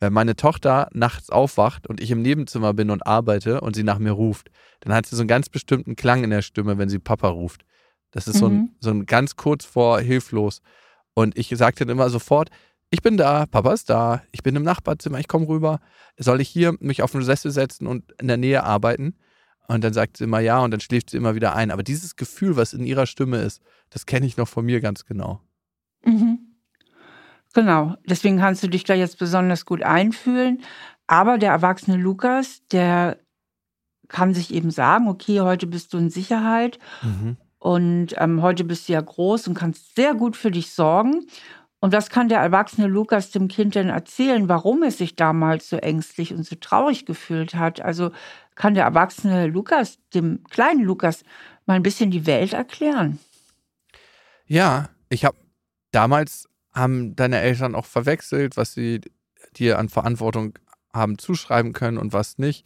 wenn 0.00 0.12
meine 0.12 0.36
Tochter 0.36 0.88
nachts 0.92 1.30
aufwacht 1.30 1.86
und 1.86 2.00
ich 2.00 2.10
im 2.10 2.22
Nebenzimmer 2.22 2.74
bin 2.74 2.90
und 2.90 3.06
arbeite 3.06 3.60
und 3.60 3.74
sie 3.74 3.84
nach 3.84 3.98
mir 3.98 4.12
ruft, 4.12 4.50
dann 4.80 4.92
hat 4.92 5.06
sie 5.06 5.16
so 5.16 5.22
einen 5.22 5.28
ganz 5.28 5.48
bestimmten 5.48 5.96
Klang 5.96 6.24
in 6.24 6.30
der 6.30 6.42
Stimme, 6.42 6.78
wenn 6.78 6.88
sie 6.88 6.98
Papa 6.98 7.28
ruft. 7.28 7.64
Das 8.10 8.26
ist 8.26 8.36
mhm. 8.36 8.38
so, 8.38 8.46
ein, 8.46 8.52
mhm. 8.52 8.70
so 8.80 8.90
ein 8.90 9.06
ganz 9.06 9.36
kurz 9.36 9.64
vor 9.64 10.00
hilflos. 10.00 10.60
Und 11.14 11.38
ich 11.38 11.48
sagte 11.48 11.86
dann 11.86 11.96
immer 11.96 12.10
sofort, 12.10 12.50
ich 12.94 13.02
bin 13.02 13.16
da, 13.16 13.44
Papa 13.46 13.72
ist 13.72 13.90
da, 13.90 14.22
ich 14.30 14.44
bin 14.44 14.54
im 14.54 14.62
Nachbarzimmer, 14.62 15.18
ich 15.18 15.26
komme 15.26 15.48
rüber. 15.48 15.80
Soll 16.16 16.40
ich 16.40 16.48
hier 16.48 16.76
mich 16.78 17.02
auf 17.02 17.10
den 17.10 17.22
Sessel 17.22 17.50
setzen 17.50 17.88
und 17.88 18.12
in 18.20 18.28
der 18.28 18.36
Nähe 18.36 18.62
arbeiten? 18.62 19.16
Und 19.66 19.82
dann 19.82 19.92
sagt 19.92 20.16
sie 20.16 20.24
immer 20.24 20.38
ja 20.38 20.60
und 20.60 20.70
dann 20.70 20.78
schläft 20.78 21.10
sie 21.10 21.16
immer 21.16 21.34
wieder 21.34 21.56
ein. 21.56 21.72
Aber 21.72 21.82
dieses 21.82 22.14
Gefühl, 22.14 22.56
was 22.56 22.72
in 22.72 22.86
ihrer 22.86 23.06
Stimme 23.06 23.38
ist, 23.38 23.62
das 23.90 24.06
kenne 24.06 24.26
ich 24.26 24.36
noch 24.36 24.46
von 24.46 24.64
mir 24.64 24.80
ganz 24.80 25.04
genau. 25.06 25.40
Mhm. 26.04 26.38
Genau, 27.52 27.96
deswegen 28.06 28.38
kannst 28.38 28.62
du 28.62 28.68
dich 28.68 28.84
da 28.84 28.94
jetzt 28.94 29.18
besonders 29.18 29.64
gut 29.66 29.82
einfühlen. 29.82 30.62
Aber 31.08 31.36
der 31.36 31.50
erwachsene 31.50 31.96
Lukas, 31.96 32.62
der 32.70 33.18
kann 34.06 34.34
sich 34.34 34.54
eben 34.54 34.70
sagen, 34.70 35.08
okay, 35.08 35.40
heute 35.40 35.66
bist 35.66 35.92
du 35.92 35.98
in 35.98 36.10
Sicherheit 36.10 36.78
mhm. 37.02 37.38
und 37.58 38.14
ähm, 38.18 38.40
heute 38.40 38.62
bist 38.62 38.88
du 38.88 38.92
ja 38.92 39.00
groß 39.00 39.48
und 39.48 39.54
kannst 39.54 39.96
sehr 39.96 40.14
gut 40.14 40.36
für 40.36 40.52
dich 40.52 40.70
sorgen. 40.70 41.26
Und 41.84 41.92
was 41.92 42.08
kann 42.08 42.30
der 42.30 42.40
erwachsene 42.40 42.86
Lukas 42.86 43.30
dem 43.30 43.46
Kind 43.46 43.74
denn 43.74 43.90
erzählen, 43.90 44.48
warum 44.48 44.82
es 44.84 44.96
sich 44.96 45.16
damals 45.16 45.68
so 45.68 45.76
ängstlich 45.76 46.32
und 46.32 46.46
so 46.46 46.56
traurig 46.56 47.04
gefühlt 47.04 47.56
hat? 47.56 47.82
Also 47.82 48.10
kann 48.54 48.72
der 48.72 48.84
erwachsene 48.84 49.48
Lukas 49.48 49.98
dem 50.14 50.42
kleinen 50.44 50.82
Lukas 50.82 51.24
mal 51.66 51.74
ein 51.74 51.82
bisschen 51.82 52.10
die 52.10 52.24
Welt 52.24 52.54
erklären? 52.54 53.18
Ja, 54.46 54.88
ich 55.10 55.26
habe 55.26 55.36
damals 55.90 56.48
haben 56.72 57.16
deine 57.16 57.40
Eltern 57.42 57.74
auch 57.74 57.84
verwechselt, 57.84 58.56
was 58.56 58.72
sie 58.72 59.02
dir 59.54 59.78
an 59.78 59.90
Verantwortung 59.90 60.58
haben 60.94 61.18
zuschreiben 61.18 61.74
können 61.74 61.98
und 61.98 62.14
was 62.14 62.38
nicht. 62.38 62.64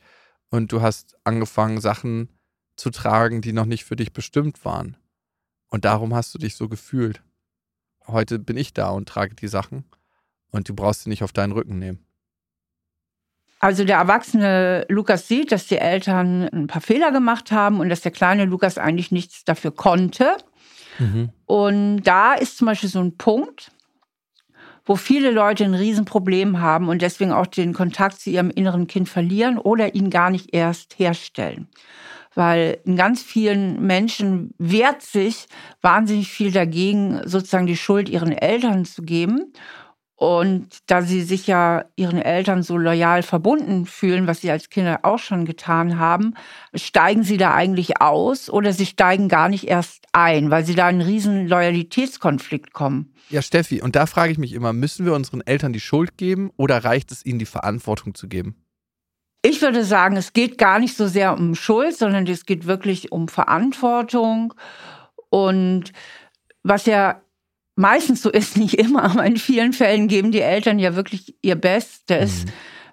Und 0.48 0.70
du 0.70 0.80
hast 0.80 1.16
angefangen, 1.24 1.80
Sachen 1.80 2.28
zu 2.76 2.90
tragen, 2.90 3.40
die 3.40 3.52
noch 3.52 3.66
nicht 3.66 3.84
für 3.84 3.96
dich 3.96 4.12
bestimmt 4.12 4.64
waren. 4.64 4.96
Und 5.66 5.84
darum 5.84 6.14
hast 6.14 6.32
du 6.36 6.38
dich 6.38 6.54
so 6.54 6.68
gefühlt. 6.68 7.20
Heute 8.08 8.38
bin 8.38 8.56
ich 8.56 8.72
da 8.72 8.90
und 8.90 9.08
trage 9.08 9.34
die 9.34 9.48
Sachen 9.48 9.84
und 10.50 10.68
du 10.68 10.74
brauchst 10.74 11.04
sie 11.04 11.10
nicht 11.10 11.22
auf 11.22 11.32
deinen 11.32 11.52
Rücken 11.52 11.78
nehmen. 11.78 12.04
Also 13.60 13.84
der 13.84 13.98
erwachsene 13.98 14.86
Lukas 14.88 15.26
sieht, 15.26 15.50
dass 15.50 15.66
die 15.66 15.78
Eltern 15.78 16.48
ein 16.48 16.66
paar 16.68 16.80
Fehler 16.80 17.10
gemacht 17.10 17.50
haben 17.50 17.80
und 17.80 17.88
dass 17.88 18.00
der 18.00 18.12
kleine 18.12 18.44
Lukas 18.44 18.78
eigentlich 18.78 19.10
nichts 19.10 19.44
dafür 19.44 19.72
konnte. 19.72 20.36
Mhm. 20.98 21.30
Und 21.44 22.02
da 22.02 22.34
ist 22.34 22.56
zum 22.56 22.66
Beispiel 22.66 22.88
so 22.88 23.00
ein 23.00 23.16
Punkt, 23.16 23.72
wo 24.86 24.96
viele 24.96 25.30
Leute 25.30 25.64
ein 25.64 25.74
Riesenproblem 25.74 26.60
haben 26.60 26.88
und 26.88 27.02
deswegen 27.02 27.32
auch 27.32 27.46
den 27.46 27.74
Kontakt 27.74 28.20
zu 28.20 28.30
ihrem 28.30 28.50
inneren 28.50 28.86
Kind 28.86 29.08
verlieren 29.08 29.58
oder 29.58 29.94
ihn 29.94 30.08
gar 30.08 30.30
nicht 30.30 30.54
erst 30.54 30.98
herstellen. 30.98 31.68
Weil 32.38 32.78
in 32.84 32.94
ganz 32.94 33.20
vielen 33.20 33.84
Menschen 33.84 34.54
wehrt 34.58 35.02
sich 35.02 35.48
wahnsinnig 35.82 36.28
viel 36.28 36.52
dagegen, 36.52 37.20
sozusagen 37.24 37.66
die 37.66 37.76
Schuld 37.76 38.08
ihren 38.08 38.30
Eltern 38.30 38.84
zu 38.84 39.02
geben. 39.02 39.52
Und 40.14 40.68
da 40.86 41.02
sie 41.02 41.22
sich 41.22 41.48
ja 41.48 41.86
ihren 41.96 42.22
Eltern 42.22 42.62
so 42.62 42.76
loyal 42.76 43.24
verbunden 43.24 43.86
fühlen, 43.86 44.28
was 44.28 44.40
sie 44.40 44.52
als 44.52 44.70
Kinder 44.70 45.00
auch 45.02 45.18
schon 45.18 45.46
getan 45.46 45.98
haben, 45.98 46.34
steigen 46.74 47.24
sie 47.24 47.38
da 47.38 47.54
eigentlich 47.54 48.00
aus 48.00 48.48
oder 48.48 48.72
sie 48.72 48.86
steigen 48.86 49.28
gar 49.28 49.48
nicht 49.48 49.66
erst 49.66 50.06
ein, 50.12 50.52
weil 50.52 50.64
sie 50.64 50.76
da 50.76 50.88
in 50.88 51.00
einen 51.00 51.08
riesen 51.08 51.48
Loyalitätskonflikt 51.48 52.72
kommen. 52.72 53.14
Ja, 53.30 53.42
Steffi, 53.42 53.82
und 53.82 53.96
da 53.96 54.06
frage 54.06 54.30
ich 54.30 54.38
mich 54.38 54.52
immer, 54.52 54.72
müssen 54.72 55.04
wir 55.04 55.14
unseren 55.14 55.40
Eltern 55.40 55.72
die 55.72 55.80
Schuld 55.80 56.16
geben 56.16 56.52
oder 56.56 56.84
reicht 56.84 57.10
es 57.10 57.26
ihnen, 57.26 57.40
die 57.40 57.46
Verantwortung 57.46 58.14
zu 58.14 58.28
geben? 58.28 58.54
Ich 59.42 59.62
würde 59.62 59.84
sagen, 59.84 60.16
es 60.16 60.32
geht 60.32 60.58
gar 60.58 60.78
nicht 60.78 60.96
so 60.96 61.06
sehr 61.06 61.32
um 61.32 61.54
Schuld, 61.54 61.96
sondern 61.96 62.26
es 62.26 62.44
geht 62.44 62.66
wirklich 62.66 63.12
um 63.12 63.28
Verantwortung. 63.28 64.54
Und 65.30 65.92
was 66.62 66.86
ja 66.86 67.22
meistens 67.76 68.22
so 68.22 68.30
ist, 68.30 68.56
nicht 68.58 68.74
immer, 68.74 69.04
aber 69.04 69.24
in 69.24 69.36
vielen 69.36 69.72
Fällen 69.72 70.08
geben 70.08 70.32
die 70.32 70.40
Eltern 70.40 70.78
ja 70.78 70.96
wirklich 70.96 71.36
ihr 71.42 71.54
Bestes, 71.54 72.44
mhm. 72.44 72.50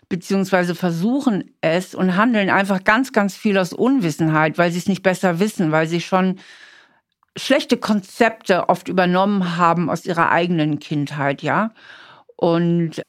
beziehungsweise 0.08 0.76
versuchen 0.76 1.56
es 1.62 1.96
und 1.96 2.16
handeln 2.16 2.50
einfach 2.50 2.84
ganz, 2.84 3.12
ganz 3.12 3.36
viel 3.36 3.58
aus 3.58 3.74
Unwissenheit, 3.74 4.58
weil 4.58 4.72
sie 4.72 4.80
es 4.80 4.88
nicht 4.88 5.04
besser 5.04 5.40
wissen, 5.40 5.72
weil 5.72 5.88
sie 5.88 6.02
schon 6.02 6.40
schlechte 7.38 7.78
Konzepte 7.78 8.70
oft 8.70 8.88
übernommen 8.88 9.58
haben 9.58 9.90
aus 9.90 10.06
ihrer 10.06 10.32
eigenen 10.32 10.80
Kindheit, 10.80 11.42
ja. 11.42 11.74
Und 12.38 13.02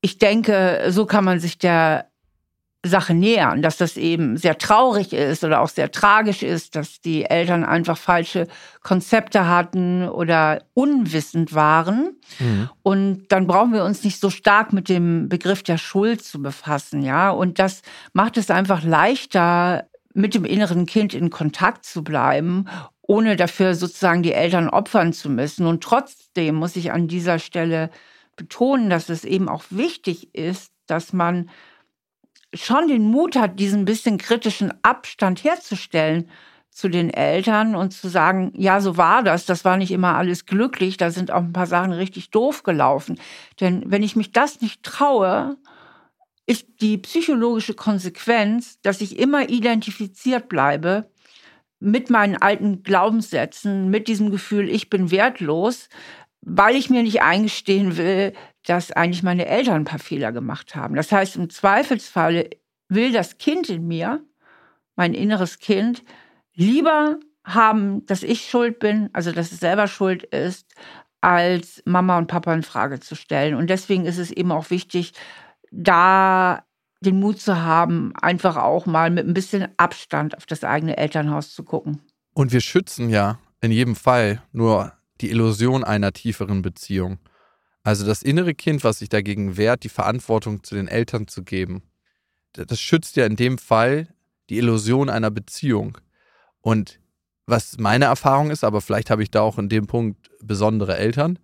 ich 0.00 0.18
denke, 0.18 0.86
so 0.88 1.04
kann 1.04 1.24
man 1.24 1.40
sich 1.40 1.58
der 1.58 2.10
Sache 2.88 3.14
nähern, 3.14 3.62
dass 3.62 3.76
das 3.76 3.96
eben 3.96 4.36
sehr 4.36 4.58
traurig 4.58 5.12
ist 5.12 5.44
oder 5.44 5.60
auch 5.60 5.68
sehr 5.68 5.90
tragisch 5.90 6.42
ist, 6.42 6.76
dass 6.76 7.00
die 7.00 7.24
Eltern 7.24 7.64
einfach 7.64 7.98
falsche 7.98 8.46
Konzepte 8.82 9.46
hatten 9.48 10.08
oder 10.08 10.62
unwissend 10.74 11.54
waren. 11.54 12.16
Mhm. 12.38 12.70
Und 12.82 13.28
dann 13.28 13.46
brauchen 13.46 13.72
wir 13.72 13.84
uns 13.84 14.04
nicht 14.04 14.20
so 14.20 14.30
stark 14.30 14.72
mit 14.72 14.88
dem 14.88 15.28
Begriff 15.28 15.62
der 15.62 15.78
Schuld 15.78 16.22
zu 16.24 16.42
befassen, 16.42 17.02
ja. 17.02 17.30
Und 17.30 17.58
das 17.58 17.82
macht 18.12 18.36
es 18.36 18.50
einfach 18.50 18.82
leichter, 18.82 19.86
mit 20.14 20.34
dem 20.34 20.46
inneren 20.46 20.86
Kind 20.86 21.12
in 21.12 21.28
Kontakt 21.28 21.84
zu 21.84 22.02
bleiben 22.02 22.66
ohne 23.06 23.36
dafür 23.36 23.74
sozusagen 23.74 24.22
die 24.22 24.32
Eltern 24.32 24.68
opfern 24.68 25.12
zu 25.12 25.30
müssen. 25.30 25.66
Und 25.66 25.82
trotzdem 25.82 26.56
muss 26.56 26.76
ich 26.76 26.92
an 26.92 27.08
dieser 27.08 27.38
Stelle 27.38 27.90
betonen, 28.36 28.90
dass 28.90 29.08
es 29.08 29.24
eben 29.24 29.48
auch 29.48 29.64
wichtig 29.70 30.34
ist, 30.34 30.72
dass 30.86 31.12
man 31.12 31.50
schon 32.56 32.88
den 32.88 33.10
Mut 33.10 33.36
hat, 33.36 33.58
diesen 33.58 33.84
bisschen 33.84 34.18
kritischen 34.18 34.72
Abstand 34.82 35.44
herzustellen 35.44 36.28
zu 36.70 36.88
den 36.88 37.08
Eltern 37.08 37.74
und 37.74 37.92
zu 37.92 38.08
sagen, 38.08 38.52
ja, 38.54 38.80
so 38.80 38.98
war 38.98 39.22
das, 39.22 39.46
das 39.46 39.64
war 39.64 39.78
nicht 39.78 39.90
immer 39.90 40.14
alles 40.16 40.44
glücklich, 40.44 40.98
da 40.98 41.10
sind 41.10 41.30
auch 41.30 41.42
ein 41.42 41.54
paar 41.54 41.66
Sachen 41.66 41.92
richtig 41.92 42.30
doof 42.30 42.64
gelaufen. 42.64 43.18
Denn 43.60 43.82
wenn 43.86 44.02
ich 44.02 44.14
mich 44.14 44.32
das 44.32 44.60
nicht 44.60 44.82
traue, 44.82 45.56
ist 46.44 46.66
die 46.80 46.98
psychologische 46.98 47.74
Konsequenz, 47.74 48.78
dass 48.82 49.00
ich 49.00 49.18
immer 49.18 49.48
identifiziert 49.48 50.48
bleibe 50.48 51.08
mit 51.80 52.10
meinen 52.10 52.36
alten 52.36 52.82
Glaubenssätzen, 52.82 53.88
mit 53.90 54.06
diesem 54.06 54.30
Gefühl, 54.30 54.68
ich 54.68 54.90
bin 54.90 55.10
wertlos, 55.10 55.88
weil 56.40 56.76
ich 56.76 56.90
mir 56.90 57.02
nicht 57.02 57.22
eingestehen 57.22 57.96
will, 57.96 58.32
dass 58.66 58.92
eigentlich 58.92 59.22
meine 59.22 59.46
Eltern 59.46 59.76
ein 59.76 59.84
paar 59.84 59.98
Fehler 59.98 60.32
gemacht 60.32 60.74
haben. 60.74 60.96
Das 60.96 61.12
heißt, 61.12 61.36
im 61.36 61.50
Zweifelsfall 61.50 62.50
will 62.88 63.12
das 63.12 63.38
Kind 63.38 63.68
in 63.68 63.86
mir, 63.86 64.22
mein 64.96 65.14
inneres 65.14 65.58
Kind, 65.58 66.02
lieber 66.54 67.16
haben, 67.44 68.04
dass 68.06 68.22
ich 68.22 68.50
schuld 68.50 68.80
bin, 68.80 69.08
also 69.12 69.30
dass 69.30 69.52
es 69.52 69.60
selber 69.60 69.86
schuld 69.86 70.24
ist, 70.24 70.74
als 71.20 71.82
Mama 71.86 72.18
und 72.18 72.26
Papa 72.26 72.52
in 72.54 72.62
Frage 72.62 73.00
zu 73.00 73.14
stellen. 73.14 73.54
Und 73.54 73.70
deswegen 73.70 74.04
ist 74.04 74.18
es 74.18 74.30
eben 74.30 74.50
auch 74.50 74.70
wichtig, 74.70 75.12
da 75.70 76.64
den 77.00 77.20
Mut 77.20 77.40
zu 77.40 77.62
haben, 77.62 78.12
einfach 78.20 78.56
auch 78.56 78.86
mal 78.86 79.10
mit 79.10 79.26
ein 79.26 79.34
bisschen 79.34 79.68
Abstand 79.76 80.36
auf 80.36 80.46
das 80.46 80.64
eigene 80.64 80.96
Elternhaus 80.96 81.54
zu 81.54 81.62
gucken. 81.62 82.00
Und 82.34 82.52
wir 82.52 82.60
schützen 82.60 83.10
ja 83.10 83.38
in 83.60 83.70
jedem 83.70 83.94
Fall 83.94 84.42
nur 84.52 84.92
die 85.20 85.30
Illusion 85.30 85.84
einer 85.84 86.12
tieferen 86.12 86.62
Beziehung. 86.62 87.18
Also 87.86 88.04
das 88.04 88.22
innere 88.22 88.52
Kind, 88.52 88.82
was 88.82 88.98
sich 88.98 89.10
dagegen 89.10 89.56
wehrt, 89.56 89.84
die 89.84 89.88
Verantwortung 89.88 90.64
zu 90.64 90.74
den 90.74 90.88
Eltern 90.88 91.28
zu 91.28 91.44
geben, 91.44 91.84
das 92.52 92.80
schützt 92.80 93.14
ja 93.14 93.24
in 93.24 93.36
dem 93.36 93.58
Fall 93.58 94.08
die 94.50 94.58
Illusion 94.58 95.08
einer 95.08 95.30
Beziehung. 95.30 95.96
Und 96.62 96.98
was 97.46 97.78
meine 97.78 98.06
Erfahrung 98.06 98.50
ist, 98.50 98.64
aber 98.64 98.80
vielleicht 98.80 99.08
habe 99.08 99.22
ich 99.22 99.30
da 99.30 99.42
auch 99.42 99.56
in 99.56 99.68
dem 99.68 99.86
Punkt 99.86 100.32
besondere 100.42 100.96
Eltern, 100.96 101.38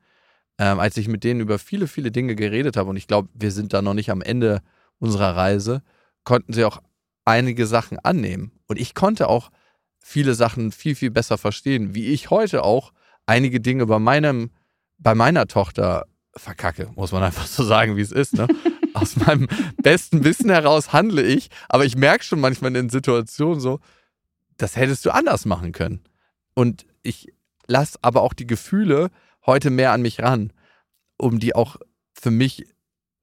ähm, 0.59 0.81
als 0.81 0.97
ich 0.97 1.07
mit 1.07 1.23
denen 1.23 1.39
über 1.39 1.61
viele, 1.61 1.87
viele 1.87 2.11
Dinge 2.11 2.35
geredet 2.35 2.77
habe, 2.77 2.91
und 2.91 2.97
ich 2.97 3.07
glaube, 3.07 3.29
wir 3.35 3.53
sind 3.53 3.73
da 3.73 3.81
noch 3.81 3.95
nicht 3.95 4.11
am 4.11 4.21
Ende 4.21 4.63
unserer 4.99 5.37
Reise, 5.37 5.85
konnten 6.25 6.55
sie 6.55 6.65
auch 6.65 6.83
einige 7.25 7.69
Sachen 7.69 8.01
annehmen. 8.01 8.51
Und 8.67 8.81
ich 8.81 8.97
konnte 8.97 9.29
auch 9.29 9.53
viele 10.01 10.35
Sachen 10.35 10.73
viel, 10.73 10.97
viel 10.97 11.13
besser 11.13 11.39
verstehen, 11.39 11.95
wie 11.95 12.09
ich 12.09 12.31
heute 12.31 12.65
auch 12.65 12.93
einige 13.27 13.61
Dinge 13.61 13.87
bei 13.87 14.01
meinem, 14.01 14.51
bei 14.99 15.15
meiner 15.15 15.47
Tochter 15.47 16.07
verkacke, 16.37 16.91
muss 16.95 17.13
man 17.13 17.23
einfach 17.23 17.47
so 17.47 17.65
sagen, 17.65 17.97
wie 17.97 18.01
es 18.01 18.13
ist. 18.13 18.35
Ne? 18.35 18.49
Aus 18.95 19.17
meinem 19.17 19.49
besten 19.83 20.25
Wissen 20.25 20.51
heraus 20.51 20.93
handle 20.93 21.23
ich, 21.23 21.49
aber 21.69 21.85
ich 21.85 21.97
merke 21.97 22.25
schon 22.25 22.41
manchmal 22.41 22.69
in 22.69 22.75
den 22.75 22.91
Situationen 22.91 23.61
so, 23.61 23.81
das 24.57 24.77
hättest 24.77 25.05
du 25.07 25.11
anders 25.11 25.45
machen 25.45 25.73
können. 25.73 26.01
Und 26.55 26.87
ich 27.03 27.33
lasse 27.67 27.99
aber 28.03 28.23
auch 28.23 28.35
die 28.35 28.47
Gefühle 28.47 29.11
heute 29.47 29.71
mehr 29.71 29.93
an 29.93 30.03
mich 30.03 30.21
ran, 30.21 30.53
um 31.17 31.39
die 31.39 31.55
auch 31.55 31.77
für 32.15 32.31
mich 32.31 32.67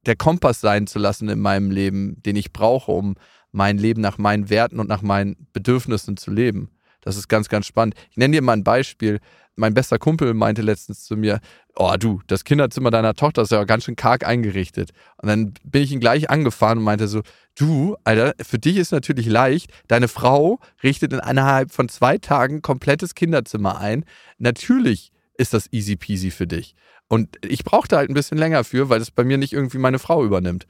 der 0.05 0.15
Kompass 0.15 0.61
sein 0.61 0.87
zu 0.87 0.99
lassen 0.99 1.29
in 1.29 1.39
meinem 1.39 1.71
Leben, 1.71 2.21
den 2.23 2.35
ich 2.35 2.51
brauche, 2.51 2.91
um 2.91 3.15
mein 3.51 3.77
Leben 3.77 4.01
nach 4.01 4.17
meinen 4.17 4.49
Werten 4.49 4.79
und 4.79 4.89
nach 4.89 5.01
meinen 5.01 5.47
Bedürfnissen 5.53 6.17
zu 6.17 6.31
leben. 6.31 6.71
Das 7.01 7.17
ist 7.17 7.27
ganz, 7.27 7.49
ganz 7.49 7.65
spannend. 7.65 7.95
Ich 8.11 8.17
nenne 8.17 8.33
dir 8.33 8.41
mal 8.41 8.53
ein 8.53 8.63
Beispiel. 8.63 9.19
Mein 9.59 9.73
bester 9.73 9.99
Kumpel 9.99 10.33
meinte 10.33 10.61
letztens 10.61 11.03
zu 11.03 11.17
mir, 11.17 11.41
oh 11.75 11.95
du, 11.99 12.21
das 12.27 12.45
Kinderzimmer 12.45 12.91
deiner 12.91 13.13
Tochter 13.13 13.41
ist 13.41 13.51
ja 13.51 13.63
ganz 13.65 13.83
schön 13.83 13.97
karg 13.97 14.25
eingerichtet. 14.25 14.91
Und 15.17 15.27
dann 15.27 15.53
bin 15.63 15.83
ich 15.83 15.91
ihn 15.91 15.99
gleich 15.99 16.29
angefahren 16.29 16.77
und 16.77 16.85
meinte 16.85 17.07
so, 17.07 17.21
du, 17.55 17.97
Alter, 18.05 18.33
für 18.41 18.57
dich 18.57 18.77
ist 18.77 18.91
natürlich 18.91 19.27
leicht, 19.27 19.71
deine 19.87 20.07
Frau 20.07 20.59
richtet 20.81 21.11
in 21.11 21.19
innerhalb 21.19 21.71
von 21.71 21.89
zwei 21.89 22.17
Tagen 22.17 22.61
komplettes 22.61 23.15
Kinderzimmer 23.15 23.77
ein. 23.79 24.05
Natürlich 24.37 25.11
ist 25.37 25.53
das 25.53 25.71
easy 25.71 25.97
peasy 25.97 26.31
für 26.31 26.47
dich. 26.47 26.75
Und 27.09 27.37
ich 27.45 27.63
brauchte 27.65 27.97
halt 27.97 28.09
ein 28.09 28.13
bisschen 28.13 28.37
länger 28.37 28.63
für, 28.63 28.89
weil 28.89 29.01
es 29.01 29.11
bei 29.11 29.25
mir 29.25 29.37
nicht 29.37 29.53
irgendwie 29.53 29.77
meine 29.77 29.99
Frau 29.99 30.23
übernimmt. 30.23 30.67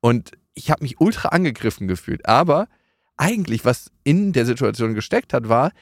Und 0.00 0.32
ich 0.54 0.70
habe 0.70 0.82
mich 0.82 0.98
ultra 0.98 1.28
angegriffen 1.28 1.88
gefühlt. 1.88 2.26
Aber 2.26 2.68
eigentlich, 3.16 3.66
was 3.66 3.90
in 4.02 4.32
der 4.32 4.46
Situation 4.46 4.94
gesteckt 4.94 5.34
hat, 5.34 5.48
war, 5.48 5.72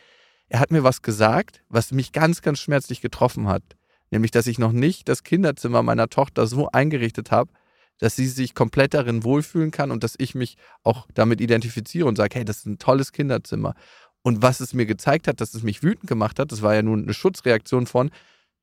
er 0.48 0.60
hat 0.60 0.70
mir 0.70 0.84
was 0.84 1.02
gesagt, 1.02 1.62
was 1.68 1.92
mich 1.92 2.12
ganz, 2.12 2.42
ganz 2.42 2.58
schmerzlich 2.58 3.00
getroffen 3.00 3.48
hat. 3.48 3.62
Nämlich, 4.10 4.30
dass 4.30 4.46
ich 4.46 4.58
noch 4.58 4.72
nicht 4.72 5.08
das 5.08 5.22
Kinderzimmer 5.22 5.82
meiner 5.82 6.08
Tochter 6.08 6.46
so 6.46 6.70
eingerichtet 6.70 7.30
habe, 7.30 7.50
dass 7.98 8.16
sie 8.16 8.26
sich 8.26 8.54
komplett 8.54 8.94
darin 8.94 9.24
wohlfühlen 9.24 9.70
kann 9.70 9.90
und 9.90 10.02
dass 10.04 10.14
ich 10.18 10.34
mich 10.34 10.56
auch 10.82 11.06
damit 11.14 11.40
identifiziere 11.40 12.06
und 12.06 12.16
sage, 12.16 12.36
hey, 12.36 12.44
das 12.44 12.58
ist 12.58 12.66
ein 12.66 12.78
tolles 12.78 13.12
Kinderzimmer. 13.12 13.74
Und 14.22 14.40
was 14.40 14.60
es 14.60 14.72
mir 14.72 14.86
gezeigt 14.86 15.28
hat, 15.28 15.40
dass 15.40 15.54
es 15.54 15.62
mich 15.62 15.82
wütend 15.82 16.08
gemacht 16.08 16.38
hat, 16.38 16.52
das 16.52 16.62
war 16.62 16.74
ja 16.74 16.82
nun 16.82 17.02
eine 17.02 17.14
Schutzreaktion 17.14 17.86
von 17.86 18.10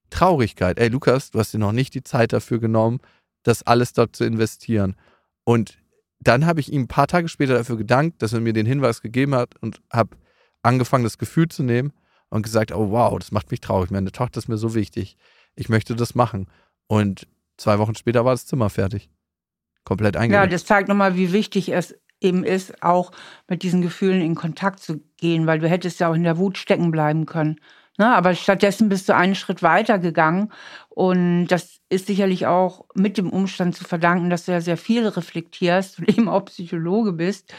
Traurigkeit. 0.10 0.80
Ey, 0.80 0.88
Lukas, 0.88 1.32
du 1.32 1.40
hast 1.40 1.54
dir 1.54 1.60
noch 1.60 1.72
nicht 1.72 1.94
die 1.94 2.04
Zeit 2.04 2.34
dafür 2.34 2.60
genommen, 2.60 3.00
das 3.44 3.64
alles 3.64 3.94
dort 3.94 4.16
zu 4.16 4.24
investieren. 4.24 4.96
Und 5.44 5.78
dann 6.20 6.46
habe 6.46 6.60
ich 6.60 6.72
ihm 6.72 6.84
ein 6.84 6.88
paar 6.88 7.08
Tage 7.08 7.28
später 7.28 7.56
dafür 7.56 7.78
gedankt, 7.78 8.22
dass 8.22 8.34
er 8.34 8.42
mir 8.42 8.54
den 8.54 8.66
Hinweis 8.66 9.02
gegeben 9.02 9.36
hat 9.36 9.56
und 9.62 9.82
habe 9.92 10.18
angefangen, 10.66 11.04
das 11.04 11.18
Gefühl 11.18 11.48
zu 11.48 11.64
nehmen 11.64 11.94
und 12.30 12.42
gesagt, 12.42 12.72
oh 12.74 12.92
wow, 12.92 13.18
das 13.18 13.32
macht 13.32 13.52
mich 13.52 13.62
traurig. 13.62 13.92
Meine 13.92 14.12
Tochter 14.12 14.40
ist 14.40 14.48
mir 14.48 14.58
so 14.58 14.76
wichtig. 14.76 15.18
Ich 15.56 15.70
möchte 15.70 15.96
das 15.96 16.16
machen. 16.16 16.48
Und 16.88 17.28
zwei 17.58 17.80
Wochen 17.80 17.96
später 17.96 18.26
war 18.26 18.34
das 18.34 18.46
Zimmer 18.46 18.70
fertig. 18.70 19.10
Komplett 19.84 20.18
eingerichtet. 20.18 20.52
Ja, 20.52 20.56
das 20.56 20.66
zeigt 20.66 20.90
nochmal, 20.90 21.16
wie 21.16 21.32
wichtig 21.32 21.70
es 21.70 21.96
eben 22.20 22.44
ist, 22.44 22.82
auch 22.82 23.12
mit 23.48 23.64
diesen 23.64 23.82
Gefühlen 23.82 24.22
in 24.22 24.36
Kontakt 24.36 24.80
zu 24.80 25.02
gehen, 25.18 25.48
weil 25.48 25.60
du 25.60 25.70
hättest 25.70 26.00
ja 26.00 26.10
auch 26.10 26.16
in 26.16 26.24
der 26.24 26.38
Wut 26.38 26.58
stecken 26.58 26.92
bleiben 26.92 27.26
können. 27.26 27.60
Ne? 27.98 28.14
Aber 28.14 28.36
stattdessen 28.36 28.90
bist 28.90 29.08
du 29.10 29.16
einen 29.16 29.36
Schritt 29.36 29.64
weiter 29.64 30.00
gegangen. 30.00 30.52
Und 30.90 31.48
das 31.48 31.80
ist 31.90 32.08
sicherlich 32.08 32.48
auch 32.48 32.86
mit 32.94 33.18
dem 33.18 33.30
Umstand 33.30 33.76
zu 33.76 33.84
verdanken, 33.84 34.30
dass 34.30 34.46
du 34.46 34.52
ja 34.52 34.62
sehr 34.62 34.78
viel 34.78 35.08
reflektierst 35.08 36.00
und 36.00 36.10
eben 36.18 36.30
auch 36.30 36.46
Psychologe 36.46 37.14
bist. 37.14 37.54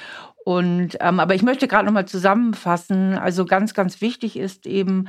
Und 0.45 0.97
ähm, 1.01 1.19
aber 1.19 1.35
ich 1.35 1.43
möchte 1.43 1.69
gerade 1.69 1.87
nochmal 1.87 2.07
zusammenfassen. 2.07 3.15
Also 3.19 3.45
ganz, 3.45 3.75
ganz 3.75 4.01
wichtig 4.01 4.37
ist 4.37 4.67
eben, 4.67 5.09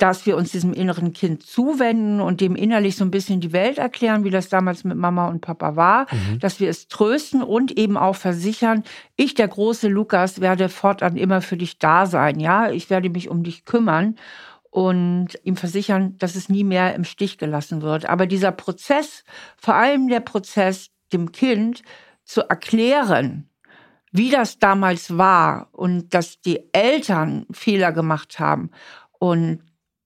dass 0.00 0.24
wir 0.24 0.36
uns 0.36 0.50
diesem 0.50 0.72
inneren 0.72 1.12
Kind 1.12 1.42
zuwenden 1.42 2.20
und 2.20 2.40
dem 2.40 2.56
innerlich 2.56 2.96
so 2.96 3.04
ein 3.04 3.10
bisschen 3.10 3.40
die 3.40 3.52
Welt 3.52 3.76
erklären, 3.76 4.24
wie 4.24 4.30
das 4.30 4.48
damals 4.48 4.82
mit 4.82 4.96
Mama 4.96 5.28
und 5.28 5.42
Papa 5.42 5.76
war, 5.76 6.06
mhm. 6.10 6.38
dass 6.38 6.58
wir 6.58 6.70
es 6.70 6.88
trösten 6.88 7.42
und 7.42 7.76
eben 7.76 7.98
auch 7.98 8.16
versichern, 8.16 8.82
ich, 9.16 9.34
der 9.34 9.48
große 9.48 9.88
Lukas, 9.88 10.40
werde 10.40 10.70
fortan 10.70 11.16
immer 11.16 11.42
für 11.42 11.58
dich 11.58 11.78
da 11.78 12.06
sein, 12.06 12.40
ja, 12.40 12.70
ich 12.70 12.88
werde 12.88 13.10
mich 13.10 13.28
um 13.28 13.42
dich 13.42 13.66
kümmern 13.66 14.16
und 14.70 15.38
ihm 15.42 15.56
versichern, 15.56 16.16
dass 16.16 16.34
es 16.34 16.48
nie 16.48 16.64
mehr 16.64 16.94
im 16.94 17.04
Stich 17.04 17.36
gelassen 17.36 17.82
wird. 17.82 18.06
Aber 18.08 18.26
dieser 18.26 18.52
Prozess, 18.52 19.24
vor 19.58 19.74
allem 19.74 20.08
der 20.08 20.20
Prozess, 20.20 20.88
dem 21.12 21.30
Kind 21.30 21.82
zu 22.24 22.42
erklären, 22.48 23.50
wie 24.12 24.30
das 24.30 24.58
damals 24.58 25.18
war 25.18 25.68
und 25.72 26.14
dass 26.14 26.40
die 26.40 26.72
Eltern 26.72 27.46
Fehler 27.50 27.92
gemacht 27.92 28.38
haben 28.38 28.70
und 29.18 29.60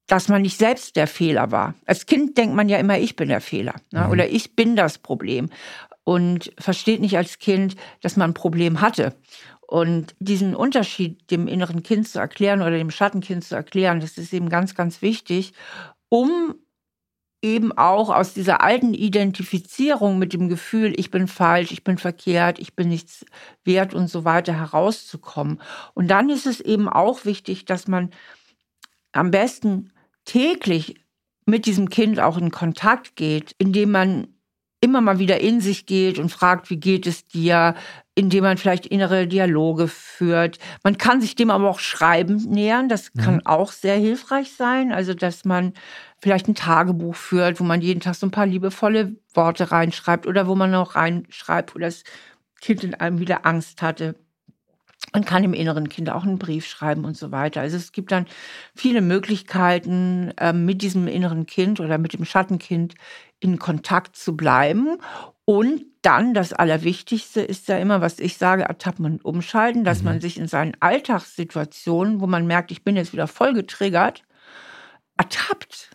dass 0.07 0.29
man 0.29 0.43
nicht 0.43 0.59
selbst 0.59 0.97
der 0.97 1.07
Fehler 1.07 1.51
war. 1.51 1.75
Als 1.87 2.07
Kind 2.07 2.37
denkt 2.37 2.55
man 2.55 2.69
ja 2.69 2.79
immer, 2.79 2.99
ich 2.99 3.17
bin 3.17 3.29
der 3.29 3.41
Fehler 3.41 3.75
ne? 3.91 4.05
mhm. 4.05 4.11
oder 4.11 4.29
ich 4.29 4.55
bin 4.55 4.77
das 4.77 4.99
Problem 4.99 5.49
und 6.05 6.53
versteht 6.59 7.01
nicht 7.01 7.17
als 7.17 7.39
Kind, 7.39 7.77
dass 8.03 8.17
man 8.17 8.31
ein 8.31 8.35
Problem 8.35 8.81
hatte. 8.81 9.15
Und 9.67 10.15
diesen 10.19 10.55
Unterschied 10.55 11.31
dem 11.31 11.49
inneren 11.49 11.83
Kind 11.83 12.07
zu 12.07 12.19
erklären 12.19 12.61
oder 12.61 12.73
dem 12.73 12.91
Schattenkind 12.91 13.45
zu 13.45 13.55
erklären, 13.55 14.01
das 14.01 14.19
ist 14.19 14.33
eben 14.35 14.51
ganz, 14.51 14.75
ganz 14.75 15.01
wichtig, 15.01 15.55
um 16.11 16.55
eben 17.41 17.77
auch 17.77 18.09
aus 18.09 18.35
dieser 18.35 18.63
alten 18.63 18.95
Identifizierung 18.95 20.19
mit 20.19 20.33
dem 20.33 20.49
Gefühl, 20.49 20.95
ich 20.97 21.11
bin 21.11 21.29
falsch, 21.29 21.73
ich 21.73 21.85
bin 21.85 21.99
verkehrt, 21.99 22.59
ich 22.59 22.75
bin 22.75 22.89
nichts 22.89 23.25
wert 23.65 23.95
und 23.95 24.09
so 24.09 24.25
weiter 24.25 24.55
herauszukommen. 24.55 25.61
Und 25.93 26.09
dann 26.09 26.31
ist 26.31 26.47
es 26.47 26.61
eben 26.61 26.89
auch 26.89 27.25
wichtig, 27.25 27.67
dass 27.67 27.87
man 27.87 28.11
am 29.13 29.31
besten 29.31 29.93
täglich 30.25 30.97
mit 31.47 31.67
diesem 31.67 31.91
Kind 31.91 32.21
auch 32.21 32.39
in 32.39 32.51
Kontakt 32.51 33.17
geht, 33.17 33.55
indem 33.59 33.91
man 33.91 34.29
immer 34.85 35.01
mal 35.01 35.19
wieder 35.19 35.41
in 35.41 35.63
sich 35.63 35.87
geht 35.87 36.19
und 36.19 36.29
fragt, 36.29 36.69
wie 36.69 36.77
geht 36.77 37.07
es 37.07 37.27
dir, 37.27 37.75
indem 38.15 38.45
man 38.45 38.59
vielleicht 38.59 38.85
innere 38.85 39.27
Dialoge 39.27 39.89
führt. 39.89 40.59
Man 40.83 40.99
kann 40.99 41.23
sich 41.23 41.37
dem 41.37 41.51
aber 41.51 41.71
auch 41.71 41.79
schreiben 41.79 42.37
nähern, 42.37 42.91
das 42.91 43.15
kann 43.15 43.37
mhm. 43.37 43.47
auch 43.47 43.73
sehr 43.73 43.97
hilfreich 43.97 44.53
sein, 44.53 44.93
also 44.93 45.15
dass 45.15 45.47
man 45.47 45.73
vielleicht 46.19 46.49
ein 46.49 46.55
Tagebuch 46.55 47.15
führt, 47.15 47.61
wo 47.61 47.65
man 47.65 47.81
jeden 47.81 48.01
Tag 48.01 48.15
so 48.15 48.27
ein 48.27 48.31
paar 48.31 48.47
liebevolle 48.47 49.17
Worte 49.33 49.71
reinschreibt 49.71 50.27
oder 50.27 50.47
wo 50.47 50.55
man 50.55 50.75
auch 50.75 50.97
reinschreibt, 50.97 51.75
wo 51.75 51.79
das 51.79 52.05
Kind 52.61 52.85
in 52.85 52.95
einem 52.95 53.21
wieder 53.21 53.47
Angst 53.47 53.81
hatte. 53.81 54.17
Man 55.15 55.25
kann 55.25 55.43
dem 55.43 55.55
inneren 55.55 55.89
Kind 55.89 56.11
auch 56.11 56.25
einen 56.25 56.41
Brief 56.41 56.67
schreiben 56.67 57.05
und 57.05 57.17
so 57.17 57.31
weiter. 57.31 57.61
Also 57.61 57.77
es 57.77 57.93
gibt 57.93 58.11
dann 58.11 58.27
viele 58.75 59.01
Möglichkeiten, 59.01 60.33
ähm, 60.39 60.65
mit 60.65 60.83
diesem 60.83 61.07
inneren 61.07 61.47
Kind 61.47 61.79
oder 61.79 61.99
mit 61.99 62.15
dem 62.15 62.25
Schattenkind 62.25 62.95
in 63.39 63.61
Kontakt 63.61 64.17
zu 64.17 64.37
bleiben. 64.37 64.99
Und 65.45 65.85
dann 66.03 66.35
das 66.35 66.53
Allerwichtigste 66.53 67.43
ist 67.43 67.69
ja 67.69 67.79
immer, 67.79 68.01
was 68.01 68.19
ich 68.19 68.39
sage, 68.39 68.65
ertappen 68.65 69.05
und 69.05 69.25
umschalten, 69.25 69.85
dass 69.85 70.01
mhm. 70.01 70.05
man 70.07 70.21
sich 70.21 70.37
in 70.37 70.49
seinen 70.49 70.77
Alltagssituationen, 70.81 72.21
wo 72.21 72.27
man 72.27 72.49
merkt, 72.49 72.73
ich 72.73 72.83
bin 72.83 72.97
jetzt 72.97 73.13
wieder 73.13 73.29
voll 73.29 73.55
getriggert, 73.55 74.25
ertappt. 75.17 75.91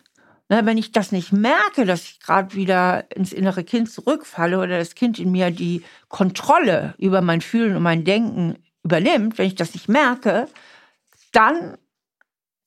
Ne, 0.48 0.64
wenn 0.64 0.78
ich 0.78 0.92
das 0.92 1.12
nicht 1.12 1.32
merke, 1.32 1.84
dass 1.84 2.04
ich 2.04 2.20
gerade 2.20 2.54
wieder 2.54 3.04
ins 3.14 3.32
innere 3.32 3.64
Kind 3.64 3.90
zurückfalle 3.90 4.58
oder 4.58 4.78
das 4.78 4.94
Kind 4.94 5.18
in 5.18 5.30
mir 5.30 5.50
die 5.50 5.84
Kontrolle 6.08 6.94
über 6.98 7.20
mein 7.20 7.40
Fühlen 7.40 7.76
und 7.76 7.82
mein 7.82 8.04
Denken 8.04 8.56
übernimmt, 8.90 9.38
wenn 9.38 9.46
ich 9.46 9.54
das 9.54 9.74
nicht 9.74 9.88
merke, 9.88 10.48
dann 11.32 11.76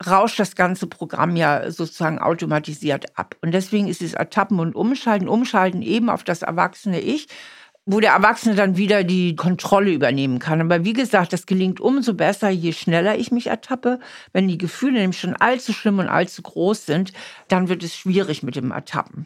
rauscht 0.05 0.39
das 0.39 0.55
ganze 0.55 0.87
Programm 0.87 1.35
ja 1.35 1.69
sozusagen 1.71 2.19
automatisiert 2.19 3.17
ab. 3.17 3.35
Und 3.41 3.51
deswegen 3.51 3.87
ist 3.87 4.01
es 4.01 4.13
Ertappen 4.13 4.59
und 4.59 4.75
Umschalten, 4.75 5.27
Umschalten 5.27 5.81
eben 5.81 6.09
auf 6.09 6.23
das 6.23 6.41
erwachsene 6.41 6.99
Ich, 6.99 7.27
wo 7.85 7.99
der 7.99 8.13
Erwachsene 8.13 8.55
dann 8.55 8.77
wieder 8.77 9.03
die 9.03 9.35
Kontrolle 9.35 9.91
übernehmen 9.91 10.39
kann. 10.39 10.61
Aber 10.61 10.85
wie 10.85 10.93
gesagt, 10.93 11.33
das 11.33 11.45
gelingt 11.45 11.81
umso 11.81 12.13
besser, 12.13 12.49
je 12.49 12.71
schneller 12.71 13.17
ich 13.17 13.31
mich 13.31 13.47
ertappe. 13.47 13.99
Wenn 14.31 14.47
die 14.47 14.57
Gefühle 14.57 14.99
nämlich 14.99 15.19
schon 15.19 15.35
allzu 15.35 15.73
schlimm 15.73 15.99
und 15.99 16.07
allzu 16.07 16.41
groß 16.41 16.85
sind, 16.85 17.11
dann 17.49 17.67
wird 17.67 17.83
es 17.83 17.95
schwierig 17.95 18.41
mit 18.41 18.55
dem 18.55 18.71
Ertappen. 18.71 19.25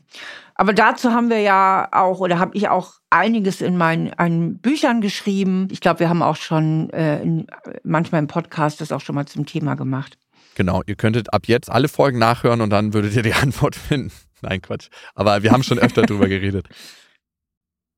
Aber 0.56 0.74
dazu 0.74 1.12
haben 1.12 1.30
wir 1.30 1.40
ja 1.42 1.88
auch, 1.92 2.20
oder 2.20 2.40
habe 2.40 2.58
ich 2.58 2.68
auch 2.68 2.94
einiges 3.12 3.62
in 3.62 3.78
meinen, 3.78 4.58
Büchern 4.58 5.02
geschrieben. 5.02 5.68
Ich 5.72 5.80
glaube, 5.80 6.00
wir 6.00 6.10
haben 6.10 6.24
auch 6.24 6.36
schon 6.36 6.90
äh, 6.90 7.22
in, 7.22 7.46
manchmal 7.84 8.20
im 8.20 8.28
Podcast 8.28 8.82
das 8.82 8.92
auch 8.92 9.02
schon 9.02 9.14
mal 9.14 9.28
zum 9.28 9.46
Thema 9.46 9.76
gemacht. 9.76 10.18
Genau, 10.56 10.82
ihr 10.88 10.96
könntet 10.96 11.32
ab 11.32 11.44
jetzt 11.46 11.70
alle 11.70 11.88
Folgen 11.88 12.18
nachhören 12.18 12.62
und 12.62 12.72
dann 12.72 12.94
würdet 12.94 13.16
ihr 13.16 13.22
die 13.22 13.34
Antwort 13.42 13.76
finden. 13.76 14.12
Nein, 14.42 14.64
Quatsch. 14.64 14.88
Aber 15.14 15.44
wir 15.44 15.52
haben 15.52 15.62
schon 15.62 15.78
öfter 15.78 16.02
drüber 16.02 16.28
geredet. 16.28 16.68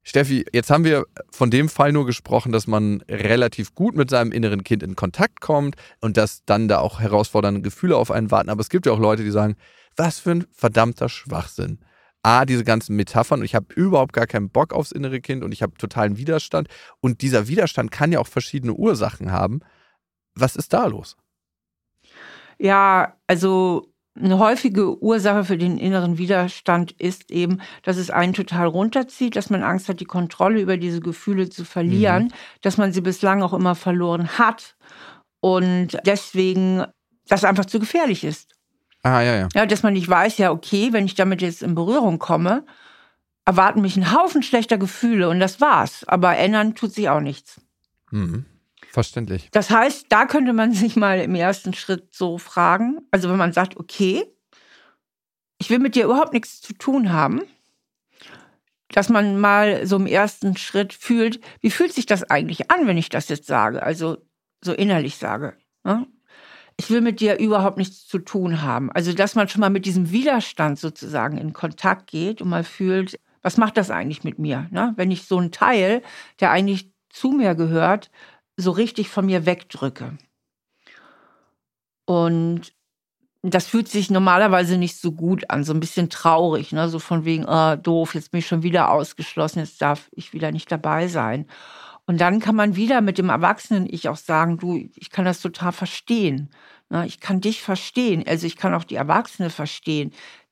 Steffi, 0.03 0.45
jetzt 0.53 0.69
haben 0.69 0.85
wir 0.85 1.05
von 1.29 1.51
dem 1.51 1.69
Fall 1.69 1.91
nur 1.91 2.05
gesprochen, 2.05 2.51
dass 2.51 2.67
man 2.67 3.01
relativ 3.09 3.75
gut 3.75 3.95
mit 3.95 4.09
seinem 4.09 4.31
inneren 4.31 4.63
Kind 4.63 4.81
in 4.81 4.95
Kontakt 4.95 5.41
kommt 5.41 5.75
und 5.99 6.17
dass 6.17 6.43
dann 6.45 6.67
da 6.67 6.79
auch 6.79 6.99
herausfordernde 6.99 7.61
Gefühle 7.61 7.97
auf 7.97 8.09
einen 8.09 8.31
warten. 8.31 8.49
Aber 8.49 8.61
es 8.61 8.69
gibt 8.69 8.85
ja 8.85 8.91
auch 8.91 8.99
Leute, 8.99 9.23
die 9.23 9.31
sagen, 9.31 9.55
was 9.95 10.19
für 10.19 10.31
ein 10.31 10.45
verdammter 10.51 11.09
Schwachsinn. 11.09 11.79
A, 12.21 12.45
diese 12.45 12.63
ganzen 12.63 12.95
Metaphern 12.95 13.39
und 13.39 13.45
ich 13.45 13.55
habe 13.55 13.73
überhaupt 13.73 14.13
gar 14.13 14.27
keinen 14.27 14.49
Bock 14.49 14.73
aufs 14.73 14.91
innere 14.91 15.21
Kind 15.21 15.43
und 15.43 15.53
ich 15.53 15.61
habe 15.61 15.77
totalen 15.77 16.17
Widerstand. 16.17 16.67
Und 16.99 17.21
dieser 17.21 17.47
Widerstand 17.47 17.91
kann 17.91 18.11
ja 18.11 18.19
auch 18.19 18.27
verschiedene 18.27 18.73
Ursachen 18.73 19.31
haben. 19.31 19.61
Was 20.35 20.55
ist 20.55 20.73
da 20.73 20.85
los? 20.85 21.15
Ja, 22.57 23.15
also 23.27 23.88
eine 24.21 24.39
häufige 24.39 25.01
Ursache 25.01 25.45
für 25.45 25.57
den 25.57 25.77
inneren 25.77 26.17
Widerstand 26.17 26.91
ist 26.93 27.31
eben, 27.31 27.61
dass 27.83 27.97
es 27.97 28.09
einen 28.09 28.33
total 28.33 28.67
runterzieht, 28.67 29.35
dass 29.35 29.49
man 29.49 29.63
Angst 29.63 29.89
hat, 29.89 29.99
die 29.99 30.05
Kontrolle 30.05 30.59
über 30.59 30.77
diese 30.77 30.99
Gefühle 30.99 31.49
zu 31.49 31.65
verlieren, 31.65 32.25
mhm. 32.25 32.31
dass 32.61 32.77
man 32.77 32.91
sie 32.91 33.01
bislang 33.01 33.41
auch 33.41 33.53
immer 33.53 33.75
verloren 33.75 34.37
hat 34.37 34.75
und 35.39 35.97
deswegen 36.05 36.85
das 37.27 37.43
einfach 37.43 37.65
zu 37.65 37.79
gefährlich 37.79 38.23
ist. 38.23 38.55
Ah, 39.03 39.21
ja, 39.21 39.35
ja. 39.35 39.47
Ja, 39.53 39.65
dass 39.65 39.83
man 39.83 39.93
nicht 39.93 40.09
weiß, 40.09 40.37
ja, 40.37 40.51
okay, 40.51 40.91
wenn 40.91 41.05
ich 41.05 41.15
damit 41.15 41.41
jetzt 41.41 41.63
in 41.63 41.75
Berührung 41.75 42.19
komme, 42.19 42.65
erwarten 43.45 43.81
mich 43.81 43.95
ein 43.95 44.13
Haufen 44.13 44.43
schlechter 44.43 44.77
Gefühle 44.77 45.29
und 45.29 45.39
das 45.39 45.61
war's. 45.61 46.03
Aber 46.07 46.35
ändern 46.35 46.75
tut 46.75 46.93
sich 46.93 47.09
auch 47.09 47.21
nichts. 47.21 47.61
Mhm. 48.11 48.45
Verständlich. 48.91 49.49
Das 49.51 49.69
heißt, 49.69 50.07
da 50.09 50.25
könnte 50.25 50.53
man 50.53 50.73
sich 50.73 50.95
mal 50.95 51.19
im 51.19 51.35
ersten 51.35 51.73
Schritt 51.73 52.13
so 52.13 52.37
fragen, 52.37 52.99
also 53.11 53.29
wenn 53.29 53.37
man 53.37 53.53
sagt, 53.53 53.77
okay, 53.77 54.25
ich 55.59 55.69
will 55.69 55.79
mit 55.79 55.95
dir 55.95 56.05
überhaupt 56.05 56.33
nichts 56.33 56.61
zu 56.61 56.73
tun 56.73 57.11
haben, 57.11 57.41
dass 58.89 59.09
man 59.09 59.39
mal 59.39 59.85
so 59.85 59.97
im 59.97 60.07
ersten 60.07 60.57
Schritt 60.57 60.93
fühlt, 60.93 61.39
wie 61.61 61.69
fühlt 61.69 61.93
sich 61.93 62.07
das 62.07 62.23
eigentlich 62.23 62.71
an, 62.71 62.87
wenn 62.87 62.97
ich 62.97 63.09
das 63.09 63.29
jetzt 63.29 63.45
sage, 63.45 63.83
also 63.83 64.17
so 64.61 64.73
innerlich 64.73 65.17
sage. 65.17 65.55
Ne? 65.83 66.07
Ich 66.77 66.89
will 66.89 67.01
mit 67.01 67.19
dir 67.19 67.37
überhaupt 67.37 67.77
nichts 67.77 68.07
zu 68.07 68.19
tun 68.19 68.61
haben. 68.61 68.91
Also, 68.91 69.13
dass 69.13 69.35
man 69.35 69.49
schon 69.49 69.59
mal 69.59 69.69
mit 69.69 69.85
diesem 69.85 70.11
Widerstand 70.11 70.79
sozusagen 70.79 71.37
in 71.37 71.53
Kontakt 71.53 72.07
geht 72.07 72.41
und 72.41 72.49
mal 72.49 72.63
fühlt, 72.63 73.19
was 73.41 73.57
macht 73.57 73.77
das 73.77 73.91
eigentlich 73.91 74.23
mit 74.23 74.39
mir? 74.39 74.67
Ne? 74.71 74.93
Wenn 74.95 75.11
ich 75.11 75.23
so 75.23 75.37
einen 75.37 75.51
Teil, 75.51 76.01
der 76.39 76.51
eigentlich 76.51 76.91
zu 77.09 77.31
mir 77.31 77.53
gehört, 77.55 78.09
so 78.59 78.71
richtig 78.71 79.09
von 79.09 79.25
mir 79.25 79.45
wegdrücke. 79.45 80.17
Und 82.05 82.73
das 83.41 83.67
fühlt 83.67 83.87
sich 83.87 84.09
normalerweise 84.09 84.77
nicht 84.77 84.99
so 84.99 85.13
gut 85.13 85.49
an, 85.49 85.63
so 85.63 85.73
ein 85.73 85.79
bisschen 85.79 86.09
traurig, 86.09 86.73
ne? 86.73 86.89
so 86.89 86.99
von 86.99 87.23
wegen, 87.23 87.45
oh, 87.47 87.75
doof, 87.77 88.15
jetzt 88.15 88.31
bin 88.31 88.39
ich 88.39 88.47
schon 88.47 88.63
wieder 88.63 88.91
ausgeschlossen, 88.91 89.59
jetzt 89.59 89.81
darf 89.81 90.09
ich 90.11 90.33
wieder 90.33 90.51
nicht 90.51 90.71
dabei 90.71 91.07
sein. 91.07 91.45
Und 92.05 92.19
dann 92.19 92.39
kann 92.39 92.55
man 92.55 92.75
wieder 92.75 93.01
mit 93.01 93.17
dem 93.17 93.29
Erwachsenen-Ich 93.29 94.09
auch 94.09 94.17
sagen, 94.17 94.57
du, 94.57 94.89
ich 94.95 95.11
kann 95.11 95.25
das 95.25 95.41
total 95.41 95.71
verstehen. 95.71 96.49
Ne? 96.89 97.05
Ich 97.05 97.19
kann 97.19 97.39
dich 97.39 97.61
verstehen. 97.61 98.23
Also 98.27 98.47
ich 98.47 98.57
kann 98.57 98.73
auch 98.73 98.83
die 98.83 98.95
Erwachsene 98.95 99.51
verstehen, 99.51 100.11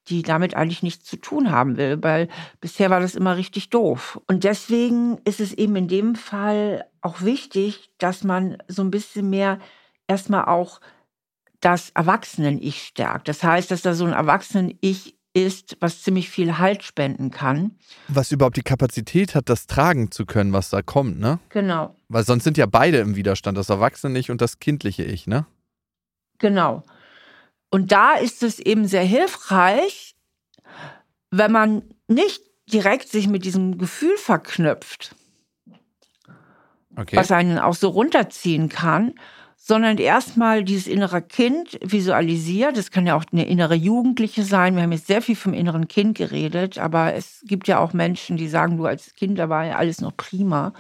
die 0.10 0.22
damit 0.22 0.56
eigentlich 0.56 0.84
nichts 0.84 1.06
zu 1.06 1.18
tun 1.18 1.52
haben 1.52 1.78
will, 1.78 2.02
weil 2.02 2.30
bisher 2.62 2.90
war 2.90 3.00
das 3.00 3.16
immer 3.16 3.38
richtig 3.38 3.70
doof. 3.70 4.20
Und 4.28 4.44
deswegen 4.44 5.18
ist 5.26 5.40
es 5.40 5.54
eben 5.54 5.76
in 5.76 5.88
dem 5.88 6.16
Fall 6.16 6.86
auch 7.02 7.22
wichtig, 7.22 7.90
dass 7.98 8.24
man 8.24 8.58
so 8.68 8.82
ein 8.82 8.92
bisschen 8.92 9.30
mehr 9.30 9.60
erstmal 10.08 10.46
auch 10.46 10.80
das 11.60 11.90
Erwachsenen-Ich 11.92 12.84
stärkt. 12.84 13.28
Das 13.28 13.44
heißt, 13.44 13.72
dass 13.72 13.82
da 13.82 13.94
so 13.94 14.06
ein 14.06 14.14
Erwachsenen-Ich 14.14 15.16
ist, 15.34 15.78
was 15.80 16.02
ziemlich 16.02 16.30
viel 16.30 16.58
Halt 16.58 16.84
spenden 16.84 17.30
kann. 17.30 17.72
Was 18.08 18.32
überhaupt 18.32 18.58
die 18.58 18.64
Kapazität 18.64 19.36
hat, 19.36 19.50
das 19.50 19.68
tragen 19.68 20.12
zu 20.12 20.26
können, 20.26 20.54
was 20.54 20.70
da 20.70 20.82
kommt, 20.82 21.20
ne? 21.20 21.40
Genau. 21.50 21.96
Weil 22.10 22.24
sonst 22.24 22.44
sind 22.44 22.58
ja 22.58 22.66
beide 22.66 23.00
im 23.00 23.16
Widerstand, 23.16 23.58
das 23.58 23.70
Erwachsene-Ich 23.70 24.32
und 24.32 24.42
das 24.42 24.60
kindliche 24.60 25.04
Ich, 25.04 25.28
ne? 25.28 25.46
Genau. 26.40 26.84
Und 27.70 27.92
da 27.92 28.14
ist 28.14 28.44
es 28.44 28.60
eben 28.60 28.88
sehr 28.88 29.04
hilfreich, 29.04 30.16
wenn 31.32 31.52
man 31.52 31.84
nicht 32.08 32.42
direkt 32.72 33.10
sich 33.10 33.28
mit 33.28 33.46
diesem 33.46 33.78
Gefühl 33.78 34.18
verknüpft, 34.18 35.16
okay. 36.96 37.16
was 37.16 37.32
einen 37.32 37.60
auch 37.60 37.76
so 37.76 37.90
runterziehen 37.90 38.70
kann, 38.70 39.14
sondern 39.68 39.98
erstmal 39.98 40.64
dieses 40.64 40.88
innere 40.88 41.22
Kind 41.22 41.78
visualisiert. 41.84 42.78
Das 42.78 42.90
kann 42.90 43.06
ja 43.06 43.18
auch 43.18 43.26
eine 43.34 43.46
innere 43.48 43.76
Jugendliche 43.76 44.44
sein. 44.44 44.76
Wir 44.76 44.84
haben 44.84 44.94
jetzt 44.94 45.08
sehr 45.08 45.22
viel 45.22 45.36
vom 45.36 45.54
inneren 45.54 45.90
Kind 45.90 46.18
geredet, 46.18 46.78
aber 46.78 47.16
es 47.16 47.42
gibt 47.46 47.68
ja 47.68 47.80
auch 47.80 47.92
Menschen, 47.92 48.38
die 48.38 48.48
sagen, 48.48 48.78
du 48.78 48.86
als 48.86 49.14
Kind, 49.16 49.38
da 49.38 49.50
war 49.50 49.66
ja 49.66 49.76
alles 49.76 50.00
noch 50.00 50.16
prima. 50.16 50.74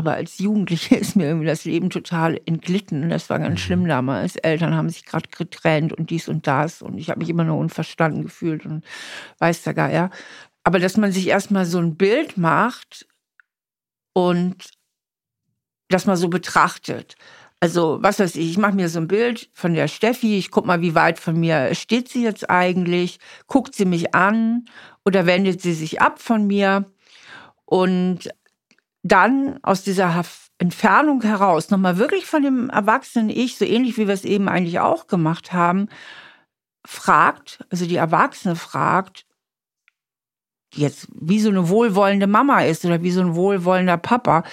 Aber 0.00 0.14
als 0.14 0.38
Jugendliche 0.38 0.96
ist 0.96 1.14
mir 1.14 1.26
irgendwie 1.26 1.46
das 1.46 1.66
Leben 1.66 1.90
total 1.90 2.40
entglitten. 2.46 3.10
Das 3.10 3.28
war 3.28 3.38
ganz 3.38 3.60
mhm. 3.60 3.64
schlimm 3.64 3.86
damals. 3.86 4.36
Eltern 4.36 4.74
haben 4.74 4.88
sich 4.88 5.04
gerade 5.04 5.28
getrennt 5.28 5.92
und 5.92 6.08
dies 6.08 6.26
und 6.26 6.46
das. 6.46 6.80
Und 6.80 6.96
ich 6.96 7.10
habe 7.10 7.18
mich 7.18 7.28
immer 7.28 7.44
nur 7.44 7.58
unverstanden 7.58 8.22
gefühlt 8.22 8.64
und 8.64 8.82
weiß 9.40 9.62
der 9.62 9.74
Geier. 9.74 10.08
Aber 10.64 10.78
dass 10.78 10.96
man 10.96 11.12
sich 11.12 11.28
erstmal 11.28 11.66
so 11.66 11.76
ein 11.76 11.96
Bild 11.96 12.38
macht 12.38 13.06
und 14.14 14.70
das 15.90 16.06
mal 16.06 16.16
so 16.16 16.30
betrachtet. 16.30 17.16
Also, 17.60 17.98
was 18.00 18.20
weiß 18.20 18.36
ich, 18.36 18.52
ich 18.52 18.56
mache 18.56 18.72
mir 18.72 18.88
so 18.88 19.00
ein 19.00 19.08
Bild 19.08 19.50
von 19.52 19.74
der 19.74 19.86
Steffi, 19.86 20.38
ich 20.38 20.50
gucke 20.50 20.66
mal, 20.66 20.80
wie 20.80 20.94
weit 20.94 21.18
von 21.18 21.38
mir 21.38 21.74
steht 21.74 22.08
sie 22.08 22.24
jetzt 22.24 22.48
eigentlich, 22.48 23.18
guckt 23.48 23.74
sie 23.74 23.84
mich 23.84 24.14
an 24.14 24.64
oder 25.04 25.26
wendet 25.26 25.60
sie 25.60 25.74
sich 25.74 26.00
ab 26.00 26.22
von 26.22 26.46
mir. 26.46 26.90
Und 27.66 28.30
dann 29.02 29.58
aus 29.62 29.82
dieser 29.82 30.24
Entfernung 30.58 31.22
heraus 31.22 31.70
nochmal 31.70 31.96
wirklich 31.96 32.26
von 32.26 32.42
dem 32.42 32.68
erwachsenen 32.70 33.30
Ich, 33.30 33.56
so 33.56 33.64
ähnlich 33.64 33.96
wie 33.96 34.06
wir 34.06 34.14
es 34.14 34.24
eben 34.24 34.48
eigentlich 34.48 34.80
auch 34.80 35.06
gemacht 35.06 35.52
haben, 35.52 35.88
fragt, 36.86 37.64
also 37.70 37.86
die 37.86 37.96
Erwachsene 37.96 38.56
fragt, 38.56 39.26
jetzt 40.74 41.08
wie 41.12 41.40
so 41.40 41.48
eine 41.48 41.68
wohlwollende 41.68 42.26
Mama 42.26 42.62
ist 42.62 42.84
oder 42.84 43.02
wie 43.02 43.10
so 43.10 43.20
ein 43.20 43.34
wohlwollender 43.34 43.96
Papa, 43.96 44.44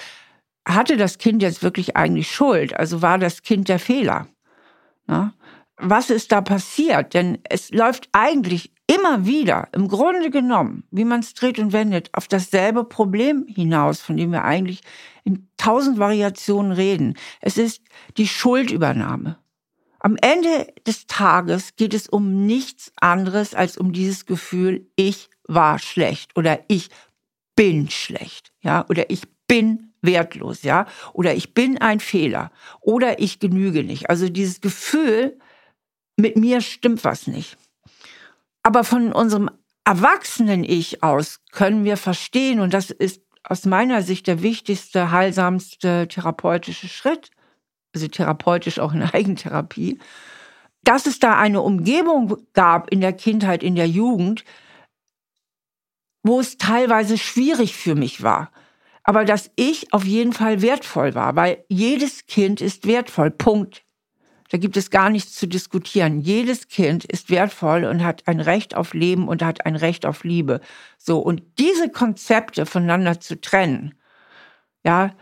hatte 0.66 0.96
das 0.96 1.18
Kind 1.18 1.42
jetzt 1.42 1.62
wirklich 1.62 1.96
eigentlich 1.96 2.30
Schuld? 2.30 2.74
Also 2.74 3.02
war 3.02 3.18
das 3.18 3.42
Kind 3.42 3.68
der 3.68 3.78
Fehler? 3.78 4.28
Na? 5.06 5.34
Was 5.76 6.10
ist 6.10 6.32
da 6.32 6.40
passiert? 6.40 7.14
Denn 7.14 7.38
es 7.44 7.70
läuft 7.70 8.08
eigentlich 8.12 8.72
immer 8.88 9.26
wieder, 9.26 9.68
im 9.72 9.86
Grunde 9.86 10.30
genommen, 10.30 10.84
wie 10.90 11.04
man 11.04 11.20
es 11.20 11.34
dreht 11.34 11.58
und 11.58 11.72
wendet, 11.72 12.08
auf 12.14 12.26
dasselbe 12.26 12.84
Problem 12.84 13.46
hinaus, 13.46 14.00
von 14.00 14.16
dem 14.16 14.32
wir 14.32 14.44
eigentlich 14.44 14.80
in 15.24 15.48
tausend 15.56 15.98
Variationen 15.98 16.72
reden. 16.72 17.14
Es 17.40 17.58
ist 17.58 17.82
die 18.16 18.26
Schuldübernahme. 18.26 19.38
Am 20.00 20.16
Ende 20.20 20.72
des 20.86 21.06
Tages 21.06 21.76
geht 21.76 21.92
es 21.92 22.08
um 22.08 22.46
nichts 22.46 22.92
anderes 22.96 23.54
als 23.54 23.76
um 23.76 23.92
dieses 23.92 24.26
Gefühl, 24.26 24.88
ich 24.96 25.28
war 25.46 25.78
schlecht 25.78 26.36
oder 26.36 26.60
ich 26.68 26.88
bin 27.56 27.90
schlecht, 27.90 28.52
ja, 28.62 28.86
oder 28.88 29.10
ich 29.10 29.22
bin 29.48 29.92
wertlos, 30.00 30.62
ja, 30.62 30.86
oder 31.12 31.34
ich 31.34 31.52
bin 31.52 31.78
ein 31.78 32.00
Fehler 32.00 32.52
oder 32.80 33.18
ich 33.18 33.40
genüge 33.40 33.82
nicht. 33.82 34.08
Also 34.08 34.28
dieses 34.28 34.60
Gefühl, 34.60 35.38
mit 36.16 36.36
mir 36.36 36.60
stimmt 36.60 37.04
was 37.04 37.26
nicht. 37.26 37.58
Aber 38.62 38.84
von 38.84 39.12
unserem 39.12 39.50
Erwachsenen-Ich 39.84 41.02
aus 41.02 41.40
können 41.52 41.84
wir 41.84 41.96
verstehen, 41.96 42.60
und 42.60 42.74
das 42.74 42.90
ist 42.90 43.22
aus 43.42 43.64
meiner 43.64 44.02
Sicht 44.02 44.26
der 44.26 44.42
wichtigste, 44.42 45.10
heilsamste 45.10 46.06
therapeutische 46.08 46.88
Schritt, 46.88 47.30
also 47.94 48.08
therapeutisch 48.08 48.78
auch 48.78 48.92
in 48.92 49.02
Eigentherapie, 49.14 49.98
dass 50.82 51.06
es 51.06 51.18
da 51.18 51.38
eine 51.38 51.62
Umgebung 51.62 52.36
gab 52.52 52.90
in 52.90 53.00
der 53.00 53.12
Kindheit, 53.12 53.62
in 53.62 53.74
der 53.74 53.88
Jugend, 53.88 54.44
wo 56.22 56.40
es 56.40 56.58
teilweise 56.58 57.16
schwierig 57.16 57.74
für 57.74 57.94
mich 57.94 58.22
war. 58.22 58.50
Aber 59.02 59.24
dass 59.24 59.50
ich 59.56 59.92
auf 59.94 60.04
jeden 60.04 60.34
Fall 60.34 60.60
wertvoll 60.60 61.14
war, 61.14 61.34
weil 61.34 61.64
jedes 61.68 62.26
Kind 62.26 62.60
ist 62.60 62.86
wertvoll. 62.86 63.30
Punkt. 63.30 63.84
Da 64.50 64.58
gibt 64.58 64.76
es 64.76 64.90
gar 64.90 65.10
nichts 65.10 65.34
zu 65.34 65.46
diskutieren. 65.46 66.20
Jedes 66.20 66.68
Kind 66.68 67.04
ist 67.04 67.30
wertvoll 67.30 67.84
und 67.84 68.02
hat 68.02 68.26
ein 68.26 68.40
Recht 68.40 68.74
auf 68.74 68.94
Leben 68.94 69.28
und 69.28 69.42
hat 69.42 69.66
ein 69.66 69.76
Recht 69.76 70.06
auf 70.06 70.24
Liebe. 70.24 70.60
So. 70.96 71.18
Und 71.18 71.42
diese 71.58 71.90
Konzepte 71.90 72.64
voneinander 72.64 73.20
zu 73.20 73.40
trennen, 73.40 73.94
ja, 74.84 75.14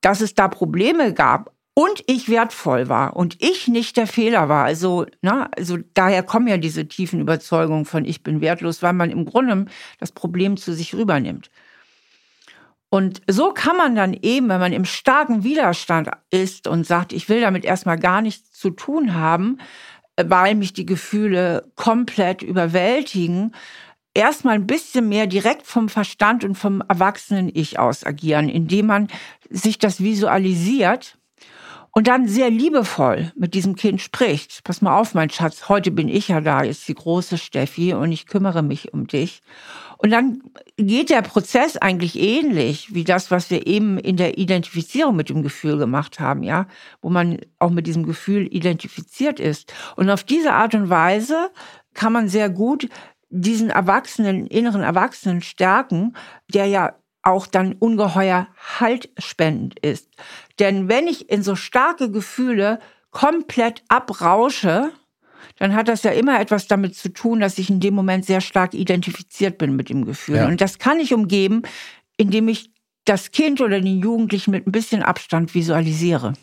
dass 0.00 0.20
es 0.20 0.34
da 0.34 0.48
Probleme 0.48 1.14
gab 1.14 1.54
und 1.74 2.04
ich 2.06 2.28
wertvoll 2.28 2.88
war 2.88 3.16
und 3.16 3.42
ich 3.42 3.68
nicht 3.68 3.96
der 3.96 4.06
Fehler 4.06 4.48
war. 4.48 4.64
Also, 4.64 5.06
na, 5.22 5.50
also 5.56 5.78
daher 5.94 6.22
kommen 6.22 6.46
ja 6.46 6.56
diese 6.56 6.86
tiefen 6.86 7.20
Überzeugungen 7.20 7.84
von 7.84 8.04
ich 8.04 8.22
bin 8.22 8.40
wertlos, 8.40 8.82
weil 8.82 8.92
man 8.92 9.10
im 9.10 9.24
Grunde 9.24 9.66
das 9.98 10.12
Problem 10.12 10.56
zu 10.56 10.72
sich 10.72 10.94
rübernimmt. 10.94 11.50
Und 12.94 13.22
so 13.26 13.50
kann 13.52 13.76
man 13.76 13.96
dann 13.96 14.14
eben, 14.14 14.48
wenn 14.48 14.60
man 14.60 14.72
im 14.72 14.84
starken 14.84 15.42
Widerstand 15.42 16.08
ist 16.30 16.68
und 16.68 16.86
sagt, 16.86 17.12
ich 17.12 17.28
will 17.28 17.40
damit 17.40 17.64
erstmal 17.64 17.98
gar 17.98 18.22
nichts 18.22 18.52
zu 18.52 18.70
tun 18.70 19.14
haben, 19.14 19.58
äh, 20.14 20.26
weil 20.28 20.54
mich 20.54 20.74
die 20.74 20.86
Gefühle 20.86 21.72
komplett 21.74 22.40
überwältigen, 22.42 23.52
erstmal 24.14 24.54
ein 24.54 24.68
bisschen 24.68 25.08
mehr 25.08 25.26
direkt 25.26 25.66
vom 25.66 25.88
Verstand 25.88 26.44
und 26.44 26.54
vom 26.54 26.84
erwachsenen 26.88 27.50
Ich 27.52 27.80
aus 27.80 28.06
agieren, 28.06 28.48
indem 28.48 28.86
man 28.86 29.08
sich 29.50 29.78
das 29.78 30.00
visualisiert 30.00 31.18
und 31.90 32.06
dann 32.06 32.28
sehr 32.28 32.48
liebevoll 32.48 33.32
mit 33.34 33.54
diesem 33.54 33.74
Kind 33.74 34.02
spricht. 34.02 34.62
Pass 34.62 34.82
mal 34.82 34.96
auf, 34.96 35.14
mein 35.14 35.30
Schatz, 35.30 35.68
heute 35.68 35.90
bin 35.90 36.08
ich 36.08 36.28
ja 36.28 36.40
da, 36.40 36.60
ist 36.60 36.86
die 36.86 36.94
große 36.94 37.38
Steffi 37.38 37.92
und 37.92 38.12
ich 38.12 38.28
kümmere 38.28 38.62
mich 38.62 38.94
um 38.94 39.08
dich. 39.08 39.42
Und 40.04 40.10
dann 40.10 40.42
geht 40.76 41.08
der 41.08 41.22
Prozess 41.22 41.78
eigentlich 41.78 42.20
ähnlich 42.20 42.92
wie 42.92 43.04
das, 43.04 43.30
was 43.30 43.48
wir 43.48 43.66
eben 43.66 43.96
in 43.96 44.18
der 44.18 44.36
Identifizierung 44.36 45.16
mit 45.16 45.30
dem 45.30 45.42
Gefühl 45.42 45.78
gemacht 45.78 46.20
haben, 46.20 46.42
ja, 46.42 46.66
wo 47.00 47.08
man 47.08 47.38
auch 47.58 47.70
mit 47.70 47.86
diesem 47.86 48.04
Gefühl 48.04 48.46
identifiziert 48.54 49.40
ist. 49.40 49.72
Und 49.96 50.10
auf 50.10 50.22
diese 50.22 50.52
Art 50.52 50.74
und 50.74 50.90
Weise 50.90 51.48
kann 51.94 52.12
man 52.12 52.28
sehr 52.28 52.50
gut 52.50 52.86
diesen 53.30 53.70
Erwachsenen, 53.70 54.46
inneren 54.46 54.82
Erwachsenen 54.82 55.40
stärken, 55.40 56.14
der 56.52 56.66
ja 56.66 56.96
auch 57.22 57.46
dann 57.46 57.72
ungeheuer 57.72 58.48
haltspendend 58.78 59.78
ist. 59.78 60.10
Denn 60.58 60.90
wenn 60.90 61.08
ich 61.08 61.30
in 61.30 61.42
so 61.42 61.56
starke 61.56 62.10
Gefühle 62.10 62.78
komplett 63.10 63.82
abrausche, 63.88 64.92
dann 65.58 65.74
hat 65.74 65.88
das 65.88 66.02
ja 66.02 66.10
immer 66.10 66.40
etwas 66.40 66.66
damit 66.66 66.96
zu 66.96 67.12
tun, 67.12 67.40
dass 67.40 67.58
ich 67.58 67.70
in 67.70 67.80
dem 67.80 67.94
Moment 67.94 68.24
sehr 68.24 68.40
stark 68.40 68.74
identifiziert 68.74 69.58
bin 69.58 69.76
mit 69.76 69.88
dem 69.88 70.04
Gefühl. 70.04 70.36
Ja. 70.36 70.46
Und 70.48 70.60
das 70.60 70.78
kann 70.78 71.00
ich 71.00 71.14
umgeben, 71.14 71.62
indem 72.16 72.48
ich 72.48 72.70
das 73.04 73.30
Kind 73.30 73.60
oder 73.60 73.80
den 73.80 74.00
Jugendlichen 74.00 74.50
mit 74.50 74.66
ein 74.66 74.72
bisschen 74.72 75.02
Abstand 75.02 75.54
visualisiere. 75.54 76.34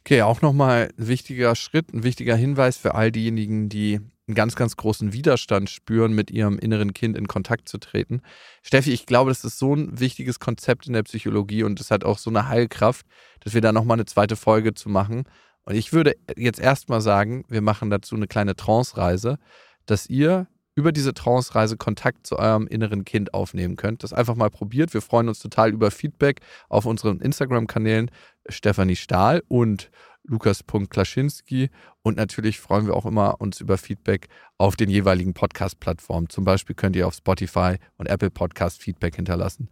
Okay, 0.00 0.22
auch 0.22 0.42
nochmal 0.42 0.90
ein 0.98 1.08
wichtiger 1.08 1.54
Schritt, 1.54 1.92
ein 1.94 2.02
wichtiger 2.02 2.36
Hinweis 2.36 2.76
für 2.76 2.94
all 2.94 3.10
diejenigen, 3.10 3.68
die 3.68 4.00
einen 4.26 4.34
ganz, 4.34 4.56
ganz 4.56 4.76
großen 4.76 5.12
Widerstand 5.12 5.68
spüren, 5.68 6.14
mit 6.14 6.30
ihrem 6.30 6.58
inneren 6.58 6.94
Kind 6.94 7.16
in 7.16 7.28
Kontakt 7.28 7.68
zu 7.68 7.78
treten. 7.78 8.22
Steffi, 8.62 8.92
ich 8.92 9.06
glaube, 9.06 9.30
das 9.30 9.44
ist 9.44 9.58
so 9.58 9.74
ein 9.74 9.98
wichtiges 10.00 10.40
Konzept 10.40 10.86
in 10.86 10.94
der 10.94 11.02
Psychologie 11.02 11.62
und 11.62 11.80
es 11.80 11.90
hat 11.90 12.04
auch 12.04 12.18
so 12.18 12.30
eine 12.30 12.48
Heilkraft, 12.48 13.06
dass 13.40 13.54
wir 13.54 13.60
da 13.60 13.72
nochmal 13.72 13.96
eine 13.96 14.06
zweite 14.06 14.36
Folge 14.36 14.74
zu 14.74 14.88
machen. 14.88 15.24
Und 15.64 15.74
ich 15.74 15.92
würde 15.92 16.14
jetzt 16.36 16.60
erstmal 16.60 17.00
sagen, 17.00 17.44
wir 17.48 17.62
machen 17.62 17.90
dazu 17.90 18.14
eine 18.14 18.26
kleine 18.26 18.56
Trance-Reise, 18.56 19.38
dass 19.86 20.08
ihr 20.08 20.46
über 20.74 20.92
diese 20.92 21.14
Trance-Reise 21.14 21.76
Kontakt 21.76 22.26
zu 22.26 22.38
eurem 22.38 22.66
inneren 22.66 23.04
Kind 23.04 23.32
aufnehmen 23.32 23.76
könnt. 23.76 24.02
Das 24.02 24.12
einfach 24.12 24.34
mal 24.34 24.50
probiert. 24.50 24.92
Wir 24.92 25.02
freuen 25.02 25.28
uns 25.28 25.38
total 25.38 25.70
über 25.70 25.90
Feedback 25.90 26.40
auf 26.68 26.84
unseren 26.84 27.20
Instagram-Kanälen 27.20 28.10
Stefanie 28.48 28.96
Stahl 28.96 29.42
und 29.48 29.90
Lukas.Klaschinski. 30.24 31.70
Und 32.02 32.16
natürlich 32.16 32.58
freuen 32.58 32.86
wir 32.86 32.94
auch 32.94 33.06
immer 33.06 33.40
uns 33.40 33.60
über 33.60 33.78
Feedback 33.78 34.28
auf 34.58 34.76
den 34.76 34.90
jeweiligen 34.90 35.32
Podcast-Plattformen. 35.32 36.28
Zum 36.28 36.44
Beispiel 36.44 36.74
könnt 36.74 36.96
ihr 36.96 37.06
auf 37.06 37.14
Spotify 37.14 37.76
und 37.96 38.06
Apple 38.06 38.30
Podcast 38.30 38.82
Feedback 38.82 39.16
hinterlassen. 39.16 39.68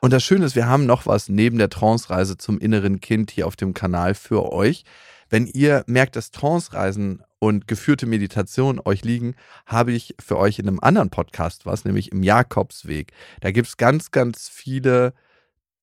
Und 0.00 0.12
das 0.12 0.24
Schöne 0.24 0.44
ist, 0.44 0.56
wir 0.56 0.66
haben 0.66 0.84
noch 0.84 1.06
was 1.06 1.28
neben 1.28 1.58
der 1.58 1.70
Trance-Reise 1.70 2.36
zum 2.36 2.58
inneren 2.58 3.00
Kind 3.00 3.30
hier 3.30 3.46
auf 3.46 3.56
dem 3.56 3.72
Kanal 3.72 4.14
für 4.14 4.52
euch. 4.52 4.84
Wenn 5.32 5.46
ihr 5.46 5.82
merkt, 5.86 6.14
dass 6.16 6.30
Trance-Reisen 6.30 7.22
und 7.38 7.66
geführte 7.66 8.04
Meditation 8.04 8.78
euch 8.84 9.02
liegen, 9.02 9.34
habe 9.64 9.92
ich 9.92 10.14
für 10.20 10.36
euch 10.36 10.58
in 10.58 10.68
einem 10.68 10.78
anderen 10.80 11.08
Podcast 11.08 11.64
was, 11.64 11.86
nämlich 11.86 12.12
im 12.12 12.22
Jakobsweg. 12.22 13.14
Da 13.40 13.50
gibt 13.50 13.66
es 13.66 13.78
ganz, 13.78 14.10
ganz 14.10 14.50
viele 14.50 15.14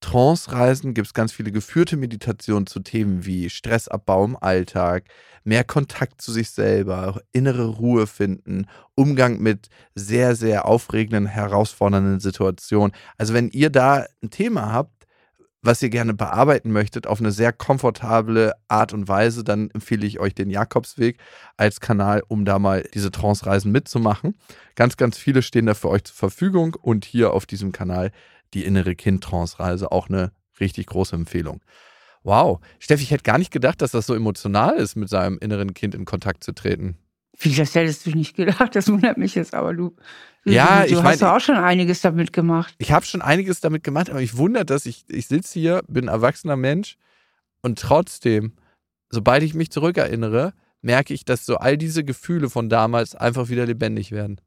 Trance-Reisen 0.01 0.93
gibt 0.93 1.07
es 1.07 1.13
ganz 1.15 1.31
viele 1.33 1.51
geführte 1.51 1.97
Meditationen 1.97 2.67
zu 2.67 2.79
Themen 2.79 3.25
wie 3.25 3.49
Stressabbau 3.49 4.23
im 4.23 4.37
Alltag, 4.37 5.05
mehr 5.43 5.63
Kontakt 5.63 6.21
zu 6.21 6.31
sich 6.31 6.51
selber, 6.51 7.19
innere 7.31 7.65
Ruhe 7.65 8.05
finden, 8.05 8.67
Umgang 8.93 9.39
mit 9.39 9.69
sehr, 9.95 10.35
sehr 10.35 10.65
aufregenden, 10.65 11.25
herausfordernden 11.25 12.19
Situationen. 12.19 12.95
Also 13.17 13.33
wenn 13.33 13.49
ihr 13.49 13.71
da 13.71 14.05
ein 14.21 14.29
Thema 14.29 14.71
habt, 14.71 14.98
was 15.61 15.81
ihr 15.81 15.89
gerne 15.89 16.13
bearbeiten 16.13 16.71
möchtet, 16.71 17.05
auf 17.07 17.19
eine 17.19 17.31
sehr 17.31 17.51
komfortable 17.51 18.53
Art 18.67 18.93
und 18.93 19.07
Weise, 19.07 19.43
dann 19.43 19.69
empfehle 19.71 20.07
ich 20.07 20.19
euch 20.19 20.33
den 20.33 20.49
Jakobsweg 20.49 21.17
als 21.57 21.79
Kanal, 21.81 22.23
um 22.27 22.45
da 22.45 22.59
mal 22.59 22.83
diese 22.93 23.11
Trance-Reisen 23.11 23.71
mitzumachen. 23.71 24.35
Ganz, 24.75 24.95
ganz 24.95 25.17
viele 25.17 25.41
stehen 25.41 25.65
da 25.65 25.73
für 25.73 25.89
euch 25.89 26.05
zur 26.05 26.15
Verfügung 26.15 26.75
und 26.75 27.05
hier 27.05 27.33
auf 27.33 27.45
diesem 27.45 27.71
Kanal 27.71 28.11
die 28.53 28.63
innere 28.63 28.95
Kind-Trance-Reise 28.95 29.91
auch 29.91 30.09
eine 30.09 30.31
richtig 30.59 30.87
große 30.87 31.15
Empfehlung. 31.15 31.61
Wow, 32.23 32.59
Steffi, 32.79 33.03
ich 33.03 33.11
hätte 33.11 33.23
gar 33.23 33.37
nicht 33.37 33.51
gedacht, 33.51 33.81
dass 33.81 33.91
das 33.91 34.05
so 34.05 34.13
emotional 34.13 34.75
ist, 34.75 34.95
mit 34.95 35.09
seinem 35.09 35.37
inneren 35.39 35.73
Kind 35.73 35.95
in 35.95 36.05
Kontakt 36.05 36.43
zu 36.43 36.53
treten. 36.53 36.97
Das 37.41 37.73
hättest 37.75 38.05
du 38.05 38.11
nicht 38.11 38.35
gedacht, 38.35 38.75
das 38.75 38.89
wundert 38.89 39.17
mich 39.17 39.35
jetzt, 39.35 39.53
aber 39.53 39.73
du, 39.73 39.95
ja, 40.45 40.81
du, 40.83 40.93
ich 40.93 41.03
hast 41.03 41.21
mein, 41.21 41.29
auch 41.31 41.39
schon 41.39 41.55
einiges 41.55 42.01
damit 42.01 42.33
gemacht. 42.33 42.73
Ich 42.77 42.91
habe 42.91 43.05
schon 43.05 43.21
einiges 43.21 43.59
damit 43.59 43.83
gemacht, 43.83 44.09
aber 44.09 44.21
ich 44.21 44.37
wundere, 44.37 44.65
dass 44.65 44.85
ich, 44.85 45.05
ich 45.09 45.27
sitze 45.27 45.59
hier, 45.59 45.81
bin 45.87 46.05
ein 46.05 46.13
erwachsener 46.13 46.55
Mensch 46.55 46.97
und 47.61 47.79
trotzdem, 47.79 48.53
sobald 49.09 49.43
ich 49.43 49.53
mich 49.53 49.71
zurückerinnere, 49.71 50.53
merke 50.81 51.13
ich, 51.13 51.25
dass 51.25 51.45
so 51.45 51.57
all 51.57 51.77
diese 51.77 52.03
Gefühle 52.03 52.49
von 52.49 52.69
damals 52.69 53.15
einfach 53.15 53.49
wieder 53.49 53.65
lebendig 53.65 54.11
werden 54.11 54.39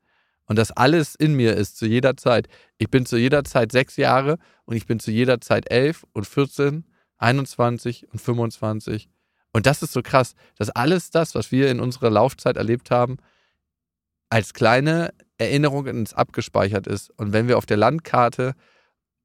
und 0.47 0.57
dass 0.57 0.71
alles 0.71 1.15
in 1.15 1.35
mir 1.35 1.57
ist 1.57 1.77
zu 1.77 1.87
jeder 1.87 2.17
Zeit. 2.17 2.49
Ich 2.79 2.91
bin 2.91 3.07
zu 3.07 3.17
jeder 3.17 3.45
Zeit 3.45 3.73
sechs 3.73 3.97
Jahre 3.97 4.39
und 4.65 4.77
ich 4.77 4.87
bin 4.87 4.99
zu 4.99 5.11
jeder 5.11 5.41
Zeit 5.41 5.71
elf 5.71 6.05
und 6.13 6.27
14, 6.27 6.85
21 7.19 8.09
und 8.13 8.21
25. 8.21 9.09
Und 9.53 9.67
das 9.67 9.83
ist 9.83 9.93
so 9.93 10.03
krass, 10.03 10.35
dass 10.57 10.71
alles 10.71 11.11
das, 11.11 11.35
was 11.35 11.53
wir 11.53 11.71
in 11.71 11.81
unserer 11.81 12.11
Laufzeit 12.11 12.57
erlebt 12.57 12.91
haben, 12.91 13.19
als 14.31 14.55
kleine 14.55 15.13
Erinnerung 15.43 15.87
in 15.87 15.99
uns 15.99 16.15
abgespeichert 16.15 16.87
ist. 16.87 17.11
Und 17.19 17.33
wenn 17.33 17.49
wir 17.49 17.59
auf 17.59 17.67
der 17.67 17.77
Landkarte 17.77 18.55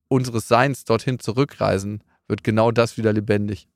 unseres 0.07 0.47
Seins 0.47 0.86
dorthin 0.86 1.20
zurückreisen, 1.20 2.03
wird 2.28 2.43
genau 2.43 2.72
das 2.72 2.97
wieder 2.97 3.13
lebendig. 3.13 3.68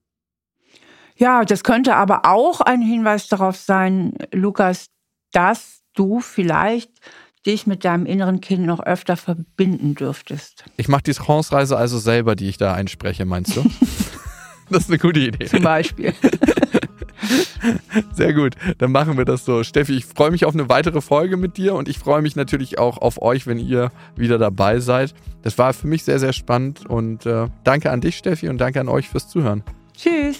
Ja, 1.16 1.44
das 1.46 1.64
könnte 1.64 1.96
aber 1.96 2.26
auch 2.26 2.62
ein 2.62 2.82
Hinweis 2.82 3.28
darauf 3.28 3.56
sein, 3.56 4.14
Lukas, 4.32 4.88
dass 5.32 5.82
du 5.94 6.20
vielleicht 6.20 6.92
dich 7.46 7.68
mit 7.68 7.86
deinem 7.86 8.06
inneren 8.06 8.40
Kind 8.40 8.66
noch 8.66 8.80
öfter 8.80 9.18
verbinden 9.18 9.96
dürftest. 9.96 10.64
Ich 10.78 10.88
mache 10.88 11.04
die 11.04 11.14
Trance-Reise 11.14 11.76
also 11.76 11.98
selber, 11.98 12.36
die 12.36 12.50
ich 12.50 12.58
da 12.58 12.74
einspreche, 12.74 13.26
meinst 13.26 13.56
du? 13.56 13.64
das 14.70 14.84
ist 14.84 14.90
eine 14.90 15.00
gute 15.00 15.20
Idee. 15.20 15.46
Zum 15.46 15.64
Beispiel. 15.64 16.14
Sehr 18.14 18.34
gut, 18.34 18.56
dann 18.78 18.92
machen 18.92 19.18
wir 19.18 19.26
das 19.26 19.46
so. 19.46 19.64
Steffi, 19.64 19.96
ich 19.96 20.06
freue 20.06 20.32
mich 20.32 20.46
auf 20.46 20.54
eine 20.54 20.70
weitere 20.70 21.02
Folge 21.02 21.38
mit 21.38 21.58
dir 21.58 21.76
und 21.76 21.88
ich 21.88 22.00
freue 22.00 22.22
mich 22.22 22.36
natürlich 22.36 22.80
auch 22.80 22.98
auf 22.98 23.22
euch, 23.22 23.48
wenn 23.48 23.60
ihr 23.60 23.92
wieder 24.16 24.38
dabei 24.38 24.80
seid. 24.80 25.14
Das 25.44 25.58
war 25.58 25.74
für 25.74 25.88
mich 25.88 26.04
sehr, 26.04 26.20
sehr 26.20 26.34
spannend 26.34 26.86
und 26.86 27.26
äh, 27.26 27.48
danke 27.64 27.92
an 27.92 28.02
dich, 28.02 28.18
Steffi, 28.18 28.50
und 28.50 28.58
danke 28.58 28.80
an 28.80 28.90
euch 28.90 29.10
fürs 29.10 29.28
Zuhören. 29.28 29.64
Tschüss. 29.96 30.40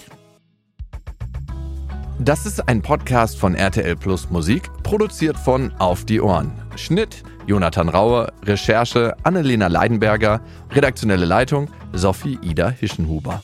Das 2.18 2.46
ist 2.46 2.68
ein 2.68 2.82
Podcast 2.82 3.38
von 3.38 3.54
RTL 3.54 3.96
Plus 3.96 4.30
Musik, 4.30 4.70
produziert 4.82 5.36
von 5.36 5.72
Auf 5.78 6.04
die 6.04 6.20
Ohren. 6.20 6.52
Schnitt 6.76 7.22
Jonathan 7.46 7.88
Raue, 7.88 8.32
Recherche 8.44 9.16
Annelena 9.24 9.66
Leidenberger, 9.66 10.40
redaktionelle 10.70 11.26
Leitung 11.26 11.68
Sophie 11.92 12.38
Ida 12.42 12.70
Hischenhuber. 12.70 13.42